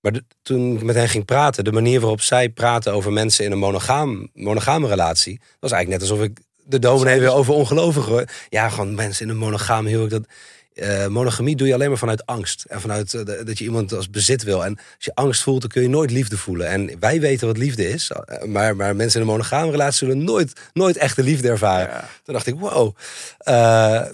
[0.00, 3.44] Maar de- toen ik met hen ging praten, de manier waarop zij praten over mensen
[3.44, 8.12] in een monogaam, monogame relatie, was eigenlijk net alsof ik de dominee weer over ongelovigen
[8.12, 8.24] hoor.
[8.48, 10.10] Ja, gewoon mensen in een monogaam huwelijk.
[10.10, 10.26] Dat,
[10.74, 12.64] eh, monogamie doe je alleen maar vanuit angst.
[12.68, 14.64] En vanuit eh, dat je iemand als bezit wil.
[14.64, 16.68] En als je angst voelt, dan kun je nooit liefde voelen.
[16.68, 18.10] En wij weten wat liefde is.
[18.10, 21.88] eh, Maar, maar mensen in een monogame relatie zullen nooit, nooit echte liefde ervaren.
[21.88, 22.08] Ja.
[22.22, 22.94] Toen dacht ik, wow,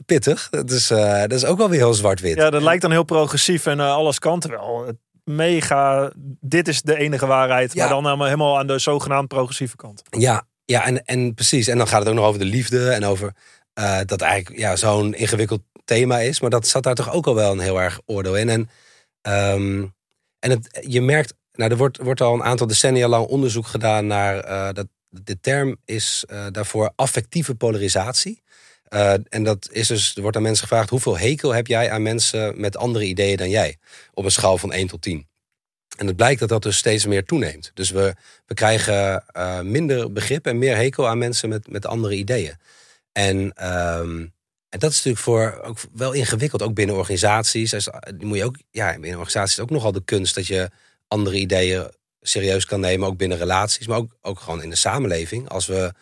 [0.07, 0.49] pittig.
[0.51, 2.37] Dat is, dat is ook wel weer heel zwart-wit.
[2.37, 4.43] Ja, dat lijkt dan heel progressief en alles kan.
[4.87, 7.73] Het mega, dit is de enige waarheid.
[7.73, 7.81] Ja.
[7.81, 10.03] Maar dan helemaal, helemaal aan de zogenaamd progressieve kant.
[10.11, 11.69] Ja, ja en, en precies.
[11.69, 13.33] En dan gaat het ook nog over de liefde en over
[14.07, 16.41] dat eigenlijk ja, zo'n ingewikkeld thema is.
[16.41, 18.49] Maar dat zat daar toch ook al wel een heel erg oordeel in.
[18.49, 18.71] En,
[19.23, 19.87] ehm,
[20.39, 24.39] en je merkt, nou, er wordt, wordt al een aantal decennia lang onderzoek gedaan naar
[24.39, 24.87] eh, dat.
[25.13, 28.43] De term is eh, daarvoor affectieve polarisatie.
[28.85, 32.03] Eh, en dat is dus, er wordt aan mensen gevraagd: hoeveel hekel heb jij aan
[32.03, 33.77] mensen met andere ideeën dan jij?
[34.15, 35.29] Op een schaal van 1 tot 10.
[35.99, 37.71] En het blijkt dat dat dus steeds meer toeneemt.
[37.75, 38.15] Dus we,
[38.47, 39.25] we krijgen
[39.63, 42.55] minder begrip en meer hekel aan mensen met, met andere ideeën.
[43.13, 44.27] En, ehm,
[44.71, 47.71] en dat is natuurlijk voor ook wel ingewikkeld, ook binnen organisaties.
[47.71, 50.35] Dus, eh, die moet je ook, ja, binnen organisaties is het ook nogal de kunst
[50.35, 50.71] dat je
[51.09, 55.49] andere ideeën serieus kan nemen, ook binnen relaties, maar ook, ook gewoon in de samenleving.
[55.49, 55.93] Als we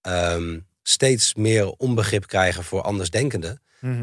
[0.00, 3.60] ehm, steeds meer onbegrip krijgen voor andersdenkenden,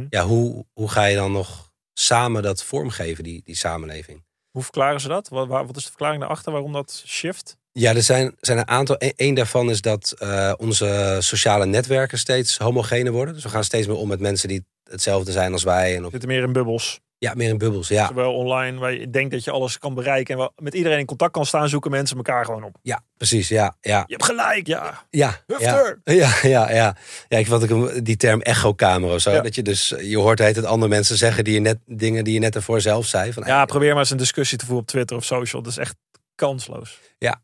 [0.09, 4.23] ja, hoe, hoe ga je dan nog samen dat vormgeven, die, die samenleving?
[4.49, 5.29] Hoe verklaren ze dat?
[5.29, 7.57] Wat, wat is de verklaring daarachter waarom dat shift?
[7.73, 8.95] Ja, er zijn, zijn een aantal.
[8.99, 13.33] Eén daarvan is dat eh, onze sociale netwerken steeds homogener worden.
[13.33, 15.95] Dus we gaan steeds meer om met mensen die hetzelfde zijn als wij.
[15.95, 16.99] En op, Zitten meer in bubbels.
[17.17, 17.87] ja, meer in bubbels.
[17.87, 20.33] Ja, Zowel online, waar je denkt dat je alles kan bereiken.
[20.33, 22.75] En waar- met iedereen in contact kan staan, zoeken mensen elkaar gewoon op.
[22.81, 23.47] ja precies.
[23.47, 25.03] Ja, ja, Je hebt gelijk, ja.
[25.09, 25.39] ja.
[25.59, 26.71] Ja, ja, ja.
[26.71, 26.95] ja.
[27.27, 29.31] ja ik vond ook die term echokamer of zo.
[29.31, 29.41] Ja.
[29.41, 32.33] Dat je dus, je hoort heet het andere mensen zeggen die je net, dingen die
[32.33, 33.33] je net ervoor zelf zei.
[33.33, 35.61] Van, Ja, probeer maar eens een discussie te voeren op Twitter of social.
[35.61, 35.95] Dat is echt
[36.35, 36.99] kansloos.
[37.17, 37.41] ja.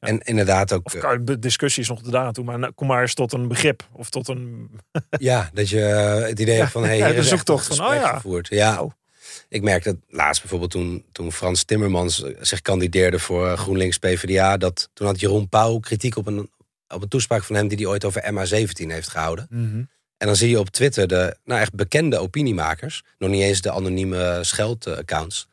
[0.00, 0.86] En inderdaad ook.
[0.86, 3.32] Of eh, kan- de discussie is nog te daar toe, maar kom maar eens tot
[3.32, 3.88] een begrip.
[3.92, 4.70] Of tot een...
[5.18, 8.14] Ja, dat je eh, het idee hebt van hey, ja, de zoektocht van, oh ja.
[8.14, 8.48] gevoerd.
[8.48, 8.82] Ja.
[8.82, 8.90] Oh.
[9.48, 14.56] Ik merk dat laatst bijvoorbeeld toen, toen Frans Timmermans eh, zich kandideerde voor GroenLinks PvdA,
[14.56, 16.50] dat toen had Jeroen Pauw kritiek op een,
[16.88, 19.46] op een toespraak van hem die hij ooit over MH17 heeft gehouden.
[20.16, 23.70] En dan zie je op Twitter de nou echt bekende opiniemakers, nog niet eens de
[23.72, 25.48] anonieme scheldaccounts.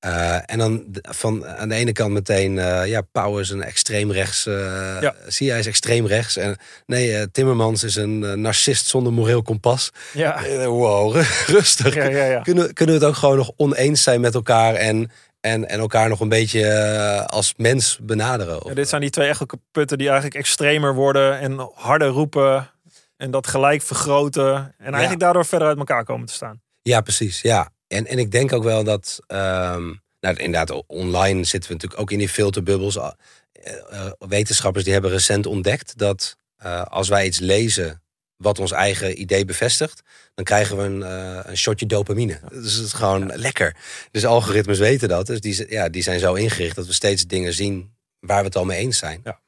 [0.00, 4.12] Eh en dan van aan de ene kant meteen, eh, ja, Pauw is een extreem
[4.12, 5.14] rechts, eh Ja.
[5.26, 6.36] zie jij is extreem rechts.
[6.36, 9.90] En nee, Timmermans is een narcist zonder moreel kompas.
[10.12, 10.42] Ja.
[10.66, 11.94] Wow, rustig.
[11.94, 12.40] Ja, ja, ja.
[12.40, 15.10] Kunnen, kunnen we het ook gewoon nog oneens zijn met elkaar en,
[15.40, 18.64] en, en elkaar nog een beetje als mens benaderen?
[18.64, 22.70] Of, dit zijn die twee echo-putten die eigenlijk extremer worden en harder roepen.
[23.16, 24.74] En dat gelijk vergroten.
[24.78, 26.60] En eigenlijk daardoor verder uit elkaar komen te staan.
[26.82, 27.40] Ja, precies.
[27.40, 27.70] Ja.
[27.92, 32.10] En, en ik denk ook wel dat, ehm, nou inderdaad, online zitten we natuurlijk ook
[32.10, 32.96] in die filterbubbels.
[32.96, 33.08] Eh,
[33.90, 38.02] eh, wetenschappers die hebben recent ontdekt dat eh, als wij iets lezen
[38.36, 40.02] wat ons eigen idee bevestigt,
[40.34, 41.00] dan krijgen we een,
[41.50, 42.40] een shotje dopamine.
[42.50, 43.76] Dus het is gewoon lekker.
[44.10, 45.26] Dus algoritmes weten dat.
[45.26, 48.56] Dus die, ja, die zijn zo ingericht dat we steeds dingen zien waar we het
[48.56, 49.20] al mee eens zijn.
[49.24, 49.40] Ja.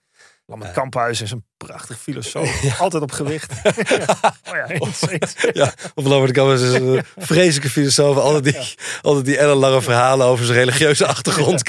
[0.61, 0.69] Ja.
[0.69, 2.65] Kamphuis is een prachtig filosoof.
[2.81, 3.53] Altijd op gewicht.
[4.49, 5.35] oh ja, eens.
[5.53, 8.17] Ja, of Lambert Kampers is een vreselijke filosoof.
[8.17, 11.63] Altijd die, altijd die ellenlange verhalen over zijn religieuze achtergrond.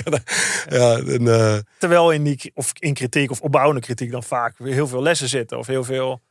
[0.70, 4.74] Ja, en, eh, Terwijl in, die, of in kritiek of opbouwende kritiek dan vaak weer
[4.74, 5.58] heel veel lessen zitten.
[5.58, 6.22] Of heel veel...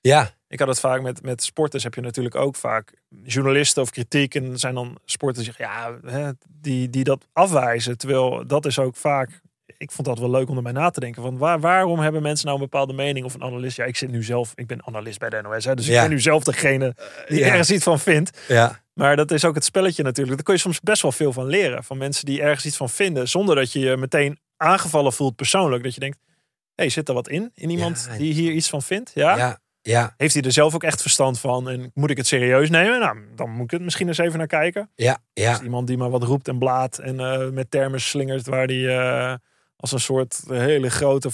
[0.00, 1.82] ja, Ik had het vaak met, met sporters.
[1.82, 2.92] Heb je natuurlijk ook vaak
[3.24, 4.34] journalisten of kritiek.
[4.34, 7.98] En zijn dan sporters die zeggen, ja, hè, die, die dat afwijzen.
[7.98, 9.40] Terwijl dat is ook vaak...
[9.80, 11.22] Ik vond dat wel leuk om erbij na te denken.
[11.22, 13.76] Van waar, waarom hebben mensen nou een bepaalde mening of een analist?
[13.76, 15.64] Ja, ik zit nu zelf, ik ben analist bij de NOS.
[15.64, 15.94] Hè, dus Ja.
[15.94, 16.94] ik ben nu zelf degene
[17.28, 17.46] die ja.
[17.46, 18.40] ergens iets van vindt.
[18.48, 20.34] ja, Maar dat is ook het spelletje natuurlijk.
[20.36, 21.84] Daar kun je soms best wel veel van leren.
[21.84, 23.28] Van mensen die ergens iets van vinden.
[23.28, 25.82] Zonder dat je je meteen aangevallen voelt persoonlijk.
[25.82, 26.32] Dat je denkt, hé,
[26.74, 27.50] hey, zit er wat in?
[27.54, 28.16] In iemand Ja.
[28.18, 29.10] die hier iets van vindt?
[29.14, 29.36] Ja?
[29.36, 31.68] ja, ja, Heeft hij er zelf ook echt verstand van?
[31.70, 33.00] En moet ik het serieus nemen?
[33.00, 34.90] Nou, dan moet ik het misschien eens even naar kijken.
[34.94, 35.62] ja, ja.
[35.62, 36.98] Iemand die maar wat roept en blaat.
[36.98, 38.88] En eh, met termen slingert waar die...
[38.90, 39.34] eh,
[39.80, 41.30] als een soort hele grote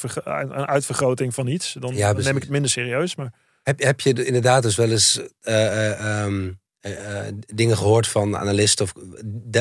[0.66, 1.72] uitvergroting van iets.
[1.72, 2.24] Dan, Ja, dan precies.
[2.26, 3.14] neem ik het minder serieus.
[3.16, 3.32] Maar
[3.62, 7.20] Heb, heb je de- inderdaad dus wel eens eh, eh, ehm, eh,
[7.55, 8.92] dingen gehoord van analisten of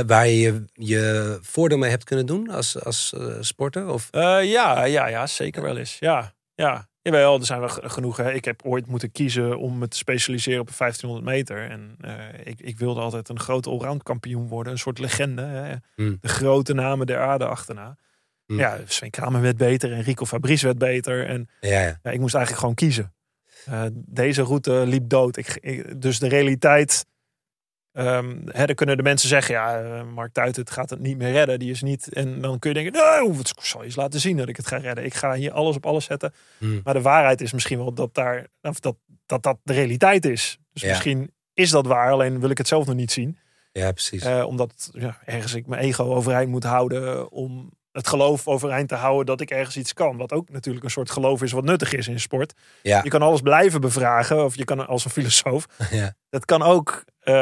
[0.07, 3.87] waar je je, je voordeel mee hebt kunnen doen als, als sporter?
[3.87, 5.99] Of, ja, ja, ja, zeker wel eens.
[5.99, 6.87] Ja, ja.
[7.01, 8.17] Jawel, er zijn wel genoeg.
[8.17, 8.31] Hè.
[8.33, 11.69] Ik heb ooit moeten kiezen om me te specialiseren op de 1500 meter.
[11.69, 11.97] En
[12.43, 14.73] ik, ik wilde altijd een grote allround kampioen worden.
[14.73, 15.41] Een soort legende.
[15.41, 15.75] Hè.
[15.95, 16.17] Hmm.
[16.21, 17.97] De grote namen der aarde achterna.
[18.45, 18.57] Hmm.
[18.59, 21.27] Ja, Sven Kramer werd beter en Rico Fabrice werd beter.
[21.27, 23.13] En ja, ja, ik moest eigenlijk gewoon kiezen.
[23.65, 25.37] Eh, deze route liep dood.
[25.37, 27.05] Ik, ik- dus de realiteit.
[27.91, 31.17] ehm hè, dan kunnen de mensen zeggen: ja, eh, Mark Tuit, het gaat het niet
[31.17, 31.59] meer redden.
[31.59, 32.13] Die is niet.
[32.13, 34.67] En dan kun je denken: nou, wat zal je eens laten zien dat ik het
[34.67, 35.05] ga redden.
[35.05, 36.33] Ik ga hier alles op alles zetten.
[36.57, 36.81] Hmm.
[36.83, 40.57] Maar de waarheid is misschien wel dat daar, of dat, dat, dat de realiteit is.
[40.73, 40.89] Dus Ja.
[40.89, 43.37] misschien is dat waar, alleen wil ik het zelf nog niet zien.
[43.71, 44.23] ja, precies.
[44.23, 48.95] Eh, omdat ja, ergens ik mijn ego overeind moet houden om het geloof overeind te
[48.95, 50.17] houden dat ik ergens iets kan.
[50.17, 52.53] Wat ook natuurlijk een soort geloof is wat nuttig is in sport.
[52.81, 52.99] Ja.
[53.03, 55.65] Je kan alles blijven bevragen, of je kan als een filosoof.
[55.91, 56.13] ja.
[56.29, 57.33] Dat kan ook, eh,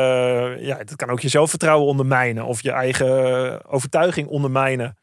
[0.66, 4.98] ja, dat kan ook je zelfvertrouwen ondermijnen of je eigen overtuiging ondermijnen.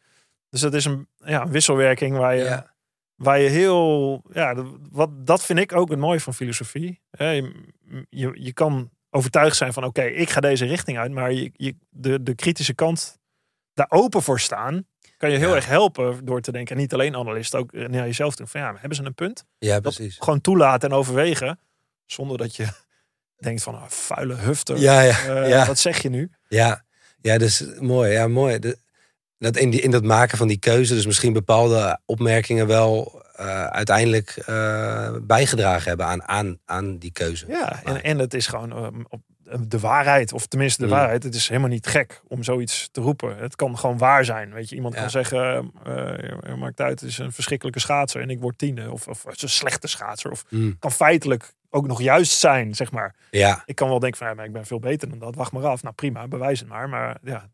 [0.49, 2.75] Dus dat is een, ja, een wisselwerking waar je, Ja.
[3.15, 7.01] waar je heel, ja, dat- wat, dat vind ik ook het mooie van filosofie.
[7.11, 7.53] Je,
[8.09, 11.75] je, je kan overtuigd zijn van, oké, ik ga deze richting uit, maar je, je,
[11.89, 13.19] de, de kritische kant
[13.75, 14.87] daar open voor staan,
[15.21, 15.55] kan je heel Ja.
[15.55, 18.75] erg helpen door te denken, en niet alleen analisten, ook naar jezelf toe, van ja,
[18.79, 19.45] hebben ze een punt?
[19.59, 20.17] ja, Dat precies.
[20.19, 21.59] gewoon toelaten en overwegen,
[22.07, 22.67] zonder dat je
[23.47, 25.67] denkt van, ah, vuile hufter, Ja, ja, eh, ja.
[25.67, 26.31] wat zeg je nu?
[26.49, 26.85] Ja,
[27.21, 28.11] ja, dus mooi.
[28.13, 28.59] Ja, mooi.
[28.59, 28.79] De,
[29.39, 33.65] dat in, die, in dat maken van die keuze, dus misschien bepaalde opmerkingen wel eh,
[33.67, 37.47] uiteindelijk eh, bijgedragen hebben aan, aan, aan die keuze.
[37.49, 39.21] Ja, en, en het is gewoon eh, op
[39.61, 41.23] de waarheid, of tenminste de waarheid.
[41.23, 43.37] Het is helemaal niet gek om zoiets te roepen.
[43.37, 44.53] Het kan gewoon waar zijn.
[44.53, 45.01] Weet je, iemand Ja.
[45.01, 48.91] kan zeggen, eh maakt uit, het is een verschrikkelijke schaatser en ik word tiende.
[48.91, 50.31] Of, of het is een slechte schaatser.
[50.31, 53.15] Of Mm, kan feitelijk ook nog juist zijn, zeg maar.
[53.31, 55.35] ja, Ik kan wel denken van, ja, maar ik ben veel beter dan dat.
[55.35, 55.83] Wacht maar af.
[55.83, 56.89] Nou prima, bewijs het maar.
[56.89, 57.49] Maar ja,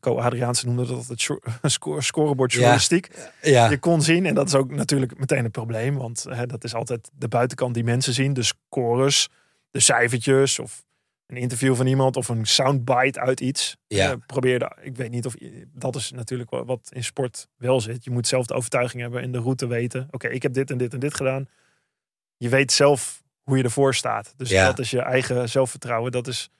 [0.00, 2.56] Co Adriaanse noemde dat het sco- score, scorebord Ja.
[2.58, 3.08] journalistiek.
[3.42, 5.96] ja, Je kon zien, en dat is ook natuurlijk meteen een probleem.
[5.96, 8.32] Want hè, dat is altijd de buitenkant die mensen zien.
[8.32, 9.28] De scores,
[9.70, 10.84] de cijfertjes of
[11.26, 13.76] een interview van iemand of een soundbite uit iets.
[13.86, 14.10] Ja.
[14.10, 15.34] Eh, probeer de, ik weet niet of
[15.72, 18.04] dat is natuurlijk wa- wat in sport wel zit.
[18.04, 20.08] Je moet zelf de overtuiging hebben en de route weten.
[20.10, 21.48] Oké, ik heb dit en dit en dit gedaan.
[22.36, 24.34] Je weet zelf hoe je ervoor staat.
[24.36, 24.66] Dus Ja.
[24.66, 26.12] dat is je eigen zelfvertrouwen.
[26.12, 26.50] Dat is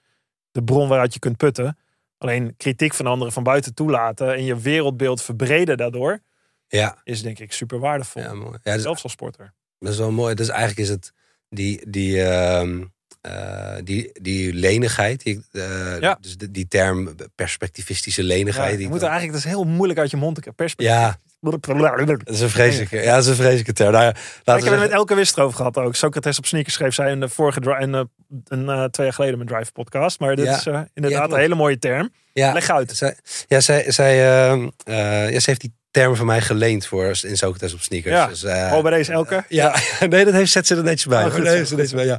[0.50, 1.78] de bron waaruit je kunt putten.
[2.18, 6.20] Alleen kritiek van anderen van buiten toelaten en je wereldbeeld verbreden daardoor
[6.68, 8.22] ja, is denk ik super waardevol.
[8.22, 8.58] ja, mooi.
[8.62, 9.52] Ja, Zelfs als sporter.
[9.78, 10.34] dat is wel mooi.
[10.34, 11.12] Dus eigenlijk is het
[11.48, 12.84] die, die, ehm,
[13.26, 16.18] eh, die, die lenigheid, die, eh, Ja.
[16.20, 18.70] dus die, die term perspectivistische Ja, lenigheid.
[18.70, 20.52] je die moet eigenlijk, dat is heel moeilijk uit je mond te.
[20.52, 20.94] Perspectief.
[20.96, 23.92] ja, dat is een vreselijke, ja, dat is een vreselijke term.
[23.92, 24.12] Nou, ja,
[24.44, 25.94] laten ik we heb het met Elke Wist over gehad ook.
[25.94, 28.00] Socrates op sneakers schreef zij in de vorige dri- en, eh,
[28.44, 30.20] een, eh, twee jaar geleden mijn Drive podcast.
[30.20, 30.56] Maar dit Ja.
[30.56, 32.10] is Ja, inderdaad een hele mooie term.
[32.32, 32.90] ja, Leg uit.
[32.96, 33.16] Zij,
[33.48, 37.36] ja, zij, zij, ehm, eh, ja, ze heeft die term van mij geleend voor in
[37.36, 38.14] Socrates op sneakers.
[38.14, 38.26] Ja.
[38.26, 39.44] Dus, eh, Oh, bij deze Elke?
[39.48, 39.78] Ja,
[40.08, 41.24] nee, dat heeft, zet ze er netjes bij.
[41.24, 42.18] Oh, goed Nee, ze bij, ja.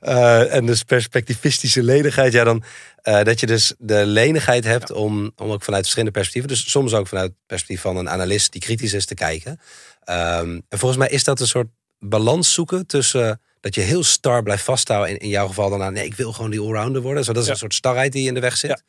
[0.00, 2.32] Eh, en dus perspectivistische lenigheid.
[2.32, 2.62] Ja, dan
[3.02, 6.50] eh, dat je dus de lenigheid hebt om, om ook vanuit verschillende perspectieven.
[6.50, 9.60] Dus soms ook vanuit het perspectief van een analist die kritisch is te kijken.
[10.04, 11.68] Ehm, en volgens mij is dat een soort
[11.98, 15.10] balans zoeken tussen dat je heel star blijft vasthouden.
[15.10, 17.24] In, in jouw geval dan aan, nee, ik wil gewoon die allrounder worden.
[17.24, 17.52] Zo, dat is Ja.
[17.54, 18.82] een soort starheid die in de weg zit.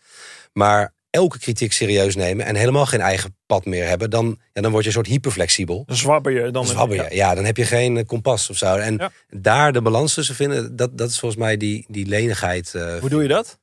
[0.53, 4.71] Maar elke kritiek serieus nemen en helemaal geen eigen pad meer hebben, dan, ja, dan
[4.71, 5.83] word je een soort hyperflexibel.
[5.85, 6.41] Dan zwabber je.
[6.41, 7.15] Dan Dan zwabber je.
[7.15, 7.35] Ja.
[7.35, 8.75] dan heb je geen eh, kompas of zo.
[8.75, 9.11] En Ja.
[9.29, 12.75] daar de balans tussen vinden, dat, dat is volgens mij die, die lenigheid.
[12.75, 13.59] eh, Hoe doe je dat?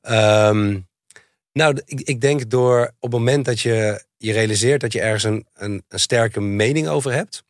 [0.00, 0.78] Ehm,
[1.52, 5.22] nou, ik, ik denk door op het moment dat je je realiseert dat je ergens
[5.24, 7.44] een, een, een sterke mening over hebt.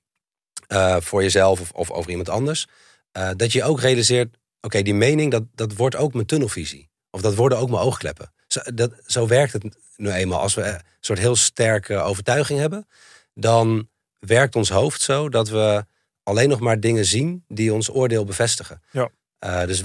[0.67, 2.67] eh, voor jezelf of, of over iemand anders.
[3.37, 6.91] dat je ook realiseert, oké, die mening, dat, dat wordt ook mijn tunnelvisie.
[7.11, 8.33] Of dat worden ook mijn oogkleppen.
[8.53, 9.65] Zo, dat, zo werkt het
[9.97, 10.41] nu eenmaal.
[10.41, 12.89] Als we een soort heel sterke overtuiging hebben,
[13.35, 13.89] dan
[14.19, 15.85] werkt ons hoofd zo dat we
[16.23, 18.83] alleen nog maar dingen zien die ons oordeel bevestigen.
[18.91, 19.11] Ja.
[19.39, 19.83] Eh, dus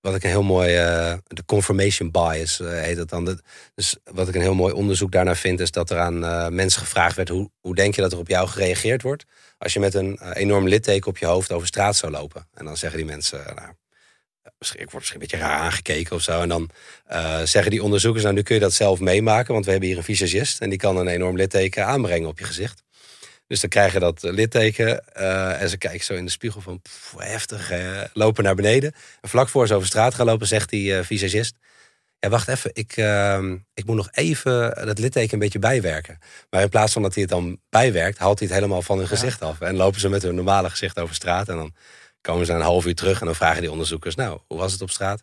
[0.00, 3.24] wat ik een heel mooi, eh, de confirmation bias eh, heet dat dan.
[3.24, 3.40] Dat-
[3.74, 7.16] Dus wat ik een heel mooi onderzoek daarnaar vind, is dat er aan mensen gevraagd
[7.16, 9.24] werd: hoe, hoe denk je dat er op jou gereageerd wordt
[9.58, 12.48] als je met een enorm litteken op je hoofd over straat zou lopen?
[12.54, 13.68] En dan zeggen die mensen, nou,
[14.60, 16.40] misschien, ik word misschien een beetje raar aangekeken of zo.
[16.40, 16.70] En dan
[17.06, 19.98] eh, zeggen die onderzoekers, nou nu kun je dat zelf meemaken, want we hebben hier
[19.98, 22.82] een visagist en die kan een enorm litteken aanbrengen op je gezicht.
[23.46, 26.80] Dus dan krijg je dat litteken eh, en ze kijken zo in de spiegel van
[26.80, 28.92] pff, heftig, eh, lopen naar beneden.
[29.20, 31.56] En vlak voor ze over straat gaan lopen, zegt die visagist,
[32.18, 36.18] ja wacht even, ik, ehm, ik moet nog even dat litteken een beetje bijwerken.
[36.50, 39.08] Maar in plaats van dat hij het dan bijwerkt, haalt hij het helemaal van hun
[39.08, 39.60] gezicht af.
[39.60, 41.74] En lopen ze met hun normale gezicht over straat en dan
[42.20, 44.72] komen ze na een half uur terug en dan vragen die onderzoekers, nou, hoe was
[44.72, 45.22] het op straat?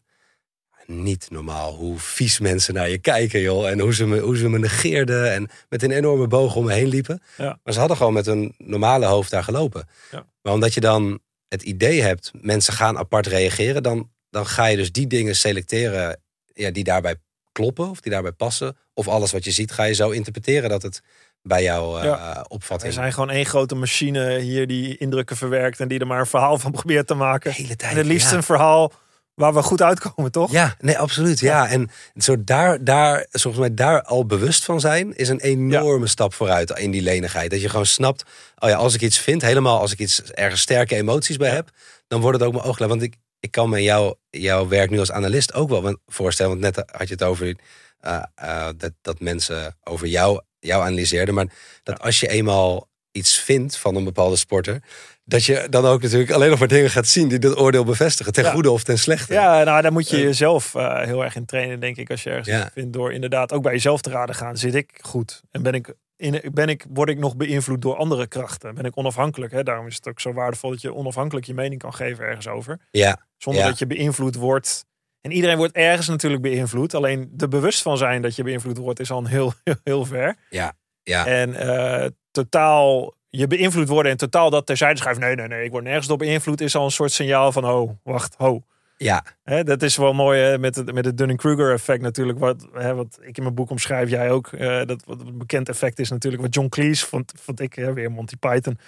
[0.86, 3.70] Niet normaal hoe vies mensen naar je kijken, joh.
[3.70, 6.74] En hoe ze me, hoe ze me negeerden en met een enorme boog om me
[6.74, 7.22] heen liepen.
[7.38, 7.60] Ja.
[7.64, 9.88] Maar ze hadden gewoon met een normale hoofd daar gelopen.
[10.12, 10.26] Ja.
[10.42, 14.78] Maar omdat je dan het idee hebt, mensen gaan apart reageren, dan, dan ga je
[14.78, 16.22] dus die dingen selecteren
[16.54, 17.16] ja, die daarbij
[17.52, 18.78] kloppen of die daarbij passen.
[18.94, 21.02] Of alles wat je ziet, ga je zo interpreteren dat het
[21.42, 22.46] bij jouw eh, Ja.
[22.48, 26.20] opvatting Er zijn gewoon één grote machine hier die indrukken verwerkt en die er maar
[26.20, 27.52] een verhaal van probeert te maken.
[27.52, 27.92] de hele tijd.
[27.92, 28.38] En het liefst ja.
[28.38, 28.92] een verhaal
[29.34, 30.52] waar we goed uitkomen, toch?
[30.52, 31.40] Ja, nee, absoluut.
[31.40, 31.68] Ja.
[31.70, 36.34] En zo daar, daar, volgens mij daar al bewust van zijn, is een enorme stap
[36.34, 37.52] vooruit in die lenigheid.
[37.52, 38.24] Dat je gewoon snapt,
[38.60, 41.70] oh ja, als ik iets vind, helemaal als ik iets ergens sterke emoties bij heb,
[42.08, 42.90] dan wordt het ook mijn oogklep.
[42.90, 46.52] Want ik, ik kan me jou, jouw werk nu als analist ook wel voorstellen.
[46.60, 47.56] Want net had je het over
[48.00, 51.34] eh, eh, dat, dat mensen over jou, jou analyseerden.
[51.36, 51.48] Maar
[51.84, 54.82] dat als je eenmaal iets vindt van een bepaalde sporter,
[55.24, 58.34] dat je dan ook natuurlijk alleen nog maar dingen gaat zien die dat oordeel bevestigen.
[58.34, 58.52] Ten Ja.
[58.52, 59.34] goede of ten slechte.
[59.34, 62.10] Ja, nou, daar moet je jezelf eh, heel erg in trainen, denk ik.
[62.12, 62.70] Als je ergens Ja.
[62.74, 64.58] vindt door inderdaad ook bij jezelf te raden gaan.
[64.58, 65.42] Zit ik goed?
[65.52, 68.76] En ben ik, in, ben ik, word ik nog beïnvloed door andere krachten?
[68.76, 69.52] Ben ik onafhankelijk?
[69.52, 69.64] Hè?
[69.64, 72.80] Daarom is het ook zo waardevol dat je onafhankelijk je mening kan geven ergens over.
[72.92, 73.26] ja.
[73.38, 73.68] Zonder Ja.
[73.68, 74.86] dat je beïnvloed wordt.
[75.22, 76.94] En iedereen wordt ergens natuurlijk beïnvloed.
[76.94, 80.06] Alleen de bewust van zijn dat je beïnvloed wordt is al een heel, heel, heel
[80.06, 80.36] ver.
[80.50, 81.26] Ja, ja.
[81.26, 85.24] En eh, totaal je beïnvloed worden en totaal dat terzijde schuiven.
[85.24, 86.62] Nee, nee, nee, ik word nergens door beïnvloed.
[86.62, 88.64] Is al een soort signaal van, oh, wacht, ho.
[88.98, 89.24] ja.
[89.44, 92.40] Hè, dat is wel mooi hè, met het, met het Dunning-Kruger effect natuurlijk.
[92.40, 94.48] Wat, hè, wat ik in mijn boek omschrijf, jij ook.
[94.48, 97.94] eh, dat wat een bekend effect is natuurlijk wat John Cleese, vond, vond ik hè,
[97.94, 98.80] weer Monty Python,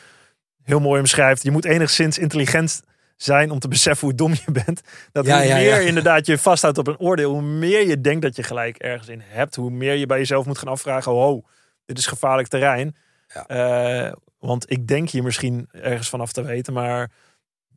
[0.63, 1.43] heel mooi omschrijft.
[1.43, 2.81] Je moet enigszins intelligent
[3.21, 4.81] zijn om te beseffen hoe dom je bent.
[5.11, 5.87] Dat Ja, hoe ja, meer ja.
[5.87, 9.21] inderdaad je vasthoudt op een oordeel, hoe meer je denkt dat je gelijk ergens in
[9.25, 11.45] hebt, hoe meer je bij jezelf moet gaan afvragen, oh,
[11.85, 12.95] dit is gevaarlijk terrein.
[13.33, 13.47] Ja.
[13.47, 17.11] Eh, want ik denk hier misschien ergens vanaf te weten, maar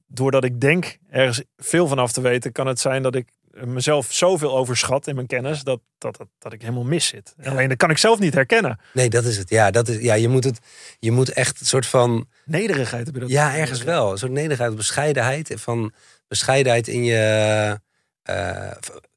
[0.06, 4.56] doordat ik denk ergens veel vanaf te weten, kan het zijn dat ik mezelf zoveel
[4.56, 7.34] overschat in mijn kennis dat, dat, dat, dat ik helemaal mis zit.
[7.44, 8.80] Alleen dat kan ik zelf niet herkennen.
[8.92, 9.50] Nee, dat is het.
[9.50, 10.58] Ja, dat is, ja je, moet het,
[10.98, 12.28] je moet echt een soort van.
[12.44, 13.30] Nederigheid heb je dat.
[13.30, 14.12] Ja, ergens wel.
[14.12, 15.52] Een soort nederigheid, bescheidenheid.
[15.54, 15.92] Van
[16.28, 17.80] bescheidenheid in je,
[18.22, 18.70] eh,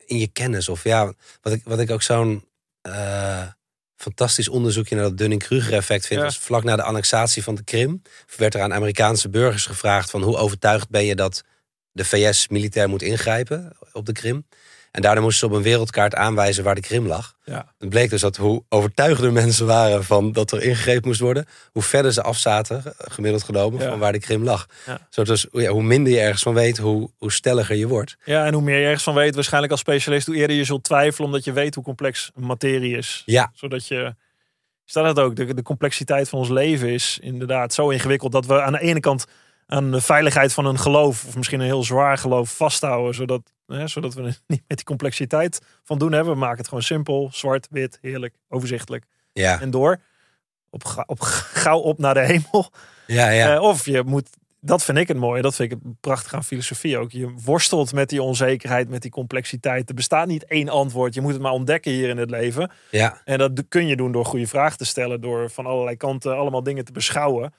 [0.05, 0.69] in je kennis.
[0.69, 2.45] Of ja, wat ik, wat ik ook zo'n
[2.81, 3.47] eh,
[3.95, 6.19] fantastisch onderzoekje naar dat Dunning-Kruger effect vind.
[6.19, 6.25] Ja.
[6.25, 8.01] Was vlak na de annexatie van de Krim.
[8.37, 11.43] werd er aan Amerikaanse burgers gevraagd: van hoe overtuigd ben je dat
[11.95, 14.45] de VS militair moet ingrijpen op de Krim?
[14.91, 17.35] En daardoor moesten ze op een wereldkaart aanwijzen waar de Krim lag.
[17.43, 17.73] Ja.
[17.79, 21.81] Het bleek dus dat hoe overtuigder mensen waren van dat er ingegrepen moest worden, hoe
[21.81, 23.89] verder ze afzaten, gemiddeld genomen, Ja.
[23.89, 24.65] van waar de Krim lag.
[24.85, 25.07] Ja.
[25.09, 28.15] Zo dus, ja, hoe minder je ergens van weet, hoe, hoe stelliger je wordt.
[28.25, 30.83] ja, en hoe meer je ergens van weet, waarschijnlijk als specialist, hoe eerder je zult
[30.83, 33.23] twijfelen, omdat je weet hoe complex materie is.
[33.25, 34.15] Ja, Zodat je,
[34.85, 38.61] staat het ook, de, de complexiteit van ons leven is inderdaad zo ingewikkeld dat we
[38.61, 39.25] aan de ene kant
[39.67, 43.15] aan de veiligheid van een geloof, of misschien een heel zwaar geloof, vasthouden.
[43.15, 46.33] Zodat, hè, zodat we er niet met die complexiteit van doen hebben.
[46.33, 49.99] We maken het gewoon simpel, zwart, wit, heerlijk, overzichtelijk ja, en door.
[50.69, 52.71] Op, op gauw op naar de hemel.
[53.07, 53.55] ja, ja.
[53.55, 56.43] Eh, of je moet, dat vind ik het mooie, dat vind ik het prachtig aan
[56.43, 57.11] filosofie ook.
[57.11, 59.89] Je worstelt met die onzekerheid, met die complexiteit.
[59.89, 61.13] Er bestaat niet één antwoord.
[61.13, 62.71] Je moet het maar ontdekken hier in het leven.
[62.91, 63.21] ja.
[63.23, 66.63] En dat kun je doen door goede vragen te stellen, door van allerlei kanten allemaal
[66.63, 67.53] dingen te beschouwen.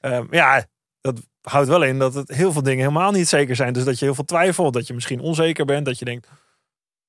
[0.00, 0.66] Ehm, ja,
[1.06, 3.72] dat houdt wel in dat het heel veel dingen helemaal niet zeker zijn.
[3.72, 6.28] Dus dat je heel veel twijfelt, dat je misschien onzeker bent, dat je denkt,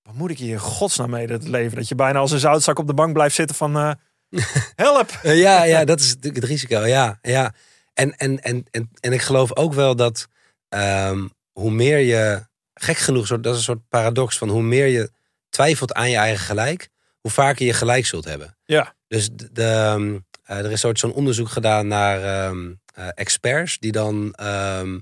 [0.01, 1.77] wat moet ik hier in godsnaam mee het leven?
[1.77, 3.91] Dat je bijna als een zoutzak op de bank blijft zitten van, eh,
[4.85, 5.19] help!
[5.23, 6.79] Eh, ja, ja, dat is natuurlijk het risico.
[6.79, 7.53] Ja, ja.
[7.93, 10.27] En, en, en, en, en ik geloof ook wel dat
[10.69, 15.11] ehm, hoe meer je, gek genoeg, dat is een soort paradox van hoe meer je
[15.49, 16.89] twijfelt aan je eigen gelijk,
[17.21, 18.57] hoe vaker je gelijk zult hebben.
[18.65, 18.95] Ja.
[19.07, 23.79] Dus de, de, ehm, eh, er is soort zo'n onderzoek gedaan naar ehm, eh, experts
[23.79, 24.99] die dan ehm,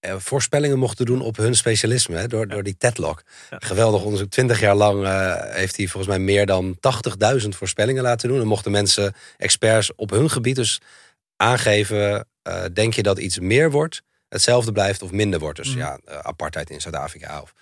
[0.00, 3.22] eh, voorspellingen mochten doen op hun specialisme hè, door, door die TEDlock.
[3.50, 3.56] Ja.
[3.60, 4.30] Geweldig onderzoek.
[4.30, 5.06] Twintig jaar lang
[5.52, 8.40] heeft hij volgens mij meer dan 80.000 voorspellingen laten doen.
[8.40, 10.80] En mochten mensen, experts op hun gebied dus
[11.36, 12.26] aangeven,
[12.72, 15.58] denk je dat iets meer wordt, hetzelfde blijft of minder wordt.
[15.58, 15.78] Dus Mhm.
[15.78, 17.40] ja, apartheid in Zuid-Afrika.
[17.40, 17.52] Of...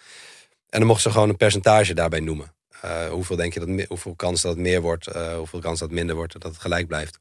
[0.69, 2.53] En dan mochten ze gewoon een percentage daarbij noemen.
[2.85, 5.89] Eh, hoeveel denk je dat, hoeveel kans dat het meer wordt, eh, hoeveel kans dat
[5.89, 7.19] het minder wordt, dat het gelijk blijft.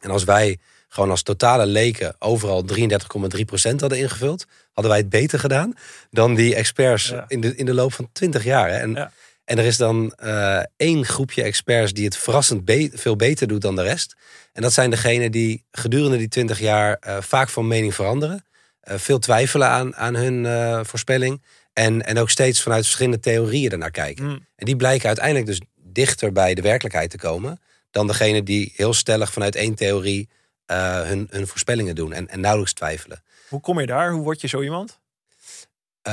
[0.00, 5.38] En als wij gewoon als totale leken overal 33,3% hadden ingevuld, hadden wij het beter
[5.38, 5.72] gedaan
[6.10, 7.24] dan die experts Ja.
[7.28, 8.68] in, de, in de loop van 20 jaar.
[8.68, 8.76] Hè.
[8.76, 9.12] En, Ja.
[9.44, 13.60] en er is dan eh, één groepje experts die het verrassend be- veel beter doet
[13.62, 14.16] dan de rest.
[14.52, 18.44] En dat zijn degenen die gedurende die 20 jaar vaak van mening veranderen.
[18.82, 20.46] veel twijfelen aan, aan hun
[20.86, 21.42] voorspelling.
[21.76, 24.24] En, en ook steeds vanuit verschillende theorieën ernaar kijken.
[24.24, 24.46] Mm.
[24.56, 27.60] En die blijken uiteindelijk dus dichter bij de werkelijkheid te komen.
[27.90, 30.28] dan degene die heel stellig vanuit één theorie
[30.66, 32.12] eh, hun, hun voorspellingen doen.
[32.12, 33.22] En, en nauwelijks twijfelen.
[33.48, 34.10] Hoe kom je daar?
[34.10, 34.98] Hoe word je zo iemand?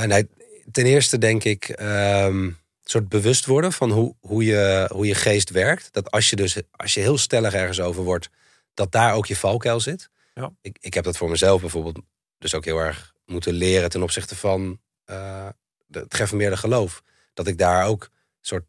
[0.06, 0.28] Nee,
[0.72, 5.50] ten eerste denk ik een soort bewust worden van hoe, hoe, je, hoe je geest
[5.50, 5.92] werkt.
[5.92, 8.28] Dat als je dus als je heel stellig ergens over wordt,
[8.74, 10.10] dat daar ook je valkuil zit.
[10.34, 10.52] Ja.
[10.60, 11.98] Ik, ik heb dat voor mezelf bijvoorbeeld
[12.38, 17.02] dus ook heel erg moeten leren ten opzichte van de- het gereformeerde geloof.
[17.34, 18.64] Dat ik daar ook soort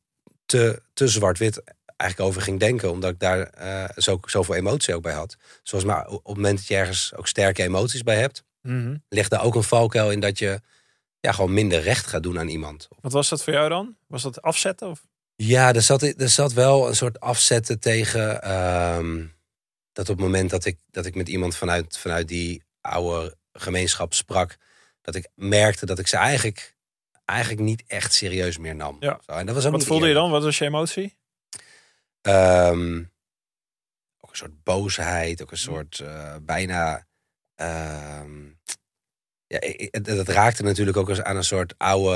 [0.45, 1.63] te, te zwart-wit
[1.97, 2.91] eigenlijk over ging denken.
[2.91, 5.36] Omdat ik daar eh, zo, zoveel emotie ook bij had.
[5.63, 8.95] Zoals maar op het moment dat je ergens ook sterke emoties bij hebt Mhm.
[9.09, 10.61] ligt daar ook een valkuil in dat je
[11.19, 12.88] ja, gewoon minder recht gaat doen aan iemand.
[13.01, 13.95] Wat was dat voor jou dan?
[14.07, 14.88] Was dat afzetten?
[14.89, 15.05] Of?
[15.36, 19.25] Ja, er zat, er zat wel een soort afzetten tegen ehm,
[19.93, 24.13] dat op het moment dat ik, dat ik met iemand vanuit, vanuit die oude gemeenschap
[24.13, 24.57] sprak,
[25.06, 26.76] dat ik merkte dat ik ze eigenlijk,
[27.26, 28.97] eigenlijk niet echt serieus meer nam.
[28.99, 29.20] Ja.
[29.26, 30.32] Zo, en dat was ook Wat voelde je dan?
[30.32, 31.18] Wat was je emotie?
[32.22, 32.97] Ehm,
[34.20, 37.06] ook een soort boosheid, ook een soort eh, bijna.
[37.56, 38.43] ehm,
[39.47, 39.60] ja,
[39.91, 42.16] het, het raakte natuurlijk ook eens aan een soort oude.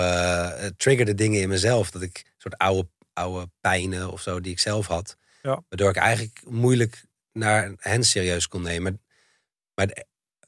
[0.58, 1.92] Het triggerde dingen in mezelf.
[1.92, 5.18] Dat ik een soort oude, oude pijnen of zo die ik zelf had.
[5.42, 5.64] Ja.
[5.70, 9.02] Waardoor ik eigenlijk moeilijk naar hen serieus kon nemen.
[9.74, 10.04] Maar, maar,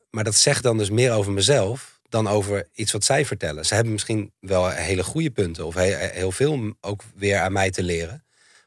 [0.09, 3.65] maar dat zegt dan dus meer over mezelf dan over iets wat zij vertellen.
[3.65, 7.71] Ze hebben misschien wel hele goede punten of he- heel veel ook weer aan mij
[7.71, 8.23] te leren.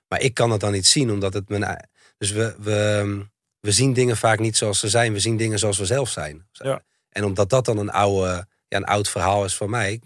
[0.09, 1.89] Maar ik kan het dan niet zien, omdat het mijn.
[2.19, 3.27] Dus we, we,
[3.61, 5.13] we zien dingen vaak niet zoals ze zijn.
[5.13, 6.47] We zien dingen zoals we zelf zijn.
[6.53, 6.83] Ja.
[7.09, 10.01] En omdat dat dan een, oude, ja, een oud verhaal is van mij,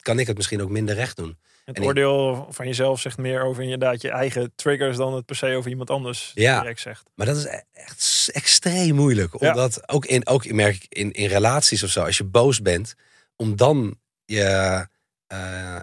[0.00, 1.38] kan ik het misschien ook minder recht doen.
[1.66, 5.24] Het En ik- oordeel van jezelf zegt meer over inderdaad je eigen triggers dan het
[5.26, 6.60] per se over iemand anders Ja.
[6.60, 7.02] direct zegt.
[7.14, 9.40] Maar dat is e- echt extreem moeilijk.
[9.40, 9.48] Ja.
[9.48, 12.94] Omdat ook in, ook merk ik in, in relaties of zo, als je boos bent,
[13.36, 14.86] om dan je,
[15.26, 15.80] eh,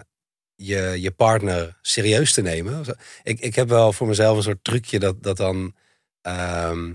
[0.54, 2.84] je, je partner serieus te nemen.
[3.22, 5.74] Ik, ik heb wel voor mezelf een soort trucje dat, dat dan,
[6.20, 6.92] ehm,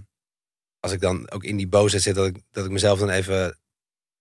[0.80, 3.58] als ik dan ook in die boosheid zit, dat ik, dat ik mezelf dan even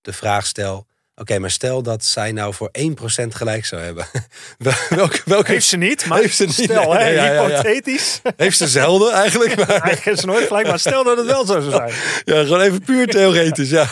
[0.01, 0.87] de vraag stel.
[1.21, 2.83] Oké, maar stel dat zij nou voor 1%
[3.29, 4.07] gelijk zou hebben.
[4.59, 7.25] Wel- welke, welke Heeft ze niet, maar Heeft ze niet, stel, nee, hè, nee, ja,
[7.25, 7.47] ja, ja.
[7.47, 8.21] hypothetisch.
[8.37, 9.57] heeft ze zelden eigenlijk?
[9.57, 11.93] Maar, Eigenlijk is ze nooit gelijk, maar stel dat het wel zo zou zijn.
[12.25, 13.71] Ja, gewoon even puur theoretisch.
[13.71, 13.89] Ja.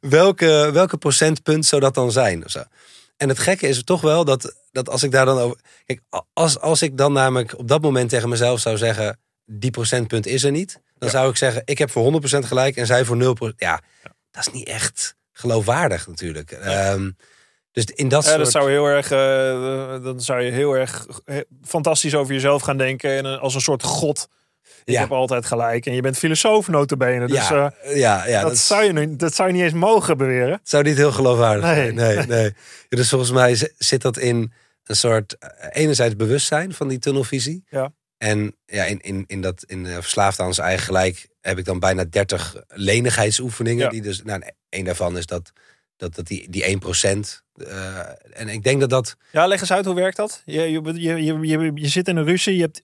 [0.00, 2.44] Welke, welke procentpunt zou dat dan zijn?
[2.44, 2.62] Of zo?
[3.16, 5.56] En het gekke is toch wel dat, dat als ik daar dan over.
[5.84, 6.00] Kijk,
[6.32, 10.44] als, als ik dan namelijk op dat moment tegen mezelf zou zeggen: die procentpunt is
[10.44, 10.80] er niet.
[10.98, 13.54] Dan zou ik zeggen: ik heb voor 100% gelijk en zij voor 0%.
[13.56, 13.80] Ja,
[14.30, 16.50] dat is niet echt geloofwaardig natuurlijk.
[16.50, 17.10] Ehm,
[17.72, 18.42] dus in dat Ja, soort.
[18.42, 21.06] dat zou heel erg, eh, dan zou je heel erg
[21.64, 23.10] fantastisch over jezelf gaan denken.
[23.10, 24.28] En eh, als een soort god.
[24.84, 25.00] Ik Ja.
[25.00, 25.86] heb altijd gelijk.
[25.86, 27.26] En je bent filosoof notabene.
[27.26, 30.16] Dus ja, eh, ja, ja, dat, zou je, nu- dat zou je niet eens mogen
[30.16, 30.52] beweren.
[30.52, 31.74] Het zou niet heel geloofwaardig Nee.
[31.74, 31.94] zijn.
[31.94, 32.44] Nee, nee.
[32.88, 34.52] Ja, dus volgens mij zi- zit dat in
[34.84, 35.36] een soort
[35.70, 37.64] enerzijds bewustzijn van die tunnelvisie.
[37.68, 37.92] Ja.
[38.18, 41.64] En ja, in, in, in, dat, in uh, Verslaafd aan zijn eigen gelijk heb ik
[41.64, 43.84] dan bijna 30 lenigheidsoefeningen.
[43.84, 43.90] Ja.
[43.90, 44.52] Die dus, nou, een
[44.84, 45.52] daarvan is dat,
[45.96, 46.80] dat, dat die, die 1%.
[47.54, 47.98] eh
[48.32, 49.16] en ik denk dat dat.
[49.32, 50.42] Ja, leg eens uit hoe werkt dat?
[50.44, 52.82] Je, je, je, je, je, je zit in een ruzie, je hebt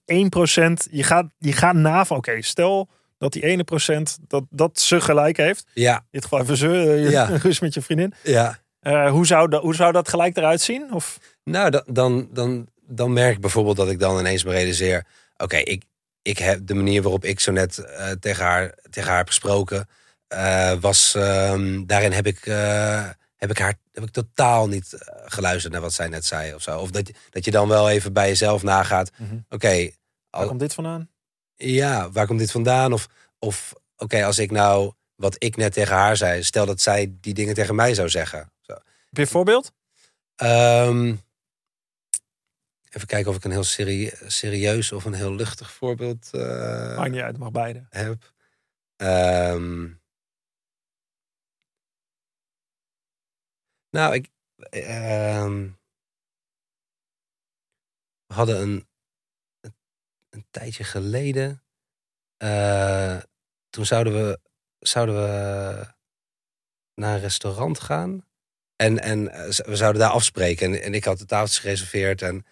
[0.87, 0.91] 1%.
[0.91, 5.01] Je gaat, je gaat na van, oké, stel dat die ene procent, dat, dat ze
[5.01, 5.65] gelijk heeft.
[5.73, 7.25] In Ja, dit geval even ze, eh, Ja.
[7.43, 8.13] ruzie met je vriendin.
[8.23, 8.59] ja.
[8.79, 10.93] Eh, hoe, zou dat, hoe zou dat gelijk eruit zien?
[10.93, 15.05] Of, Nou, dan, dan, dan, dan merk ik bijvoorbeeld dat ik dan ineens me realiseer...
[15.37, 15.83] oké, ik,
[16.21, 17.85] ik heb de manier waarop ik zo net
[18.19, 19.87] tegen, haar, tegen haar heb gesproken...
[20.27, 25.23] eh, was, ehm, daarin heb ik, eh, heb, ik haar, heb ik totaal niet eh,
[25.25, 26.79] geluisterd naar wat zij net zei of zo.
[26.79, 29.11] Of dat, dat je dan wel even bij jezelf nagaat...
[29.17, 29.37] Mhm.
[29.49, 29.67] oké,
[30.29, 31.09] waar al- komt dit vandaan?
[31.55, 32.93] ja, waar komt dit vandaan?
[32.93, 33.07] Of,
[33.39, 36.43] of oké, als ik nou wat ik net tegen haar zei...
[36.43, 38.51] stel dat zij die dingen tegen mij zou zeggen...
[38.61, 38.73] Zo.
[38.73, 39.71] Heb je een voorbeeld?
[40.35, 41.15] Ehm,
[42.91, 47.11] Even kijken of ik een heel serie, serieus of een heel luchtig voorbeeld uh, Maakt
[47.11, 47.85] niet uit, mag beide.
[47.89, 48.33] heb.
[48.95, 49.87] Ehm,
[53.89, 54.29] nou, ik.
[54.69, 55.69] ehm,
[58.27, 58.87] we hadden een,
[60.29, 61.63] een, tijdje geleden.
[62.37, 63.17] eh,
[63.69, 64.39] toen zouden we,
[64.79, 65.95] zouden we
[66.93, 68.25] naar een restaurant gaan.
[68.75, 70.73] En, en eh, we zouden daar afspreken.
[70.73, 72.21] En, en ik had de tafeltjes gereserveerd.
[72.21, 72.45] En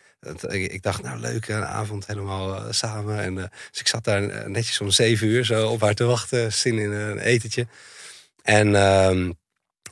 [0.48, 3.20] ik, dacht, nou leuk, een avond helemaal eh, samen.
[3.20, 6.54] En, dus ik zat daar netjes om zeven uur zo op haar te wachten.
[6.54, 7.68] Zin in een etentje.
[8.44, 9.32] En ehm,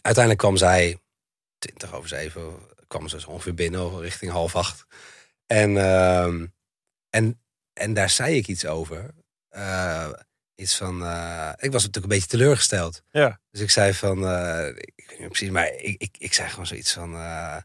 [0.02, 0.98] uiteindelijk kwam zij,
[1.64, 2.54] twintig over zeven,
[2.88, 4.86] kwam ze zo ongeveer binnen, richting half acht.
[5.46, 6.46] En, ehm,
[7.10, 7.42] en,
[7.74, 9.10] en daar zei ik iets over.
[9.50, 10.10] Eh,
[10.56, 13.04] iets van, eh, ik was natuurlijk een beetje teleurgesteld.
[13.12, 13.40] Ja.
[13.52, 16.68] Dus ik zei van, eh, ik weet niet precies, maar ik, ik, ik zei gewoon
[16.68, 17.64] zoiets van, nou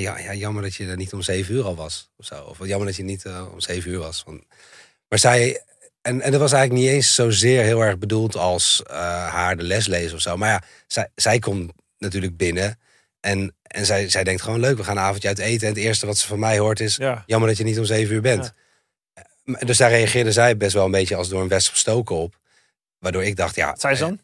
[0.00, 2.10] ja, ja, jammer dat je er niet om zeven uur al was.
[2.16, 2.44] Of zo.
[2.44, 4.22] Of jammer dat je niet om zeven uur was.
[4.24, 4.44] Want,
[5.08, 5.64] maar zij,
[6.00, 9.86] en, en dat was eigenlijk niet eens zozeer heel erg bedoeld als haar de les
[9.86, 10.36] lezen of zo.
[10.36, 12.78] Maar ja, zij, zij komt natuurlijk binnen.
[13.20, 15.68] En, en zij, zij denkt gewoon leuk, we gaan een avondje uit eten.
[15.68, 17.22] En het eerste wat ze van mij hoort is, Ja.
[17.26, 18.52] jammer dat je niet om zeven uur bent.
[19.14, 19.24] Eh,
[19.66, 22.34] Dus daar reageerde zij best wel een beetje als door een wesp gestoken op.
[22.98, 24.20] Waardoor ik dacht, ja, zei ze dan?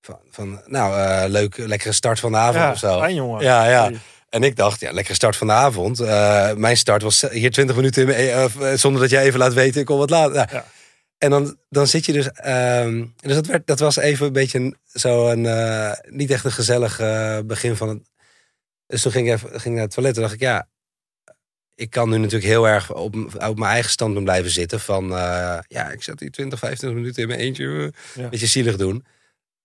[0.00, 2.98] van, van nou, eh, leuk, lekkere start van de avond Ja, of zo.
[2.98, 3.42] fijn jongen.
[3.44, 3.90] Ja, ja.
[4.28, 6.00] En ik dacht, ja, lekkere start van de avond.
[6.00, 9.54] Eh, mijn start was hier 20 minuten in, eh, eh, zonder dat jij even laat
[9.54, 10.34] weten, ik kom wat later.
[10.34, 10.64] Nou, Ja.
[11.22, 12.30] En dan, dan zit je dus.
[12.30, 15.46] ehm, dus dat, werd, dat was even een beetje een, zo een.
[15.46, 18.10] eh, niet echt een gezellig eh, begin van het.
[18.86, 20.68] Dus toen ging ik, even, ging naar het toilet en dacht ik, ja.
[21.74, 23.14] Ik kan nu natuurlijk heel erg op,
[23.48, 24.80] op mijn eigen standpunt blijven zitten.
[24.80, 27.92] Van eh, ja, ik zat hier 20, 25 minuten in mijn eentje.
[28.14, 28.28] Ja.
[28.28, 29.04] Beetje zielig doen.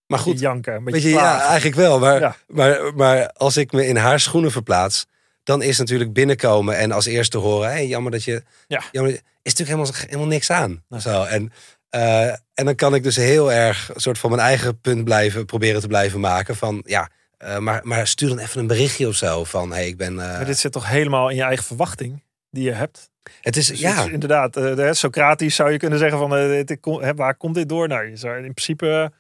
[0.08, 2.00] Maar goed, janken, een Weet beetje je, ja, eigenlijk wel.
[2.00, 2.36] Maar, Ja.
[2.48, 5.06] maar, maar als ik me in haar schoenen verplaats,
[5.48, 8.44] dan is natuurlijk binnenkomen en als eerste horen: hey, jammer dat je.
[8.68, 8.84] Ja.
[8.92, 10.84] Jammer, is natuurlijk helemaal, helemaal niks aan.
[11.00, 11.24] Zo.
[11.24, 11.52] En,
[11.90, 15.46] eh, en dan kan ik dus heel erg een soort van mijn eigen punt blijven
[15.46, 16.56] proberen te blijven maken.
[16.56, 19.44] Van ja, eh, maar, maar stuur dan even een berichtje of zo.
[19.44, 20.20] Van hey, ik ben.
[20.20, 23.10] eh, Maar dit zit toch helemaal in je eigen verwachting die je hebt.
[23.42, 23.96] het is Dus ja.
[23.96, 27.88] het is inderdaad, de- Socratisch zou je kunnen zeggen van, waar komt dit door?
[27.88, 29.12] Nou, je zou, in principe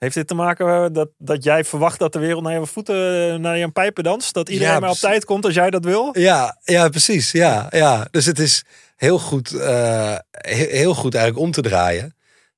[0.00, 3.32] heeft dit te maken eh, dat, dat jij verwacht dat de wereld naar je voeten,
[3.32, 4.34] eh, naar je pijpen danst.
[4.34, 6.18] Dat iedereen Ja, maar op tijd komt als jij dat wil.
[6.18, 7.32] Ja, ja, precies.
[7.32, 8.06] Ja, ja.
[8.10, 8.64] Dus het is
[8.96, 12.14] heel goed, eh, he- heel goed eigenlijk om te draaien.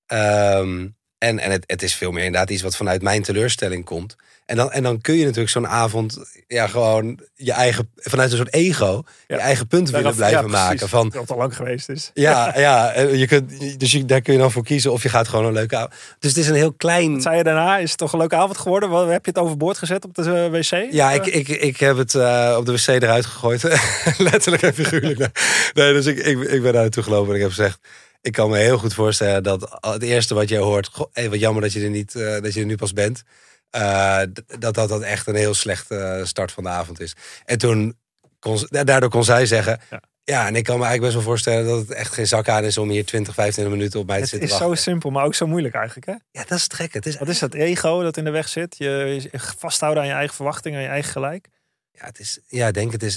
[0.07, 0.89] Ehm,
[1.23, 4.17] en en het, het is veel meer inderdaad iets wat vanuit mijn teleurstelling komt.
[4.47, 6.19] En dan, en dan kun je natuurlijk zo'n avond
[6.49, 9.37] ja, gewoon je eigen, vanuit een soort ego, Ja.
[9.37, 10.89] je eigen punt willen blijven ja, maken.
[10.89, 12.11] Van, Dat het al lang geweest is.
[12.15, 15.09] ja, ja, eh, je kunt, dus je, daar kun je dan voor kiezen of je
[15.09, 15.93] gaat gewoon een leuke avond.
[16.19, 17.13] Dus het is een heel klein...
[17.13, 17.79] Wat zei je daarna?
[17.79, 18.89] Is het toch een leuke avond geworden?
[18.89, 20.93] Wat, heb je het overboord gezet op de eh, wc?
[20.93, 22.15] Ja, Eh, ik, ik, ik heb het
[22.57, 23.63] op de wc eruit gegooid.
[24.31, 25.41] Letterlijk en figuurlijk.
[25.75, 27.79] Nee, dus ik, ik, ik ben daar naartoe gelopen en ik heb gezegd...
[28.23, 30.89] Ik kan me heel goed voorstellen dat het eerste wat jij hoort...
[30.93, 33.23] Goh, hey, wat jammer dat je er, niet, eh, dat je er nu pas bent.
[33.71, 34.21] eh,
[34.59, 37.15] dat, dat dat echt een heel slechte start van de avond is.
[37.45, 37.99] En toen
[38.39, 39.81] kon, daardoor kon zij zeggen...
[39.91, 40.03] Ja.
[40.25, 40.47] Ja.
[40.47, 42.79] en ik kan me eigenlijk best wel voorstellen dat het echt geen zak aan is...
[42.79, 45.35] om hier 20, 25 minuten op mij te het zitten is zo simpel, maar ook
[45.35, 46.07] zo moeilijk eigenlijk.
[46.07, 46.13] Hè?
[46.13, 46.93] Ja, dat is het gek.
[46.93, 48.77] Het is, Wat is dat ego dat in de weg zit?
[48.79, 51.49] Je, je vasthouden aan je eigen verwachting, aan je eigen gelijk.
[51.91, 53.15] ja, het is, ja, ik denk het is,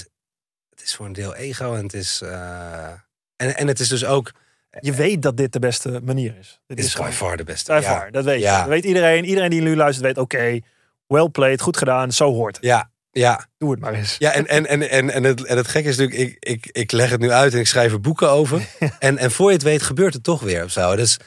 [0.70, 2.88] het is voor een deel ego en het is, eh,
[3.36, 4.32] en, en het is dus ook,
[4.80, 6.60] Je weet dat dit de beste manier is.
[6.66, 7.72] Dit dit is by far de beste.
[7.72, 7.98] by ja.
[7.98, 8.44] far, dat weet je.
[8.44, 8.58] Ja.
[8.58, 9.24] Dat weet iedereen.
[9.24, 10.60] Iedereen die nu luistert weet, oké,
[11.06, 12.64] well played, goed gedaan, zo hoort het.
[12.64, 14.16] Ja, ja, Doe het maar eens.
[14.18, 16.92] ja, en, en, en, en, en, het, en het gekke is natuurlijk, ik, ik, ik
[16.92, 18.66] leg het nu uit en ik schrijf er boeken over.
[18.98, 20.96] En, en voor je het weet gebeurt het toch weer of zo.
[20.96, 21.18] Dus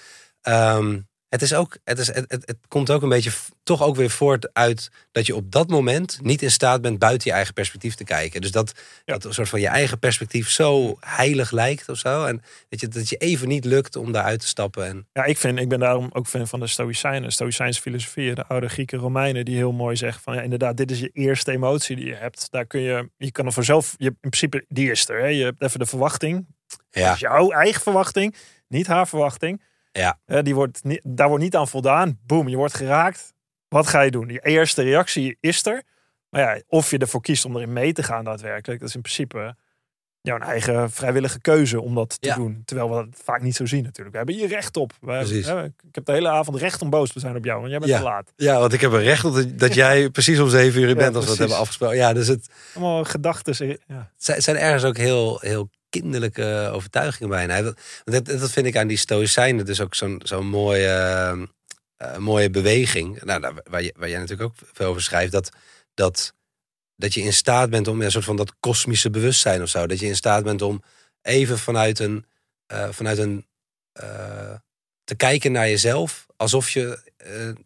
[0.41, 1.00] ehm,
[1.30, 3.32] het, is ook, het, is, het, het, het komt ook een beetje
[3.64, 7.30] toch ook weer voort uit dat je op dat moment niet in staat bent buiten
[7.30, 8.42] je eigen perspectief te kijken.
[8.42, 8.74] Dus dat,
[9.06, 9.14] Ja.
[9.14, 12.26] dat een soort van je eigen perspectief zo heilig lijkt of zo.
[12.26, 14.86] En dat je, dat je even niet lukt om daaruit te stappen.
[14.86, 17.32] En, Ja, ik, vind, ik ben daarom ook fan van de Stoïcijnen.
[17.32, 21.00] Stoïcijnse filosofie, de oude Grieken, Romeinen, die heel mooi zeggen van ja, inderdaad, dit is
[21.00, 22.48] je eerste emotie die je hebt.
[22.52, 25.20] Daar kun je, je kan er vanzelf, je, in principe, die is er.
[25.20, 25.28] Hè?
[25.28, 26.46] Je hebt even de verwachting.
[26.68, 28.36] Dat ja, is jouw eigen verwachting,
[28.68, 29.62] niet haar verwachting.
[29.92, 30.20] Ja.
[30.42, 32.20] Die wordt, niet- daar wordt niet aan voldaan.
[32.26, 33.34] Boom, je wordt geraakt.
[33.68, 34.30] Wat ga je doen?
[34.30, 35.84] Je eerste reactie is er.
[36.30, 39.02] Maar ja, of je ervoor kiest om erin mee te gaan daadwerkelijk, dat is in
[39.02, 39.56] principe
[40.22, 42.36] jouw eigen vrijwillige keuze om dat te Ja.
[42.36, 42.62] doen.
[42.66, 44.12] Terwijl we dat vaak niet zo zien natuurlijk.
[44.12, 44.94] We hebben hier recht op.
[45.02, 45.14] We,
[45.88, 47.92] ik heb de hele avond recht om boos te zijn op jou, want jij bent
[47.92, 47.98] Ja.
[47.98, 48.32] te laat.
[48.36, 50.94] ja, want ik heb er recht op dat, dat jij precies om zeven uur Ja,
[50.96, 51.38] bent als we precies.
[51.40, 51.96] hebben afgesproken.
[51.98, 53.78] Ja, dus het, Allemaal gedachten.
[53.88, 54.12] Ja.
[54.18, 57.62] Zijn- zijn ergens ook heel, heel kinderlijke overtuigingen bijna.
[58.04, 61.42] Dat, dat vind ik aan die stoïcijnen dus ook zo'n zo'n mooie, eh,
[61.98, 63.22] eh, mooie beweging.
[63.24, 65.32] Nou, daar- waar, je, waar jij natuurlijk ook veel over schrijft.
[65.32, 65.50] Dat,
[65.94, 66.34] dat
[66.96, 69.88] dat je in staat bent om ja, een soort van dat kosmische bewustzijn of zo.
[69.88, 70.84] Dat je in staat bent om
[71.22, 72.26] even vanuit een,
[72.66, 73.46] eh, vanuit een
[75.04, 77.00] te kijken naar jezelf alsof je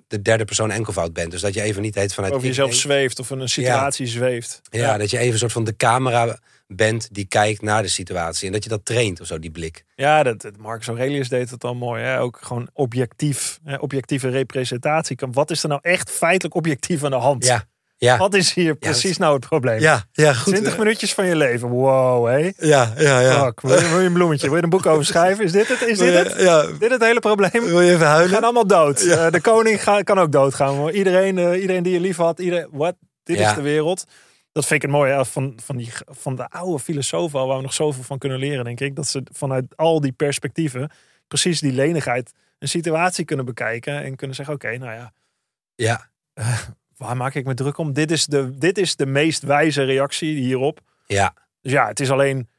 [0.07, 1.31] de derde persoon enkelvoud bent.
[1.31, 4.61] Dus dat je even niet heet vanuit Over jezelf zweeft of in een situatie zweeft.
[4.69, 8.47] Ja, dat je even een soort van de camera bent die kijkt naar de situatie.
[8.47, 9.83] En dat je dat traint of zo, die blik.
[9.95, 12.03] Ja, dat, Marcus Aurelius deed het al mooi.
[12.03, 12.19] Hè?
[12.19, 13.75] Ook gewoon objectief, hè?
[13.75, 15.15] objectieve representatie.
[15.15, 17.45] Kan- Wat is er nou echt feitelijk objectief aan de hand?
[17.45, 17.63] Ja,
[17.97, 18.17] ja.
[18.17, 19.79] Wat is hier precies nou het probleem?
[19.79, 20.53] Ja, ja, goed.
[20.53, 21.69] 20 minuutjes van je leven.
[21.69, 22.51] Wow, hé.
[22.57, 23.43] Ja, ja, ja.
[23.45, 24.47] Fuck, wil, je, wil je een bloemetje?
[24.47, 25.43] Wil je een boek over schrijven?
[25.45, 25.81] Is dit het?
[25.81, 26.39] Is dit het?
[26.41, 27.51] Ja, Dit het hele probleem?
[27.51, 28.29] wil je even We huilen?
[28.33, 29.01] gaan allemaal dood.
[29.01, 30.89] Eh, de koning ga- kan ook doodgaan.
[30.89, 32.39] Iedereen, eh, iedereen die je lief had.
[32.39, 32.95] Iedereen, what?
[33.23, 34.05] Dit is de wereld.
[34.53, 37.63] Dat vind ik het mooie van, van, die, van de oude filosofen al, waar we
[37.63, 38.95] nog zoveel van kunnen leren, denk ik.
[38.95, 40.91] Dat ze vanuit al die perspectieven,
[41.27, 44.03] precies die lenigheid, een situatie kunnen bekijken.
[44.03, 45.13] En kunnen zeggen, oké, nou ja,
[45.75, 46.09] Ja,
[46.97, 47.93] waar maak ik me druk om?
[47.93, 50.79] Dit is de, dit is de meest wijze reactie hierop.
[51.05, 52.49] ja, Dus ja, het is alleen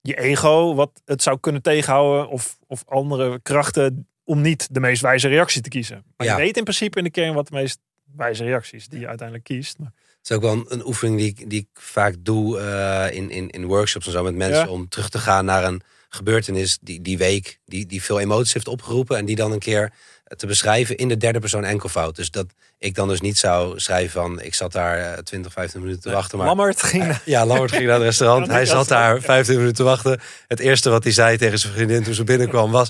[0.00, 2.28] je ego wat het zou kunnen tegenhouden.
[2.28, 6.04] Of, of andere krachten om niet de meest wijze reactie te kiezen.
[6.16, 6.32] Maar Ja.
[6.36, 7.80] je weet in principe in de kern wat de meest
[8.16, 9.78] wijze reactie is die je uiteindelijk kiest.
[9.78, 13.30] Maar, is ook wel een, een oefening die, ik- die ik vaak doe eh, in,
[13.30, 14.64] in, in workshops en zo met mensen.
[14.64, 14.70] Ja.
[14.70, 18.68] Om terug te gaan naar een gebeurtenis die, die week, die, die veel emoties heeft
[18.68, 19.16] opgeroepen.
[19.16, 19.92] En die dan een keer
[20.36, 22.16] te beschrijven in de derde persoon enkelvoud.
[22.16, 22.46] Dus dat
[22.78, 26.10] ik dan dus niet zou schrijven van ik zat daar eh, 20, 15 minuten te
[26.10, 26.38] wachten.
[26.38, 28.46] Maar Lammert ging naar- Ja, Lambert ging naar het restaurant.
[28.58, 29.20] Hij zat daar ja.
[29.20, 30.20] 15 minuten te wachten.
[30.48, 32.88] Het eerste wat hij zei tegen zijn vriendin toen ze binnenkwam was...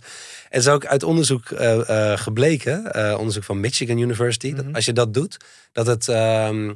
[0.48, 4.54] Het is ook uit onderzoek eh, eh, gebleken, eh, onderzoek van Michigan University...
[4.54, 4.74] dat Mhm.
[4.74, 5.36] als je dat doet,
[5.72, 6.72] dat het, ehm,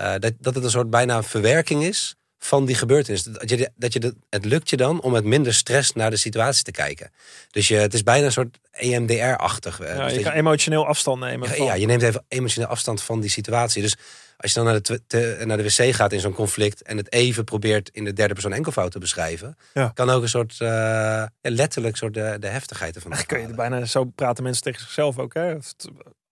[0.00, 3.22] eh, dat, dat het een soort bijna verwerking is van die gebeurtenis.
[3.22, 6.62] Dat je, dat je het lukt je dan om met minder stress naar de situatie
[6.64, 7.10] te kijken.
[7.50, 9.80] Dus je, het is bijna een soort EMDR-achtig.
[9.80, 11.48] eh, Ja, dus je kan emotioneel afstand nemen.
[11.48, 13.82] ja, van- ja, je neemt even emotioneel afstand van die situatie.
[13.82, 13.96] Dus
[14.42, 17.12] als je dan naar de, te- naar de wc gaat in zo'n conflict en het
[17.12, 19.90] even probeert in de derde persoon enkelvoud te beschrijven, Ja.
[19.94, 23.12] kan ook een soort eh, letterlijk soort de, de heftigheid ervan.
[23.12, 25.34] Eigenlijk kun je bijna zo praten mensen tegen zichzelf ook.
[25.34, 25.54] Hè?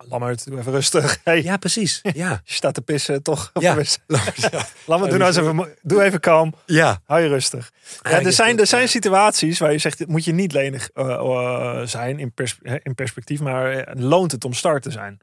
[0.08, 1.18] Lammert, doe even rustig.
[1.24, 2.00] Hey, Ja, precies.
[2.14, 3.50] Ja, Je staat te pissen, toch?
[3.54, 3.76] Ja.
[4.06, 4.66] Ja.
[4.86, 6.54] Lammert, doe nou eens even, doe even kalm.
[6.66, 7.00] ja.
[7.04, 7.70] Hou je rustig.
[8.02, 11.86] Ja, er, zijn, er zijn situaties waar je zegt, moet je niet lenig eh, eh,
[11.86, 15.18] zijn in, pers- in perspectief, maar loont het om start te zijn.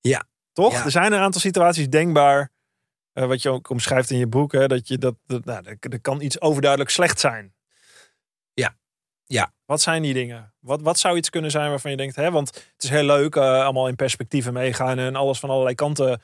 [0.00, 0.24] Ja.
[0.52, 0.72] Toch?
[0.72, 0.84] Ja.
[0.84, 2.50] Er zijn een aantal situaties denkbaar,
[3.12, 6.20] eh, wat je ook omschrijft in je boek, hè, dat je dat, dat nou, kan
[6.20, 7.54] iets overduidelijk slecht zijn.
[8.52, 8.76] Ja.
[9.24, 9.52] Ja.
[9.64, 10.54] Wat zijn die dingen?
[10.58, 13.36] Wat, wat zou iets kunnen zijn waarvan je denkt, hè, want het is heel leuk,
[13.36, 16.22] eh, allemaal in perspectieven meegaan en alles van allerlei kanten.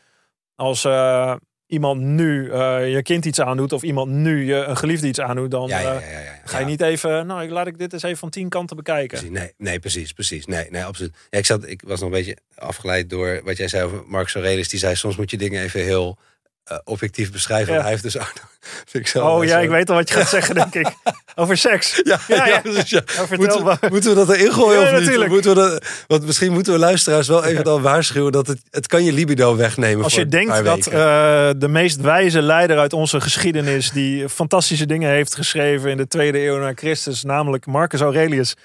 [0.54, 1.34] Als eh,
[1.66, 5.50] iemand nu eh, je kind iets aandoet of iemand nu je een geliefde iets aandoet,
[5.50, 6.34] dan Ja, ja, eh, ja.
[6.44, 9.18] Ga je niet even, nou, ik- laat ik dit eens even van tien kanten bekijken.
[9.18, 9.30] precies.
[9.38, 10.46] Nee, nee, precies, precies.
[10.46, 11.16] Nee, nee, absoluut.
[11.30, 14.68] Ik, zat, ik was nog een beetje afgeleid door wat jij zei over Marcus Aurelius.
[14.68, 16.18] Die zei, soms moet je dingen even heel
[16.66, 17.74] eh, objectief beschrijven.
[17.74, 17.80] Ja.
[17.80, 18.32] Hij heeft dus ook...
[18.90, 20.86] vind ik Oh zo- ja, ik weet al wat je gaat zeggen, denk ik.
[21.34, 22.00] Over seks.
[22.04, 22.60] Ja, Ja.
[22.64, 25.00] Nou, Moeten, we, moeten we dat erin gooien of niet?
[25.00, 25.30] natuurlijk.
[25.30, 28.86] Moeten we dat, want misschien moeten we luisteraars wel even dan waarschuwen dat het, het
[28.86, 30.04] kan je libido wegnemen.
[30.04, 35.10] Als je denkt dat eh, de meest wijze leider uit onze geschiedenis, die fantastische dingen
[35.10, 38.56] heeft geschreven in de tweede eeuw na Christus, namelijk Marcus Aurelius,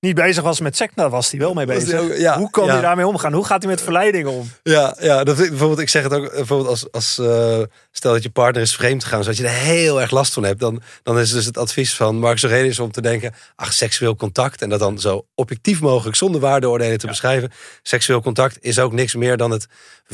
[0.00, 2.00] niet bezig was met seks, daar was hij wel mee bezig.
[2.00, 2.72] ook- ja, Hoe kan ja.
[2.72, 3.32] hij daarmee omgaan?
[3.32, 4.50] Hoe gaat hij met verleiding om?
[4.62, 7.58] Ja, ja dat bijvoorbeeld, ik zeg het ook bijvoorbeeld als, als eh,
[7.90, 10.60] stel dat je partner is vreemd gegaan, zodat je er heel erg last van hebt,
[10.60, 14.62] dan, dan is dus het advies van Marcus Aurelius om te denken, ach, seksueel contact,
[14.62, 17.50] en dat dan zo objectief mogelijk, zonder waardeoordelen te beschrijven.
[17.82, 19.66] Seksueel contact is ook niks meer dan het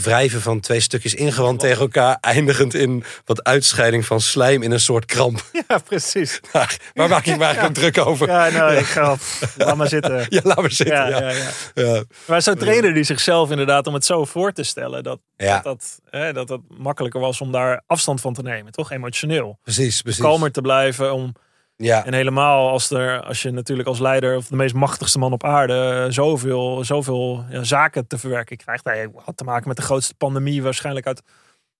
[0.02, 4.80] wrijven van twee stukjes ingewand tegen elkaar, eindigend in wat uitscheiding van slijm in een
[4.80, 5.44] soort kramp.
[5.68, 6.40] Ja, precies.
[6.52, 8.28] Waar, waar maak ik me eigenlijk ook druk over?
[8.28, 9.16] Ja, nou, ik ga,
[9.56, 10.26] laat maar zitten.
[10.28, 10.96] Ja, laat maar zitten.
[10.96, 11.50] Ja, Ja, ja, ja.
[11.74, 12.04] ja.
[12.26, 15.64] Maar zo trainen die zichzelf inderdaad om het zo voor te stellen dat Ja, dat,
[15.64, 18.90] dat, hè, dat het makkelijker was om daar afstand van te nemen, toch?
[18.90, 19.58] Emotioneel.
[19.62, 20.22] precies, precies.
[20.22, 21.34] Kalmer te blijven om
[21.76, 25.32] Ja, En helemaal als, er, als je natuurlijk als leider of de meest machtigste man
[25.32, 28.84] op aarde eh, zoveel, zoveel ja, zaken te verwerken krijgt.
[28.84, 31.22] Hij had te maken met de grootste pandemie waarschijnlijk uit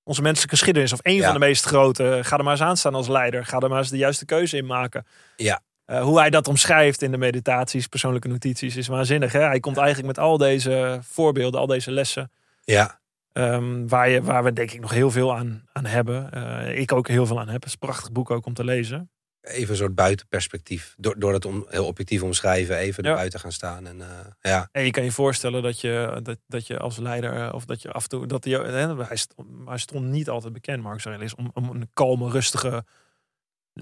[0.04, 0.92] onze menselijke geschiedenis.
[0.92, 1.24] Of één Ja.
[1.24, 2.18] van de meest grote.
[2.22, 3.44] Ga er maar eens aan staan als leider.
[3.46, 5.06] Ga er maar eens de juiste keuze in maken.
[5.36, 5.60] Ja.
[5.84, 9.32] Eh, hoe hij dat omschrijft in de meditaties, persoonlijke notities, is waanzinnig.
[9.32, 9.40] Hè?
[9.40, 12.30] Hij komt eigenlijk met al deze voorbeelden, al deze lessen.
[12.64, 13.00] ja,
[13.32, 16.32] ehm, waar, je, waar we denk ik nog heel veel aan, aan hebben.
[16.32, 17.54] Eh, ik ook heel veel aan heb.
[17.56, 19.10] Het is een prachtig boek ook om te lezen.
[19.46, 20.94] Even een soort buitenperspectief.
[20.98, 23.10] Door, door dat om, heel objectief omschrijven, even Ja.
[23.10, 23.86] er buiten gaan staan.
[23.86, 24.08] En, eh,
[24.40, 24.68] ja.
[24.72, 27.82] En je kan je voorstellen dat je, dat, dat je als leider, eh, of dat
[27.82, 31.04] je af en toe, dat hij, hè, hij, stond, hij stond niet altijd bekend, Marcus
[31.04, 32.84] Aurelius, om, om een kalme, rustige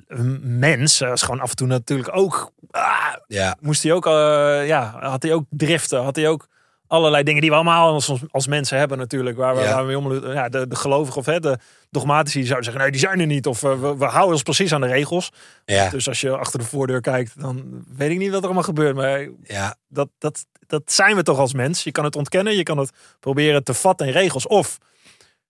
[0.06, 0.98] eh, mens.
[0.98, 5.22] Was gewoon af en toe natuurlijk ook, ah, ja, moest hij ook, eh, ja, had
[5.22, 6.46] hij ook driften, had hij ook
[6.94, 9.36] allerlei dingen die we allemaal als, als mensen hebben natuurlijk.
[9.36, 9.74] Waar we, Ja.
[9.74, 11.58] waar we om ja, de, de gelovigen of hè, de
[11.90, 13.46] dogmatici die zouden zeggen, nee, die zijn er niet.
[13.46, 15.30] Of eh, we, we houden ons precies aan de regels.
[15.64, 18.62] Ja, Dus als je achter de voordeur kijkt, dan weet ik niet wat er allemaal
[18.62, 18.94] gebeurt.
[18.96, 21.84] Maar ja, dat, dat, dat zijn we toch als mens.
[21.84, 22.90] Je kan het ontkennen, je kan het
[23.20, 24.46] proberen te vatten in regels.
[24.46, 24.78] Of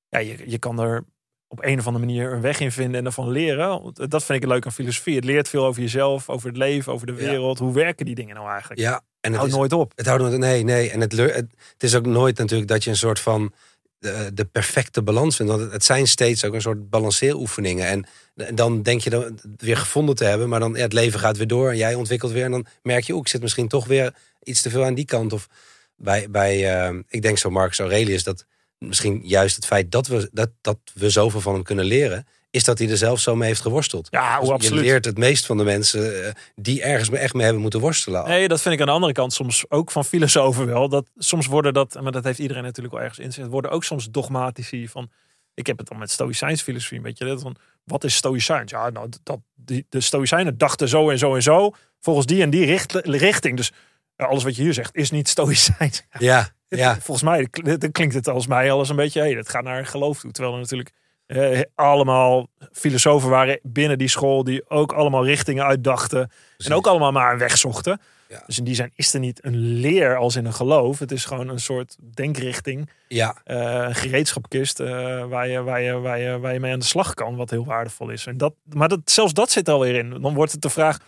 [0.08, 1.04] ja, je, je kan er
[1.48, 3.90] op een of andere manier een weg in vinden en ervan leren.
[3.92, 5.14] Dat vind ik leuk aan filosofie.
[5.16, 7.18] Het leert veel over jezelf, over het leven, over de Ja.
[7.18, 7.58] wereld.
[7.58, 8.80] Hoe werken die dingen nou eigenlijk?
[8.80, 9.00] ja.
[9.24, 9.92] En het Houdt is, nooit op.
[9.96, 10.90] Het houdt nooit, nee, nee.
[10.90, 11.46] En het, het,
[11.78, 13.52] is ook nooit natuurlijk dat je een soort van
[13.98, 15.52] de, de perfecte balans vindt.
[15.52, 17.86] Want het, het zijn steeds ook een soort balanceeroefeningen.
[17.86, 18.06] En
[18.54, 21.46] dan denk je dan weer gevonden te hebben, maar dan ja, het leven gaat weer
[21.46, 22.44] door en jij ontwikkelt weer.
[22.44, 25.04] En dan merk je ook, ik zit misschien toch weer iets te veel aan die
[25.04, 25.32] kant.
[25.32, 25.48] Of
[25.96, 28.46] bij, bij eh, ik denk zo Marcus Aurelius, dat
[28.78, 32.64] misschien juist het feit dat we, dat, dat we zoveel van hem kunnen leren, is
[32.64, 34.08] dat hij er zelf zo mee heeft geworsteld.
[34.10, 34.84] Ja, Dus hoe absoluut.
[34.84, 38.28] Je leert het meest van de mensen eh, die ergens echt mee hebben moeten worstelen.
[38.28, 40.88] Nee, dat vind ik aan de andere kant soms ook van filosofen wel.
[40.88, 43.84] Dat soms worden dat, maar dat heeft iedereen natuurlijk wel ergens in zich, worden ook
[43.84, 45.10] soms dogmatici van.
[45.54, 48.70] Ik heb het dan met stoïcijns filosofie, weet je dat van wat is stoïcijns?
[48.70, 52.50] Ja, nou dat die, de stoïcijnen dachten zo en zo en zo volgens die en
[52.50, 53.56] die richt, richting.
[53.56, 53.72] Dus
[54.16, 56.02] ja, alles wat je hier zegt is niet stoïcijns.
[56.18, 56.94] Ja, ja.
[57.00, 57.48] Volgens mij
[57.92, 60.30] klinkt het als mij alles een beetje, hey, dat gaat naar geloof toe.
[60.30, 60.92] Terwijl er natuurlijk
[61.26, 66.30] eh, allemaal filosofen waren binnen die school die ook allemaal richtingen uitdachten.
[66.58, 68.00] En ook allemaal maar een weg zochten.
[68.28, 68.42] Ja.
[68.46, 70.98] Dus in die zin is er niet een leer als in een geloof.
[70.98, 73.36] Het is gewoon een soort denkrichting, ja.
[73.44, 74.88] eh, een gereedschapkist eh,
[75.24, 77.64] waar, je, waar, je, waar, je, waar je mee aan de slag kan, wat heel
[77.64, 78.26] waardevol is.
[78.26, 80.20] En dat, maar dat, zelfs dat zit er alweer in.
[80.20, 80.98] Dan wordt het de vraag,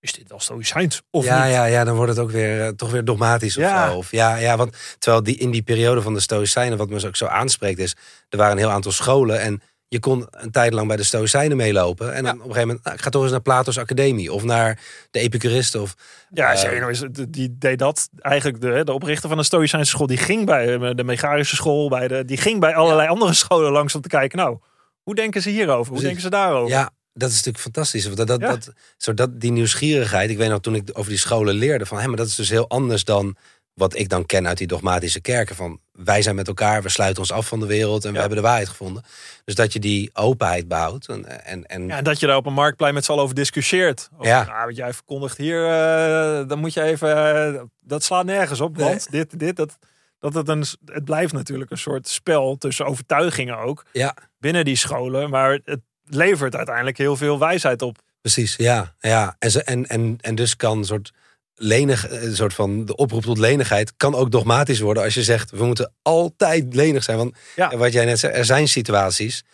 [0.00, 1.52] is dit wel stoïcijns of ja, niet?
[1.52, 3.90] ja, ja, dan wordt het ook weer eh, toch weer dogmatisch of Ja.
[3.90, 3.96] zo.
[3.96, 7.16] Of, ja, ja, want terwijl die, in die periode van de Stoïcijnen, wat me ook
[7.16, 7.96] zo aanspreekt, is
[8.28, 11.56] er waren een heel aantal scholen en je kon een tijd lang bij de Stoïcijnen
[11.56, 12.14] meelopen.
[12.14, 14.44] En dan op een gegeven moment, nou, ik ga toch eens naar Plato's Academie of
[14.44, 14.80] naar
[15.10, 15.80] de Epicuristen.
[15.80, 15.94] Of,
[16.30, 18.60] Ja, Zeno is, die deed dat eigenlijk.
[18.60, 22.08] De, de oprichter van de Stoïcijnse school, die ging bij eh, de mechanische school, bij
[22.08, 24.38] de, die ging bij allerlei andere scholen langs om te kijken.
[24.38, 24.58] Nou,
[25.02, 25.76] hoe denken ze hierover?
[25.92, 26.04] Hoe Precies.
[26.04, 26.68] denken ze daarover?
[26.70, 28.04] ja, dat is natuurlijk fantastisch.
[28.04, 28.46] Want Dat, dat, Ja.
[28.48, 31.98] dat, zo dat, die nieuwsgierigheid, ik weet nog toen ik over die scholen leerde, van
[31.98, 33.36] hé, maar dat is dus heel anders dan
[33.74, 35.56] wat ik dan ken uit die dogmatische kerken.
[35.56, 38.36] Van wij zijn met elkaar, we sluiten ons af van de wereld en we hebben
[38.36, 39.02] de waarheid gevonden.
[39.44, 41.08] Dus dat je die openheid behoudt.
[41.08, 43.34] En, en, en Ja, en dat je daar op een marktplein met z'n allen over
[43.34, 44.08] discussieert.
[44.18, 44.44] Of, Ja.
[44.44, 47.16] Nou, wat jij verkondigt hier, eh, dan moet je even.
[47.54, 48.76] eh, dat slaat nergens op.
[48.76, 48.88] Nee.
[48.88, 49.78] Want dit, dit, dat.
[50.18, 54.76] Dat het, een, het blijft natuurlijk een soort spel tussen overtuigingen ook ja, binnen die
[54.76, 55.30] scholen.
[55.30, 57.98] Maar het levert uiteindelijk heel veel wijsheid op.
[58.20, 58.94] Precies, ja.
[59.00, 59.36] ja.
[59.38, 61.12] En, ze, en, en, en dus kan een soort
[61.54, 65.50] lenig, een soort van de oproep tot lenigheid kan ook dogmatisch worden als je zegt
[65.50, 67.16] we moeten altijd lenig zijn.
[67.16, 67.76] Want Ja.
[67.76, 69.44] wat jij net zei, er zijn situaties.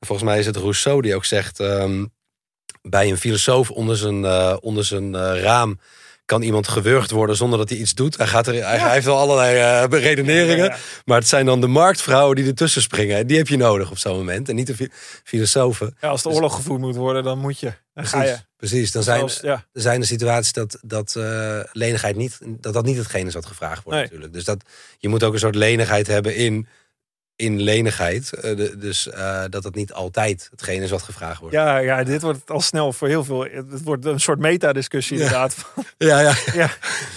[0.00, 2.04] Volgens mij is het Rousseau die ook zegt ehm,
[2.82, 5.80] bij een filosoof onder zijn, eh, onder zijn eh, raam
[6.26, 8.16] kan iemand gewurgd worden zonder dat hij iets doet.
[8.16, 9.56] Hij, gaat er, hij, hij heeft wel allerlei
[9.90, 10.74] eh, redeneringen.
[11.04, 13.26] Maar het zijn dan de marktvrouwen die ertussen springen.
[13.26, 14.48] Die heb je nodig op zo'n moment.
[14.48, 14.88] En niet de fi-
[15.24, 15.96] filosofen.
[16.00, 17.72] Ja, als de oorlog gevoerd moet worden, dan moet je.
[17.94, 18.24] Dan ga je.
[18.28, 18.92] Precies, precies.
[18.92, 19.64] Dan zijn, ja.
[19.72, 23.46] er zijn de situaties dat, dat eh, lenigheid niet, dat dat niet hetgene is wat
[23.46, 24.02] gevraagd wordt Nee.
[24.02, 24.32] natuurlijk.
[24.32, 24.64] Dus dat,
[24.98, 26.66] je moet ook een soort lenigheid hebben in,
[27.36, 28.32] in lenigheid.
[28.32, 31.54] Eh, dus eh, dat het niet altijd hetgene is wat gevraagd wordt.
[31.54, 33.44] Ja, ja, dit wordt al snel voor heel veel.
[33.44, 35.22] Het wordt een soort metadiscussie Ja.
[35.22, 35.72] inderdaad.
[35.98, 36.20] ja.
[36.20, 36.34] ja.
[36.54, 36.70] ja,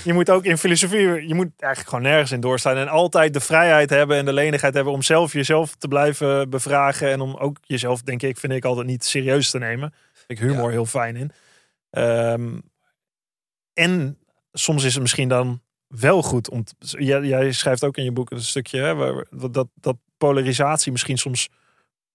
[0.04, 2.78] je moet ook in filosofie, je moet eigenlijk gewoon nergens in doorstaan.
[2.78, 7.10] En altijd de vrijheid hebben en de lenigheid hebben om zelf jezelf te blijven bevragen.
[7.12, 9.94] En om ook jezelf, denk ik, vind ik altijd niet serieus te nemen.
[10.28, 10.70] Ik humor Ja.
[10.70, 11.32] heel fijn in.
[11.90, 12.58] Ehm,
[13.74, 14.18] en
[14.54, 16.64] soms is het misschien dan wel goed om.
[16.64, 20.92] te- jij, jij schrijft ook in je boek een stukje hè, waar, dat, dat polarisatie
[20.92, 21.50] misschien soms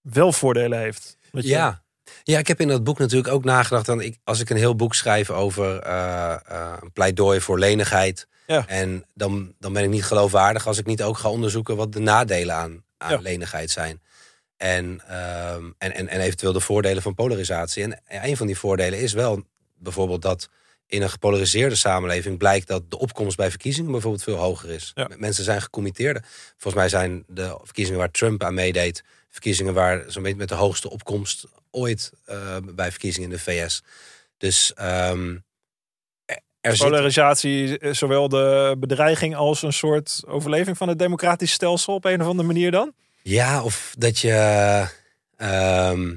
[0.00, 1.16] wel voordelen heeft.
[1.30, 1.82] Je- Ja.
[2.22, 3.88] ja, ik heb in dat boek natuurlijk ook nagedacht.
[3.88, 8.26] aan ik, als ik een heel boek schrijf over eh, eh, een pleidooi voor lenigheid.
[8.46, 8.64] Ja.
[8.66, 11.98] En dan, dan ben ik niet geloofwaardig als ik niet ook ga onderzoeken wat de
[12.00, 13.18] nadelen aan, aan Ja.
[13.20, 14.02] lenigheid zijn.
[14.56, 17.82] En, ehm, en, en, en eventueel de voordelen van polarisatie.
[17.82, 19.44] En een van die voordelen is wel
[19.78, 20.48] bijvoorbeeld dat
[20.94, 24.90] in een gepolariseerde samenleving blijkt dat de opkomst bij verkiezingen bijvoorbeeld veel hoger is.
[24.94, 25.08] Ja.
[25.16, 26.24] Mensen zijn gecommitteerder.
[26.56, 30.54] Volgens mij zijn de verkiezingen waar Trump aan meedeed, verkiezingen waar zo'n beetje met de
[30.54, 33.82] hoogste opkomst ooit eh, bij verkiezingen in de VS.
[34.36, 35.36] Dus ehm,
[36.60, 41.94] er- zit, Polarisatie, eh, zowel de bedreiging als een soort overleving van het democratisch stelsel
[41.94, 42.94] op een of andere manier dan?
[43.22, 44.30] Ja, of dat je.
[45.36, 46.14] ehm,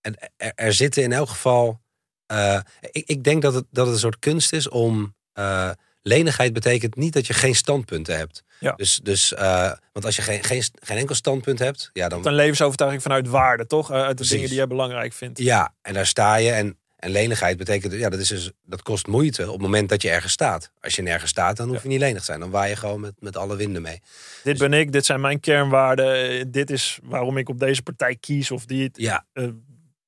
[0.00, 0.14] er,
[0.54, 1.80] er zitten in elk geval.
[2.28, 2.60] Eh,
[2.90, 5.14] ik, ik denk dat het, dat het een soort kunst is om.
[5.32, 5.70] eh,
[6.02, 8.42] lenigheid betekent niet dat je geen standpunten hebt.
[8.60, 8.72] Ja.
[8.72, 12.26] Dus, dus eh, want als je geen, geen, geen enkel standpunt hebt, ja, dan.
[12.26, 13.90] Een levensovertuiging vanuit waarde, toch?
[13.90, 14.32] Uit de Precies.
[14.32, 15.38] dingen die jij belangrijk vindt.
[15.38, 16.50] Ja, en daar sta je.
[16.50, 20.02] En En lenigheid betekent, ja, dat, is dus, dat kost moeite op het moment dat
[20.02, 20.72] je ergens staat.
[20.80, 22.40] Als je nergens staat, dan hoef je niet lenig te zijn.
[22.40, 24.00] Dan waai je gewoon met, met alle winden mee.
[24.42, 26.50] Dit ben ik, dit zijn mijn kernwaarden.
[26.50, 28.90] Dit is waarom ik op deze partij kies of die.
[28.92, 29.26] Ja,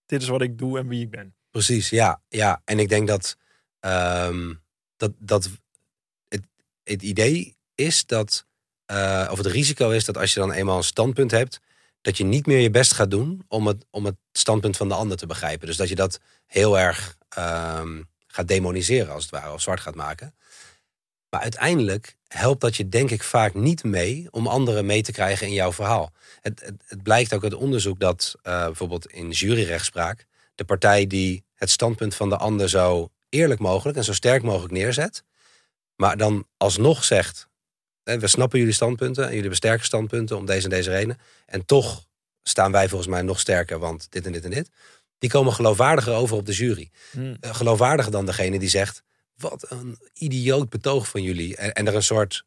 [0.07, 1.35] dit is wat ik doe en wie ik ben.
[1.51, 1.91] Precies.
[1.91, 2.63] Ja, ja.
[2.65, 3.37] En ik denk dat,
[3.81, 4.55] ehm,
[4.97, 5.51] dat, dat
[6.29, 6.43] het,
[6.83, 8.47] het idee is dat,
[8.85, 11.61] eh, of het risico is dat als je dan eenmaal een standpunt hebt,
[12.01, 14.95] dat je niet meer je best gaat doen om het, om het standpunt van de
[14.95, 15.67] ander te begrijpen.
[15.67, 19.95] Dus dat je dat heel erg ehm, gaat demoniseren, als het ware, of zwart gaat
[19.95, 20.35] maken.
[21.31, 25.47] Maar uiteindelijk helpt dat je denk ik vaak niet mee om anderen mee te krijgen
[25.47, 26.13] in jouw verhaal.
[26.41, 30.27] Het, het, het blijkt ook uit onderzoek dat eh, bijvoorbeeld in juryrechtspraak
[30.61, 34.73] de partij die het standpunt van de ander zo eerlijk mogelijk en zo sterk mogelijk
[34.73, 35.25] neerzet,
[35.97, 37.49] maar dan alsnog zegt:
[38.03, 41.65] we snappen jullie standpunten en jullie hebben sterke standpunten om deze en deze redenen, en
[41.65, 42.07] toch
[42.43, 44.71] staan wij volgens mij nog sterker, want dit en dit en dit.
[45.19, 46.91] Die komen geloofwaardiger over op de jury.
[47.11, 47.37] Hmm.
[47.41, 49.03] Eh, geloofwaardiger dan degene die zegt:
[49.35, 51.57] wat een idioot betoog van jullie.
[51.57, 52.45] En, en er een soort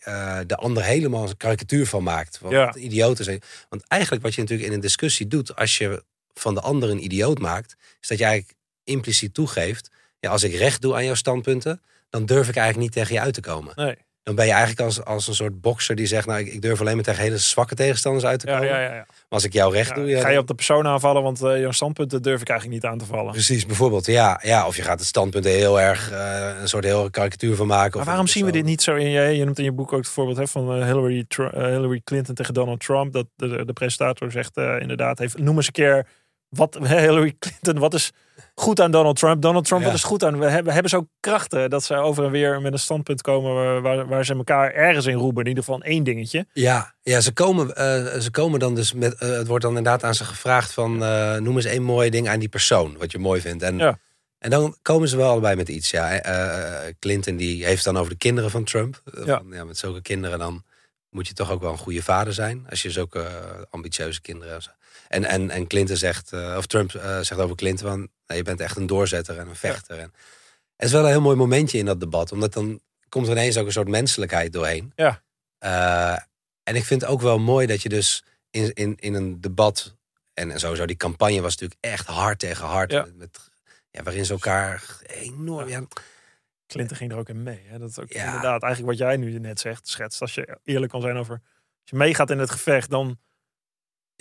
[0.00, 2.38] eh, de ander helemaal een karikatuur van maakt.
[2.40, 2.74] Wat Ja.
[2.74, 3.42] idioten zijn.
[3.68, 6.04] Want eigenlijk wat je natuurlijk in een discussie doet, als je
[6.34, 10.54] van de ander een idioot maakt, is dat je eigenlijk impliciet toegeeft: ja, als ik
[10.54, 13.72] recht doe aan jouw standpunten, dan durf ik eigenlijk niet tegen je uit te komen.
[13.76, 13.96] Nee.
[14.22, 16.80] Dan ben je eigenlijk als, als een soort bokser die zegt: Nou, ik, ik durf
[16.80, 18.66] alleen maar tegen hele zwakke tegenstanders uit te komen.
[18.66, 18.94] ja, ja.
[18.94, 19.04] ja.
[19.06, 21.58] Maar als ik jou recht doe, ja, ga je op de persoon aanvallen, want eh
[21.60, 23.32] jouw standpunten durf ik eigenlijk niet aan te vallen.
[23.32, 24.06] Precies, bijvoorbeeld.
[24.06, 27.66] Ja, ja, of je gaat het standpunt heel erg eh, een soort heel karikatuur van
[27.66, 27.96] maken.
[27.96, 29.20] Maar waarom zien we dit niet zo in je?
[29.20, 32.54] Je noemt in je boek ook het voorbeeld hè, van eh, Hillary, Hillary Clinton tegen
[32.54, 33.12] Donald Trump.
[33.12, 36.06] Dat de, de presentator zegt inderdaad, heeft, noem eens een keer
[36.56, 38.10] wat Hillary Clinton, wat is
[38.54, 39.42] goed aan Donald Trump?
[39.42, 39.86] Donald Trump, Ja.
[39.88, 40.38] wat is goed aan?
[40.38, 43.82] We hebben, hebben ze ook krachten dat ze over en weer met een standpunt komen
[43.82, 45.42] waar, waar, ze elkaar ergens in roepen.
[45.42, 46.46] In ieder geval één dingetje.
[46.52, 49.14] Ja, ja ze, komen, eh, ze komen dan dus met.
[49.14, 51.02] eh, het wordt dan inderdaad aan ze gevraagd van.
[51.04, 52.96] eh, noem eens één mooi ding aan die persoon.
[52.98, 53.62] Wat je mooi vindt.
[53.62, 53.98] En, Ja.
[54.38, 55.90] en dan komen ze wel allebei met iets.
[55.90, 56.20] Ja,
[56.98, 59.02] Clinton die heeft dan over de kinderen van Trump.
[59.24, 59.36] Ja.
[59.38, 60.64] van, ja, met zulke kinderen dan
[61.10, 62.66] moet je toch ook wel een goede vader zijn.
[62.70, 63.26] Als je zulke
[63.70, 64.74] ambitieuze kinderen hebt.
[65.12, 68.08] En, en, en Clinton zegt, eh, of Trump eh, zegt over Clinton van.
[68.26, 69.98] nee, je bent echt een doorzetter en een vechter.
[69.98, 70.12] En,
[70.76, 72.32] het is wel een heel mooi momentje in dat debat.
[72.32, 74.92] Omdat dan komt er ineens ook een soort menselijkheid doorheen.
[74.96, 75.22] Ja.
[75.58, 76.18] Eh,
[76.62, 79.96] en ik vind het ook wel mooi dat je dus in, in, in een debat.
[80.34, 82.90] En sowieso, die campagne was natuurlijk echt hard tegen hard.
[82.92, 83.02] Ja.
[83.02, 83.50] Met, met-
[83.90, 85.68] ja, waarin ze elkaar enorm.
[85.68, 85.82] Ja,
[86.66, 87.62] Clinton ging er ook in mee.
[87.66, 87.78] Hè?
[87.78, 90.20] Dat is ook inderdaad eigenlijk wat jij nu net zegt, schetst.
[90.20, 91.34] Als je eerlijk kan zijn over.
[91.80, 93.18] Als je meegaat in het gevecht, dan.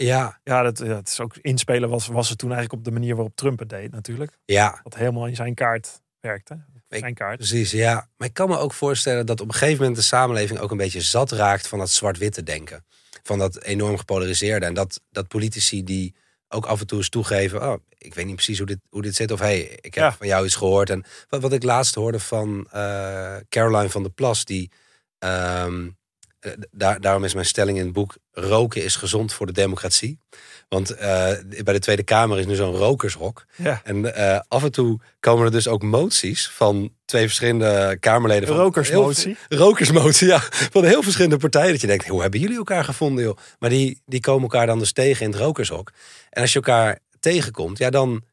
[0.04, 3.16] Ja, Ja, dat, het is ook inspelen was, was het toen eigenlijk op de manier
[3.16, 4.38] waarop Trump het deed, natuurlijk.
[4.45, 6.64] ja, Wat helemaal in zijn kaart werkte.
[6.88, 7.38] Zijn kaart.
[7.38, 7.72] precies.
[7.72, 8.08] Ja.
[8.18, 10.78] Maar ik kan me ook voorstellen dat op een gegeven moment de samenleving ook een
[10.78, 12.86] beetje zat raakt van dat zwart-witte denken.
[13.24, 14.66] Van dat enorm gepolariseerde.
[14.66, 16.16] En dat, dat politici die
[16.47, 17.62] ook af en toe eens toegeven.
[17.70, 19.32] Oh, ik weet niet precies hoe dit, hoe dit zit.
[19.32, 20.12] Of hey, ik heb Ja.
[20.14, 20.89] van jou iets gehoord.
[20.89, 24.45] En wat, wat ik laatst hoorde van eh, Caroline van der Plas.
[24.45, 24.72] Die,
[25.20, 25.91] ehm, eh,
[26.72, 28.16] daar, daarom is mijn stelling in het boek.
[28.32, 30.20] Roken is gezond voor de democratie.
[30.70, 31.32] Want eh,
[31.64, 33.46] bij de Tweede Kamer is nu zo'n rokershok.
[33.56, 33.82] Ja.
[33.84, 38.48] En eh, af en toe komen er dus ook moties van twee verschillende Kamerleden.
[38.48, 39.38] Van Rokersmotie.
[39.48, 40.39] Heel, rokersmotie, ja.
[40.72, 41.72] Van heel verschillende partijen.
[41.72, 43.38] Dat je denkt, hoe hebben jullie elkaar gevonden, joh?
[43.60, 45.92] Maar die, die komen elkaar dan dus tegen in het rokershok.
[46.30, 48.24] En als je elkaar tegenkomt, ja, dan,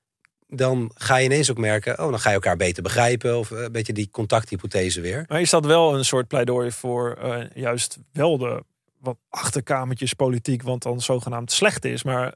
[0.49, 1.99] dan ga je ineens ook merken...
[1.99, 3.39] oh, dan ga je elkaar beter begrijpen.
[3.39, 5.25] Of eh, een beetje die contacthypothese weer.
[5.29, 8.63] Maar is dat wel een soort pleidooi voor eh, juist wel de
[9.01, 12.03] wat achterkamertjes politiek, want dan zogenaamd slecht is.
[12.03, 12.35] Maar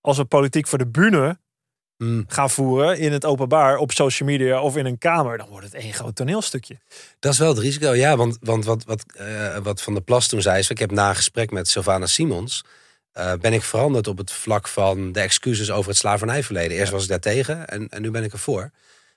[0.00, 1.38] als we politiek voor de bühne
[1.96, 2.24] Hmm.
[2.28, 5.74] gaan voeren in het openbaar, op social media of in een kamer, dan wordt het
[5.74, 6.78] één groot toneelstukje.
[7.18, 8.16] Dat is wel het risico, ja.
[8.16, 10.58] Want, want wat, wat, eh, wat Van der Plas toen zei...
[10.58, 12.64] is, ik heb na een gesprek met Sylvana Simons...
[13.16, 16.76] eh, ben ik veranderd op het vlak van de excuses over het slavernijverleden.
[16.76, 18.70] Eerst was ik daar tegen en, en nu ben ik ervoor.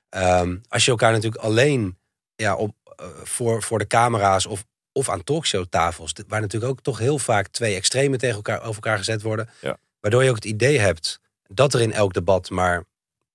[0.10, 1.98] Ehm, als je elkaar natuurlijk alleen
[2.36, 6.14] ja, op, eh, voor, voor de camera's of, of aan talkshowtafels...
[6.28, 9.50] waar natuurlijk ook toch heel vaak twee extremen tegen elkaar, over elkaar gezet worden...
[9.62, 9.78] Ja.
[10.00, 12.84] waardoor je ook het idee hebt dat er in elk debat maar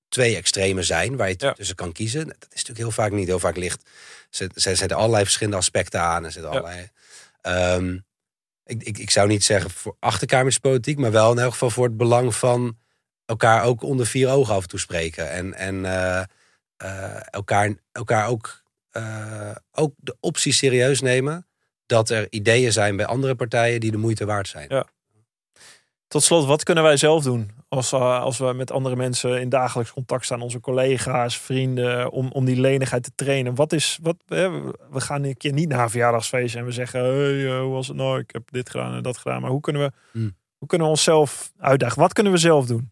[0.08, 1.16] twee extremen zijn...
[1.16, 1.52] waar je Ja.
[1.52, 2.26] tussen kan kiezen.
[2.26, 3.26] Dat is natuurlijk heel vaak niet.
[3.26, 3.90] Heel vaak ligt
[4.30, 6.24] ze, ze zetten allerlei verschillende aspecten aan.
[6.24, 6.58] Er zitten Ja.
[6.58, 6.88] allerlei,
[7.40, 7.98] Ehm,
[8.64, 11.96] ik, ik, ik zou niet zeggen voor achterkamerspolitiek, maar wel in elk geval voor het
[11.96, 12.78] belang van
[13.24, 15.54] elkaar ook onder vier ogen af en toe spreken.
[15.54, 16.22] En, eh,
[16.76, 21.46] eh, elkaar, elkaar ook, eh, ook de optie serieus nemen
[21.86, 24.66] dat er ideeën zijn bij andere partijen die de moeite waard zijn.
[24.68, 24.86] Ja.
[26.08, 29.48] Tot slot, wat kunnen wij zelf doen als, eh, als we met andere mensen in
[29.48, 33.54] dagelijks contact staan, onze collega's, vrienden, om, om die lenigheid te trainen?
[33.54, 34.50] Wat is, wat, hè,
[34.90, 37.88] we gaan een keer niet naar een verjaardagsfeest en we zeggen, hey, eh, hoe was
[37.88, 38.18] het nou?
[38.18, 39.40] Ik heb dit gedaan en dat gedaan.
[39.40, 40.36] Maar hoe kunnen we, Hmm.
[40.58, 42.00] hoe kunnen we onszelf uitdagen?
[42.00, 42.88] Wat kunnen we zelf doen?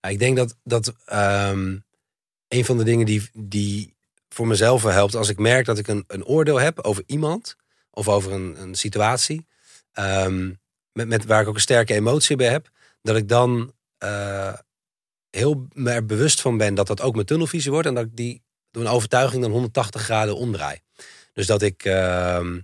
[0.00, 1.76] Nou, ik denk dat, dat ehm,
[2.48, 3.94] een van de dingen die, die
[4.28, 7.56] voor mezelf helpt, als ik merk dat ik een, een oordeel heb over iemand
[7.90, 9.46] of over een, een situatie,
[9.92, 10.50] ehm,
[10.96, 12.70] met, met waar ik ook een sterke emotie bij heb,
[13.02, 14.52] dat ik dan eh,
[15.30, 18.16] heel me er bewust van ben dat dat ook mijn tunnelvisie wordt en dat ik
[18.16, 20.78] die door een overtuiging dan 180 graden omdraai.
[21.32, 22.60] Dus dat ik ehm,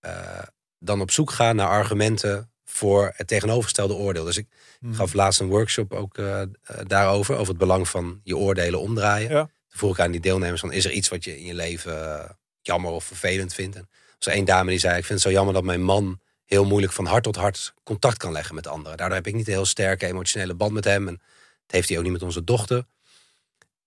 [0.00, 0.42] eh,
[0.78, 4.24] dan op zoek ga naar argumenten voor het tegenovergestelde oordeel.
[4.24, 4.46] Dus ik
[4.80, 4.94] Mhm.
[4.94, 6.42] gaf laatst een workshop ook eh,
[6.86, 9.30] daarover, over het belang van je oordelen omdraaien.
[9.30, 9.44] Ja.
[9.44, 12.26] Toen vroeg ik aan die deelnemers van, is er iets wat je in je leven
[12.60, 13.76] jammer of vervelend vindt?
[13.76, 16.20] En er was één dame die zei, ik vind het zo jammer dat mijn man
[16.52, 18.96] heel moeilijk van hart tot hart contact kan leggen met anderen.
[18.96, 21.08] Daardoor heb ik niet een heel sterke emotionele band met hem.
[21.08, 21.14] En
[21.66, 22.84] dat heeft hij ook niet met onze dochter.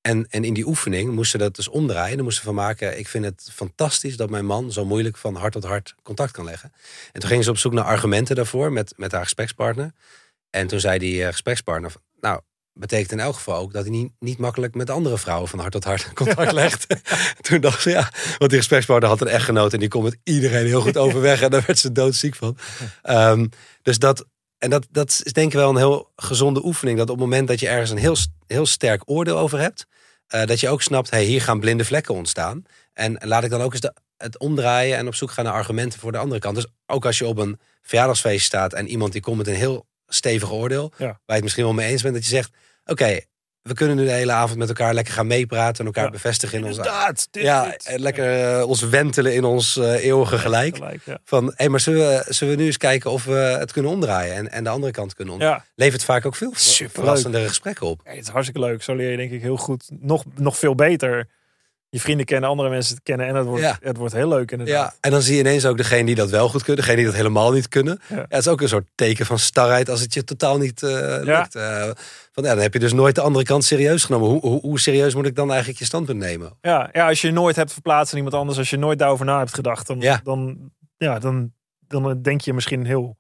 [0.01, 2.15] En, en in die oefening moesten ze dat dus omdraaien.
[2.15, 5.35] Dan moesten ze van maken, ik vind het fantastisch dat mijn man zo moeilijk van
[5.35, 6.71] hart tot hart contact kan leggen.
[7.11, 9.91] En toen gingen ze op zoek naar argumenten daarvoor met, met haar gesprekspartner.
[10.49, 12.41] En toen zei die eh, gesprekspartner, nou,
[12.77, 15.71] betekent in elk geval ook dat hij niet, niet makkelijk met andere vrouwen van hart
[15.71, 16.85] tot hart contact legt.
[17.41, 20.65] toen dacht ze, ja, want die gesprekspartner had een echtgenoot en die kon met iedereen
[20.65, 21.41] heel goed overweg.
[21.41, 22.57] en daar werd ze doodziek van.
[23.01, 23.47] Ehm,
[23.81, 24.25] dus dat,
[24.57, 26.97] en dat, dat is denk ik wel een heel gezonde oefening.
[26.97, 28.15] Dat op het moment dat je ergens een heel,
[28.47, 29.85] heel sterk oordeel over hebt,
[30.27, 32.63] eh, dat je ook snapt, hey, hier gaan blinde vlekken ontstaan.
[32.93, 35.99] En laat ik dan ook eens de, het omdraaien en op zoek gaan naar argumenten
[35.99, 36.55] voor de andere kant.
[36.55, 39.85] Dus ook als je op een verjaardagsfeest staat en iemand die komt met een heel
[40.07, 41.05] stevig oordeel, Ja.
[41.05, 42.51] waar je het misschien wel mee eens bent, dat je zegt,
[42.85, 43.19] oké,
[43.61, 46.09] we kunnen nu de hele avond met elkaar lekker gaan meepraten en elkaar Ja.
[46.09, 46.65] bevestigen in.
[46.65, 47.27] Inderdaad.
[47.31, 47.85] Dit, Ja, dit.
[47.85, 50.75] en lekker eh, ons wentelen in ons eh, eeuwige gelijk.
[50.75, 51.17] Gelijk, ja.
[51.23, 54.35] Van, hé, maar zullen we, zullen we nu eens kijken of we het kunnen omdraaien
[54.35, 55.57] en, en de andere kant kunnen omdraaien?
[55.65, 55.71] ja.
[55.75, 56.93] Levert vaak ook veel Superleuk.
[56.95, 57.99] verrassendere gesprekken op.
[58.03, 58.83] Het is hartstikke leuk.
[58.83, 61.27] Zo leer je denk ik heel goed, nog, nog veel beter
[61.89, 63.27] je vrienden kennen, andere mensen kennen.
[63.27, 63.77] En het wordt, Ja.
[63.81, 64.91] het wordt heel leuk inderdaad.
[64.91, 67.05] Ja, en dan zie je ineens ook degene die dat wel goed kunnen, degene die
[67.05, 67.99] dat helemaal niet kunnen.
[68.09, 68.15] Ja.
[68.15, 68.25] Ja.
[68.29, 70.89] het is ook een soort teken van starheid als het je totaal niet eh,
[71.21, 71.55] lukt.
[71.55, 71.89] Eh,
[72.31, 74.27] van, ja, dan heb je dus nooit de andere kant serieus genomen.
[74.29, 76.57] Hoe, hoe, hoe serieus moet ik dan eigenlijk je standpunt nemen?
[76.61, 79.25] Ja, ja, als je je nooit hebt verplaatst in iemand anders, als je nooit daarover
[79.25, 80.19] na hebt gedacht, dan, Ja.
[80.23, 81.53] dan, ja, dan,
[81.87, 83.17] dan denk je misschien heel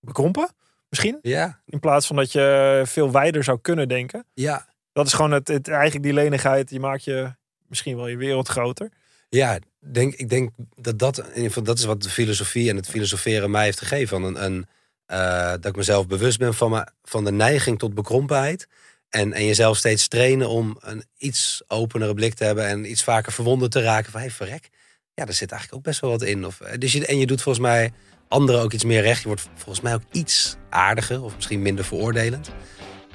[0.00, 0.48] bekrompen.
[0.88, 1.18] Misschien.
[1.22, 4.26] Ja, In plaats van dat je veel wijder zou kunnen denken.
[4.34, 6.68] ja, Dat is gewoon het, het eigenlijk die lenigheid.
[6.68, 7.34] Die maakt je
[7.68, 8.88] misschien wel je wereld groter.
[9.28, 9.58] ja.
[9.92, 12.88] Denk, ik denk dat dat, in ieder geval, dat is wat de filosofie en het
[12.88, 14.22] filosoferen mij heeft gegeven.
[14.22, 14.66] Een, een,
[15.06, 18.68] eh, dat ik mezelf bewust ben van, van de neiging tot bekrompenheid.
[19.08, 22.66] En, en jezelf steeds trainen om een iets openere blik te hebben.
[22.66, 24.12] En iets vaker verwonderd te raken.
[24.12, 24.68] Van, hey, verrek.
[25.14, 26.46] Ja, daar zit eigenlijk ook best wel wat in.
[26.46, 27.92] Of, eh, dus je, en je doet volgens mij
[28.28, 29.20] anderen ook iets meer recht.
[29.20, 31.22] Je wordt volgens mij ook iets aardiger.
[31.22, 32.50] Of misschien minder veroordelend.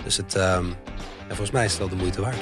[0.04, 2.42] Dus het, ehm, ja, volgens mij is het wel de moeite waard.